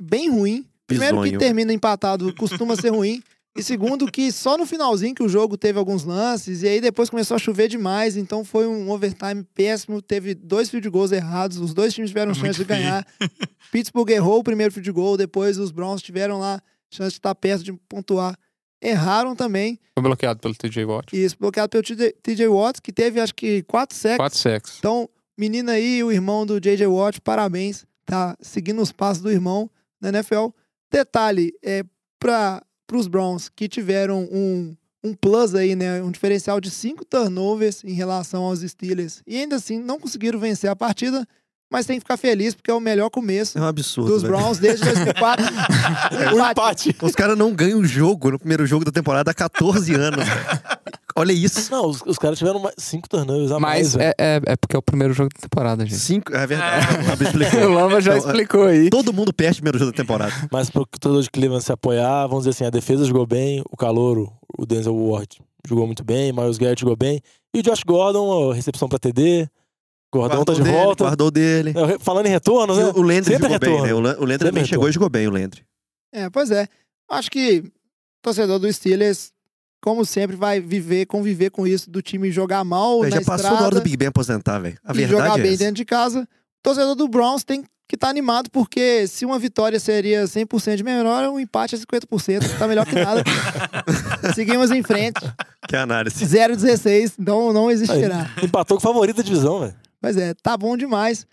[0.00, 0.66] bem ruim.
[0.86, 1.38] Primeiro que Bizonho.
[1.38, 3.22] termina empatado costuma ser ruim.
[3.56, 6.62] E segundo que só no finalzinho que o jogo teve alguns lances.
[6.62, 8.16] E aí depois começou a chover demais.
[8.16, 10.00] Então foi um overtime péssimo.
[10.00, 11.58] Teve dois field goals errados.
[11.58, 13.04] Os dois times tiveram Muito chance de ganhar.
[13.72, 15.16] Pittsburgh errou o primeiro field goal.
[15.16, 18.36] Depois os Browns tiveram lá chance de estar perto de pontuar.
[18.80, 19.78] Erraram também.
[19.94, 21.12] Foi bloqueado pelo TJ Watt.
[21.12, 24.16] Isso bloqueado pelo TJ Watt, que teve acho que quatro sacks.
[24.16, 24.76] Quatro sacks.
[24.78, 26.86] Então, menina aí, o irmão do J.J.
[26.86, 27.84] Watt, parabéns.
[28.06, 29.70] Tá seguindo os passos do irmão
[30.00, 30.48] na NFL.
[30.90, 31.84] Detalhe, é
[32.90, 36.02] para os Browns que tiveram um, um plus aí, né?
[36.02, 39.22] Um diferencial de cinco turnovers em relação aos Steelers.
[39.24, 41.24] E ainda assim, não conseguiram vencer a partida.
[41.72, 44.10] Mas tem que ficar feliz, porque é o melhor começo É um absurdo.
[44.10, 44.34] dos velho.
[44.36, 45.46] Browns desde 2004.
[46.34, 46.96] O empate.
[47.00, 50.24] Os caras não ganham o jogo no primeiro jogo da temporada há 14 anos.
[51.16, 51.70] Olha isso.
[51.70, 53.94] Não, os, os caras tiveram mais- cinco turnovers a Mas mais.
[53.94, 54.14] velho.
[54.18, 55.98] é, é, é porque é o primeiro jogo da temporada, gente.
[55.98, 56.86] Cinco, é verdade.
[57.00, 57.60] O Lamba explicou.
[57.60, 58.90] O Lamba já Então, explicou aí.
[58.90, 60.32] Todo mundo perde o primeiro jogo da temporada.
[60.50, 63.76] Mas pro torcedor de Cleveland se apoiar, vamos dizer assim, a defesa jogou bem, o
[63.76, 67.20] calouro, o Denzel Ward, jogou muito bem, Miles Garrett jogou bem.
[67.54, 69.48] E o Josh Gordon, a recepção pra TD.
[70.12, 71.04] Gordão tá de dele, volta.
[71.04, 71.70] Guardou dele.
[71.76, 72.92] É, Falando em retornos, E né?
[72.96, 74.08] o- Landry Sempre jogou bem, retorno.
[74.08, 74.14] né?
[74.14, 75.62] O Landry Sempre também chegou e jogou bem, o Landry.
[76.12, 76.66] É, pois é.
[77.08, 77.70] Acho que o
[78.22, 79.30] torcedor do Steelers,
[79.80, 83.56] como sempre, vai viver, conviver com isso do time jogar mal na já passou estrada
[83.56, 84.78] da hora do Big Ben aposentar, velho.
[84.84, 85.64] A e verdade jogar é bem essa.
[85.64, 86.22] dentro de casa.
[86.22, 90.84] O torcedor do Browns tem que estar animado, porque se uma vitória seria 100% de
[90.84, 92.58] melhor, um empate é 50%.
[92.58, 93.24] Tá melhor que nada.
[94.34, 95.20] Seguimos em frente.
[95.66, 96.24] Que análise.
[96.24, 98.30] 0-16, então não existirá.
[98.36, 99.74] Aí, empatou com o favorito da divisão, velho.
[100.00, 101.26] Mas é, tá bom demais.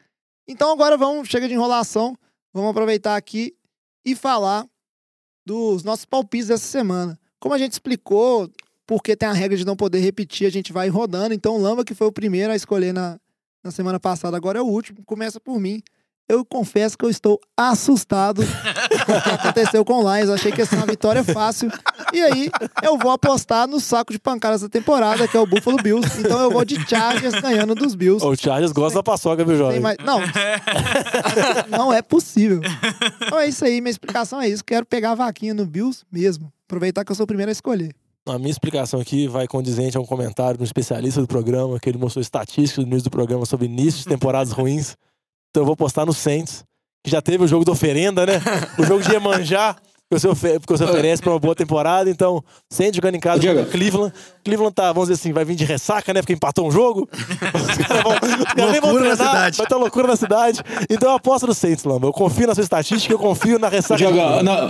[0.47, 2.17] Então agora vamos, chega de enrolação,
[2.53, 3.53] vamos aproveitar aqui
[4.05, 4.65] e falar
[5.45, 7.19] dos nossos palpites dessa semana.
[7.39, 8.49] Como a gente explicou,
[8.85, 11.33] porque tem a regra de não poder repetir, a gente vai rodando.
[11.33, 13.19] Então o Lamba, que foi o primeiro a escolher na,
[13.63, 15.81] na semana passada, agora é o último, começa por mim.
[16.29, 18.41] Eu confesso que eu estou assustado
[19.05, 20.27] com o que aconteceu com o Lions.
[20.27, 21.71] Eu achei que ia ser uma vitória fácil.
[22.11, 22.49] E aí,
[22.83, 26.19] eu vou apostar no saco de pancadas da temporada, que é o Buffalo Bills.
[26.19, 28.25] Então eu vou de Chargers ganhando dos Bills.
[28.25, 29.79] O Chargers gosta da paçoca, viu, jovem?
[29.79, 30.19] mais- Não.
[31.69, 32.59] não é possível.
[33.21, 34.65] Então é isso aí, minha explicação é isso.
[34.65, 36.51] Quero pegar a vaquinha no Bills mesmo.
[36.67, 37.95] Aproveitar que eu sou o primeiro a escolher.
[38.27, 41.89] A minha explicação aqui vai condizente a um comentário de um especialista do programa, que
[41.89, 44.97] ele mostrou estatísticas no início do programa sobre início de temporadas ruins.
[45.49, 46.65] Então eu vou postar no Saints,
[47.05, 48.33] que já teve o jogo da oferenda, né?
[48.77, 49.77] O jogo de Iemanjá,
[50.09, 52.09] que você, ofe- que você oferece pra uma boa temporada.
[52.09, 53.59] Então, Saints jogando em casa Diego.
[53.59, 54.13] contra Cleveland.
[54.43, 56.21] Cleveland tá, vamos dizer assim, vai vir de ressaca, né?
[56.21, 57.09] Porque empatou um jogo.
[57.11, 59.57] Os caras vão, os caras nem vão treinar, cidade.
[59.57, 60.61] vai ter loucura na cidade.
[60.89, 62.07] Então eu aposto no Saints, Lamba.
[62.07, 63.97] Eu confio na sua estatística, eu confio na ressaca.
[63.97, 64.67] de Diogão, não,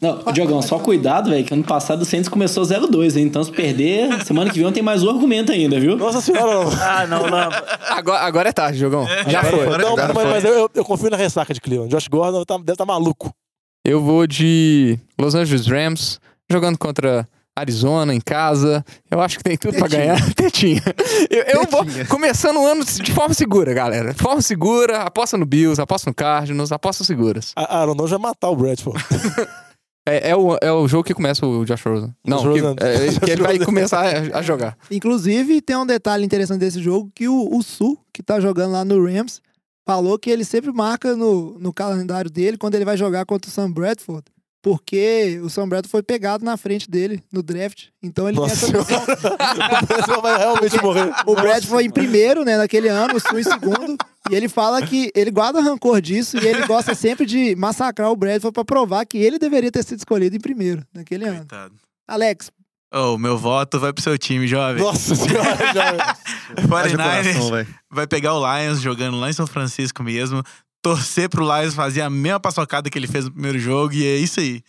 [0.00, 3.24] não, Diogão, só cuidado, velho, que ano passado o Santos começou 0-2, hein?
[3.24, 5.96] Então se perder, semana que vem tem mais um argumento ainda, viu?
[5.96, 6.70] Nossa senhora, não.
[6.84, 7.64] Ah, não, Lamba.
[7.88, 9.06] Agora, agora é tarde, jogão.
[9.26, 9.66] Já Agora foi.
[9.66, 9.78] foi.
[9.78, 11.90] Não, agora mas, mas eu, eu- eu confio na ressaca de Cleveland.
[11.90, 13.32] Josh Gordon tá- deve estar maluco.
[13.86, 16.18] Eu vou de Los Angeles Rams,
[16.50, 18.82] jogando contra Arizona em casa.
[19.10, 20.18] Eu acho que tem tudo pra ganhar.
[20.34, 20.82] Tetinha.
[21.28, 24.14] Eu, eu vou começando o ano de forma segura, galera.
[24.14, 27.52] De forma segura, aposta no Bills, aposta no Cardinals, apostas seguras.
[27.54, 29.02] A Aaron Donald vai matar o Bradford.
[30.06, 32.14] É, é o, é o jogo que começa o Josh Rosen.
[32.26, 32.76] Não, Josh que, Rosen.
[32.78, 34.76] é, que ele vai começar a, a jogar.
[34.90, 38.84] Inclusive, tem um detalhe interessante desse jogo, que o, o Sul, que tá jogando lá
[38.84, 39.40] no Rams,
[39.84, 43.52] falou que ele sempre marca no, no calendário dele quando ele vai jogar contra o
[43.52, 44.24] Sam Bradford.
[44.62, 47.88] Porque o Sam Bradford foi pegado na frente dele no draft.
[48.02, 48.94] Então ele Nossa tem essa
[49.84, 51.12] o Bradford vai realmente morrer.
[51.26, 53.98] O Brad foi em primeiro, né, naquele ano, o Sul em segundo.
[54.30, 58.16] E ele fala que ele guarda rancor disso e ele gosta sempre de massacrar o
[58.16, 61.40] Bradford pra provar que ele deveria ter sido escolhido em primeiro naquele ano.
[61.40, 61.74] Coitado.
[62.08, 62.50] Alex,
[62.94, 64.82] Ô, meu voto vai pro seu time, jovem.
[64.82, 66.00] Nossa senhora, jovem.
[66.00, 67.74] Haja coração, 49ers velho.
[67.90, 70.42] vai pegar o Lions jogando lá em São Francisco mesmo.
[70.80, 73.94] Torcer pro Lions fazer a mesma paçocada que ele fez no primeiro jogo.
[73.94, 74.62] E é isso aí.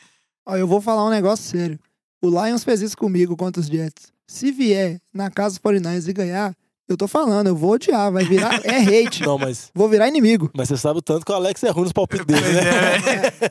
[0.46, 1.80] ó, eu vou falar um negócio sério.
[2.22, 4.12] O Lions fez isso comigo contra os Jets.
[4.28, 6.56] Se vier na casa dos 49ers e ganhar,
[6.88, 9.24] eu tô falando, eu vou odiar, vai virar é hate.
[9.26, 10.50] Não, mas, Vou virar inimigo.
[10.56, 12.62] mas você sabe o tanto que o Alex é ruim nos palpites dele, né?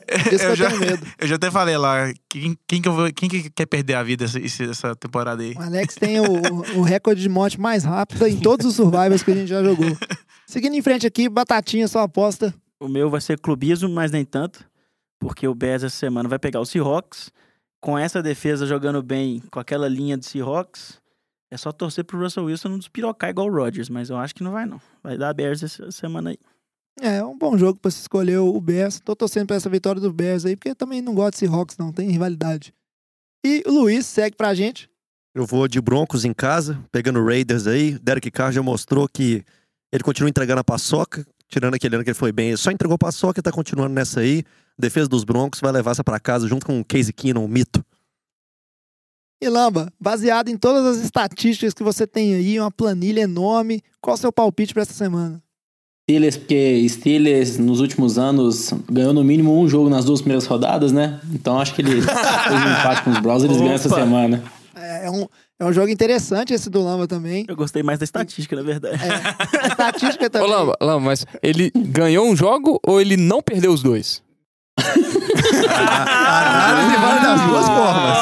[0.07, 1.07] é, Isso que eu eu, já, tenho medo.
[1.19, 2.13] eu já até falei lá.
[2.29, 5.55] Quem, quem, que eu vou- quem que quer perder a vida essa, essa temporada aí?
[5.55, 9.31] O Alex tem o, o recorde de morte mais rápida em todos os survivors que
[9.31, 9.97] a gente já jogou.
[10.47, 12.55] Seguindo em frente aqui, Batatinha, sua aposta.
[12.81, 14.65] O meu vai ser clubismo, mas nem tanto.
[15.19, 17.31] Porque o Bears essa semana vai pegar o Seahawks.
[17.81, 20.99] Com essa defesa jogando bem, com aquela linha de Seahawks,
[21.55, 23.89] é só torcer pro Russell Wilson não despirocar igual o Rodgers.
[23.89, 24.81] Mas eu acho que não vai, não.
[25.05, 26.39] Vai dar Bears essa semana aí.
[27.01, 28.99] É, é um bom jogo pra se escolher o Bears.
[28.99, 31.79] Tô torcendo pra essa vitória do Bears aí, porque eu também não gosto de Seahawks,
[31.79, 31.93] não.
[31.93, 32.75] Tem rivalidade.
[33.47, 34.91] E o Luiz segue pra gente.
[35.33, 37.99] Eu vou de Broncos em casa, pegando o Raiders aí.
[38.01, 39.45] Derek Carr já mostrou que
[39.93, 42.49] ele continua entregando a paçoca, tirando aquele ano que ele foi bem.
[42.49, 44.43] Ele só entregou paçoca e tá continuando nessa aí.
[44.77, 47.85] Defesa dos Broncos vai levar essa pra casa junto com o Casey Keenum, o mito.
[49.45, 54.15] E Lamba, baseado em todas as estatísticas que você tem aí, uma planilha enorme, qual
[54.15, 55.43] o seu palpite pra essa semana?
[56.09, 60.93] Steelers, porque Steelers nos últimos anos ganhou no mínimo um jogo nas duas primeiras rodadas,
[60.93, 61.21] né?
[61.31, 64.01] Então acho que ele fez um empate com os Browns, eles ganham essa Opa.
[64.01, 64.43] semana.
[64.75, 65.27] É, é um,
[65.61, 67.45] é um jogo interessante esse do Lamba também.
[67.47, 68.97] Eu gostei mais da estatística, na verdade.
[68.97, 70.49] É, a estatística Ô, também.
[70.49, 74.23] Lamba, Lamba, mas ele ganhou um jogo ou ele não perdeu os dois?
[74.77, 78.19] A análise vale das duas formas.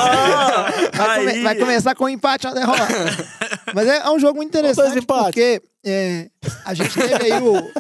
[0.97, 2.87] Vai, come- vai começar com um empate ou derrota.
[3.75, 6.29] Mas é, é um jogo muito interessante porque é,
[6.65, 7.71] a gente teve aí o,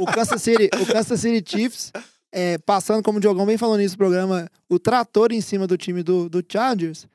[0.00, 1.92] o, Kansas City, o Kansas City Chiefs
[2.32, 5.76] é, passando, como o Diogão bem falou nisso no programa, o trator em cima do
[5.76, 7.06] time do, do Chargers.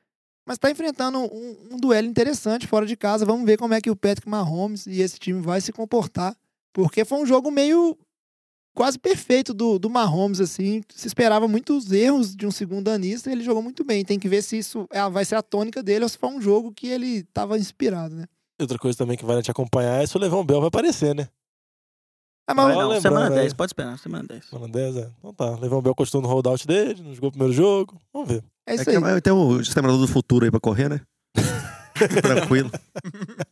[0.47, 3.25] mas tá enfrentando um, um duelo interessante fora de casa.
[3.25, 6.35] Vamos ver como é que o Patrick Mahomes e esse time vai se comportar,
[6.73, 7.97] porque foi um jogo meio
[8.73, 10.81] quase perfeito do, do Mahomes, assim.
[10.93, 14.03] Se esperava muitos erros de um segundo anista e ele jogou muito bem.
[14.05, 16.41] Tem que ver se isso é- vai ser a tônica dele ou se foi um
[16.41, 18.25] jogo que ele estava inspirado, né?
[18.59, 21.27] Outra coisa também que vai te acompanhar é se o Levão Bell vai aparecer, né?
[22.47, 23.41] Ah, mas Vai Só não, lembrando semana aí.
[23.41, 24.45] 10, pode esperar, semana 10.
[24.45, 25.11] Semana 10, é.
[25.19, 25.55] Então tá.
[25.57, 27.97] Levão Bell continua no holdout dele, não jogou o primeiro jogo.
[28.13, 28.43] Vamos ver.
[28.67, 28.97] é É isso que aí.
[28.99, 31.01] vai ter o Exterminador do Futuro aí pra correr, né?
[32.21, 32.71] Tranquilo.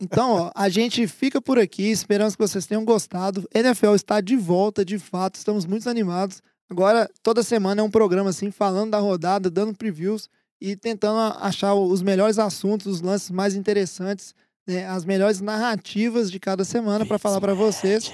[0.00, 1.90] Então, ó, a gente fica por aqui.
[1.90, 3.48] Esperamos que vocês tenham gostado.
[3.54, 5.36] NFL está de volta, de fato.
[5.36, 6.42] Estamos muito animados.
[6.70, 10.28] Agora, toda semana é um programa assim, falando da rodada, dando previews
[10.60, 14.34] e tentando achar os melhores assuntos, os lances mais interessantes,
[14.66, 18.12] né, as melhores narrativas de cada semana para falar para vocês.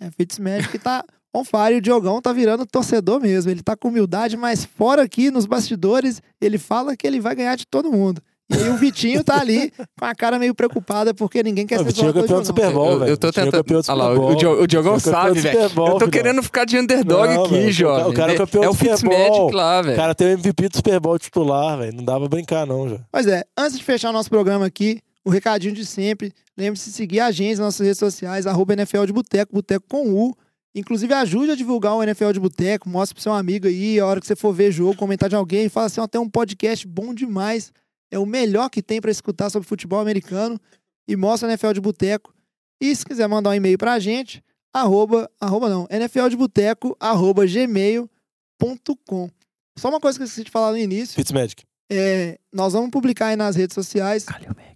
[0.00, 1.76] É, Fitzmagic que tá on fire.
[1.76, 3.50] O Diogão tá virando torcedor mesmo.
[3.50, 7.56] Ele tá com humildade, mas fora aqui, nos bastidores, ele fala que ele vai ganhar
[7.56, 8.22] de todo mundo.
[8.48, 11.84] E o Vitinho tá ali com a cara meio preocupada porque ninguém quer O ser
[11.86, 12.46] Vitinho é zoador de campeão do.
[12.46, 13.10] Super Bowl, eu, velho.
[13.10, 13.82] eu tô Vitinho é tentando.
[13.88, 14.34] Olha lá, o, Bowl.
[14.36, 15.58] Dio- o Diogão Vitinho é sabe, velho.
[15.60, 17.98] Eu tô querendo ficar de underdog Não, aqui, velho, o jovem.
[18.02, 19.52] cara- o cara é campeão é do o Super Bowl.
[19.52, 19.96] lá, O velho.
[19.96, 21.96] cara tem o MVP do Super Bowl titular, velho.
[21.96, 23.00] Não dá pra brincar, não, já.
[23.10, 26.32] Pois é, antes de fechar o nosso programa aqui, o recadinho de sempre.
[26.56, 30.08] Lembre-se de seguir a gente nas nossas redes sociais, arroba NFL de Boteco, Boteco com
[30.08, 30.32] U.
[30.72, 34.20] Inclusive, ajude a divulgar o NFL de Boteco, mostre pro seu amigo aí, a hora
[34.20, 37.12] que você for ver jogo, comentar de alguém, fala assim, ó, tem um podcast bom
[37.14, 37.72] demais,
[38.10, 40.60] é o melhor que tem pra escutar sobre futebol americano,
[41.08, 42.34] e mostra o NFL de Boteco.
[42.80, 49.30] E se quiser mandar um e-mail pra gente, arroba, arroba não, nfldeboteco, arroba gmail.com.
[49.78, 51.64] Só uma coisa que eu esqueci de falar no início, Fitzmagic.
[51.90, 54.26] é, nós vamos publicar aí nas redes sociais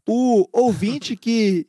[0.09, 1.67] o ouvinte que,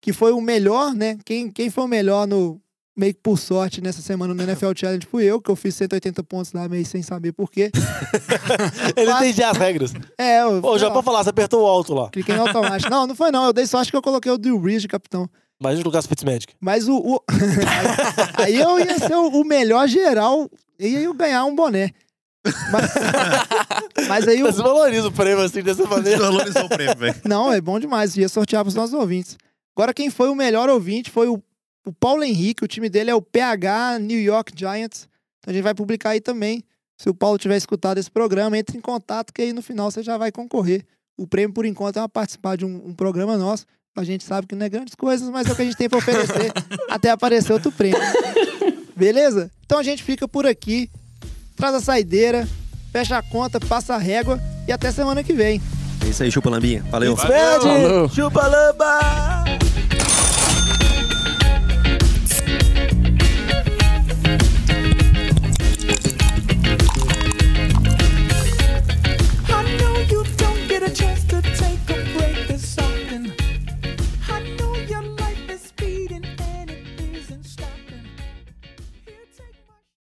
[0.00, 1.18] que foi o melhor, né?
[1.24, 2.60] Quem, quem foi o melhor no
[2.96, 6.22] meio que por sorte nessa semana no NFL Challenge fui eu, que eu fiz 180
[6.24, 7.70] pontos lá meio sem saber por quê.
[8.96, 9.92] Ele entendia as regras.
[10.18, 12.10] É, eu, Ô, já pra falar, você apertou o alto lá.
[12.10, 12.90] cliquei no automático.
[12.90, 13.46] Não, não foi não.
[13.46, 15.28] Eu dei sorte que eu coloquei o Drew Brees de capitão.
[15.60, 16.54] Imagina colocar Fitzmagic.
[16.60, 16.96] Mas o.
[16.96, 17.20] o-
[18.42, 20.48] aí eu ia ser o, o melhor geral
[20.78, 21.90] e aí eu ganhar um boné.
[22.72, 22.90] Mas,
[24.08, 24.46] mas aí o.
[24.46, 26.18] Você valoriza o prêmio assim dessa maneira.
[26.18, 27.14] Valorizou o prêmio, velho.
[27.26, 28.16] Não, é bom demais.
[28.16, 29.36] Ia sortear pros nossos ouvintes.
[29.76, 31.42] Agora, quem foi o melhor ouvinte foi o,
[31.86, 32.64] o Paulo Henrique.
[32.64, 35.08] O time dele é o PH New York Giants.
[35.38, 36.62] Então a gente vai publicar aí também.
[36.98, 40.02] Se o Paulo tiver escutado esse programa, entre em contato que aí no final você
[40.02, 40.84] já vai concorrer.
[41.16, 43.64] O prêmio, por enquanto, é uma participar de um, um programa nosso.
[43.96, 45.88] A gente sabe que não é grandes coisas, mas é o que a gente tem
[45.88, 46.52] pra oferecer
[46.88, 48.00] até aparecer outro prêmio.
[48.94, 49.50] Beleza?
[49.64, 50.90] Então a gente fica por aqui.
[51.56, 52.48] Traz a saideira,
[52.92, 55.60] fecha a conta, passa a régua e até semana que vem.
[56.04, 56.82] É isso aí, chupa lambinha.
[56.90, 57.16] Valeu.
[57.16, 58.08] Falou.
[58.08, 59.44] Chupa lamba!
[70.80, 71.19] get a chance.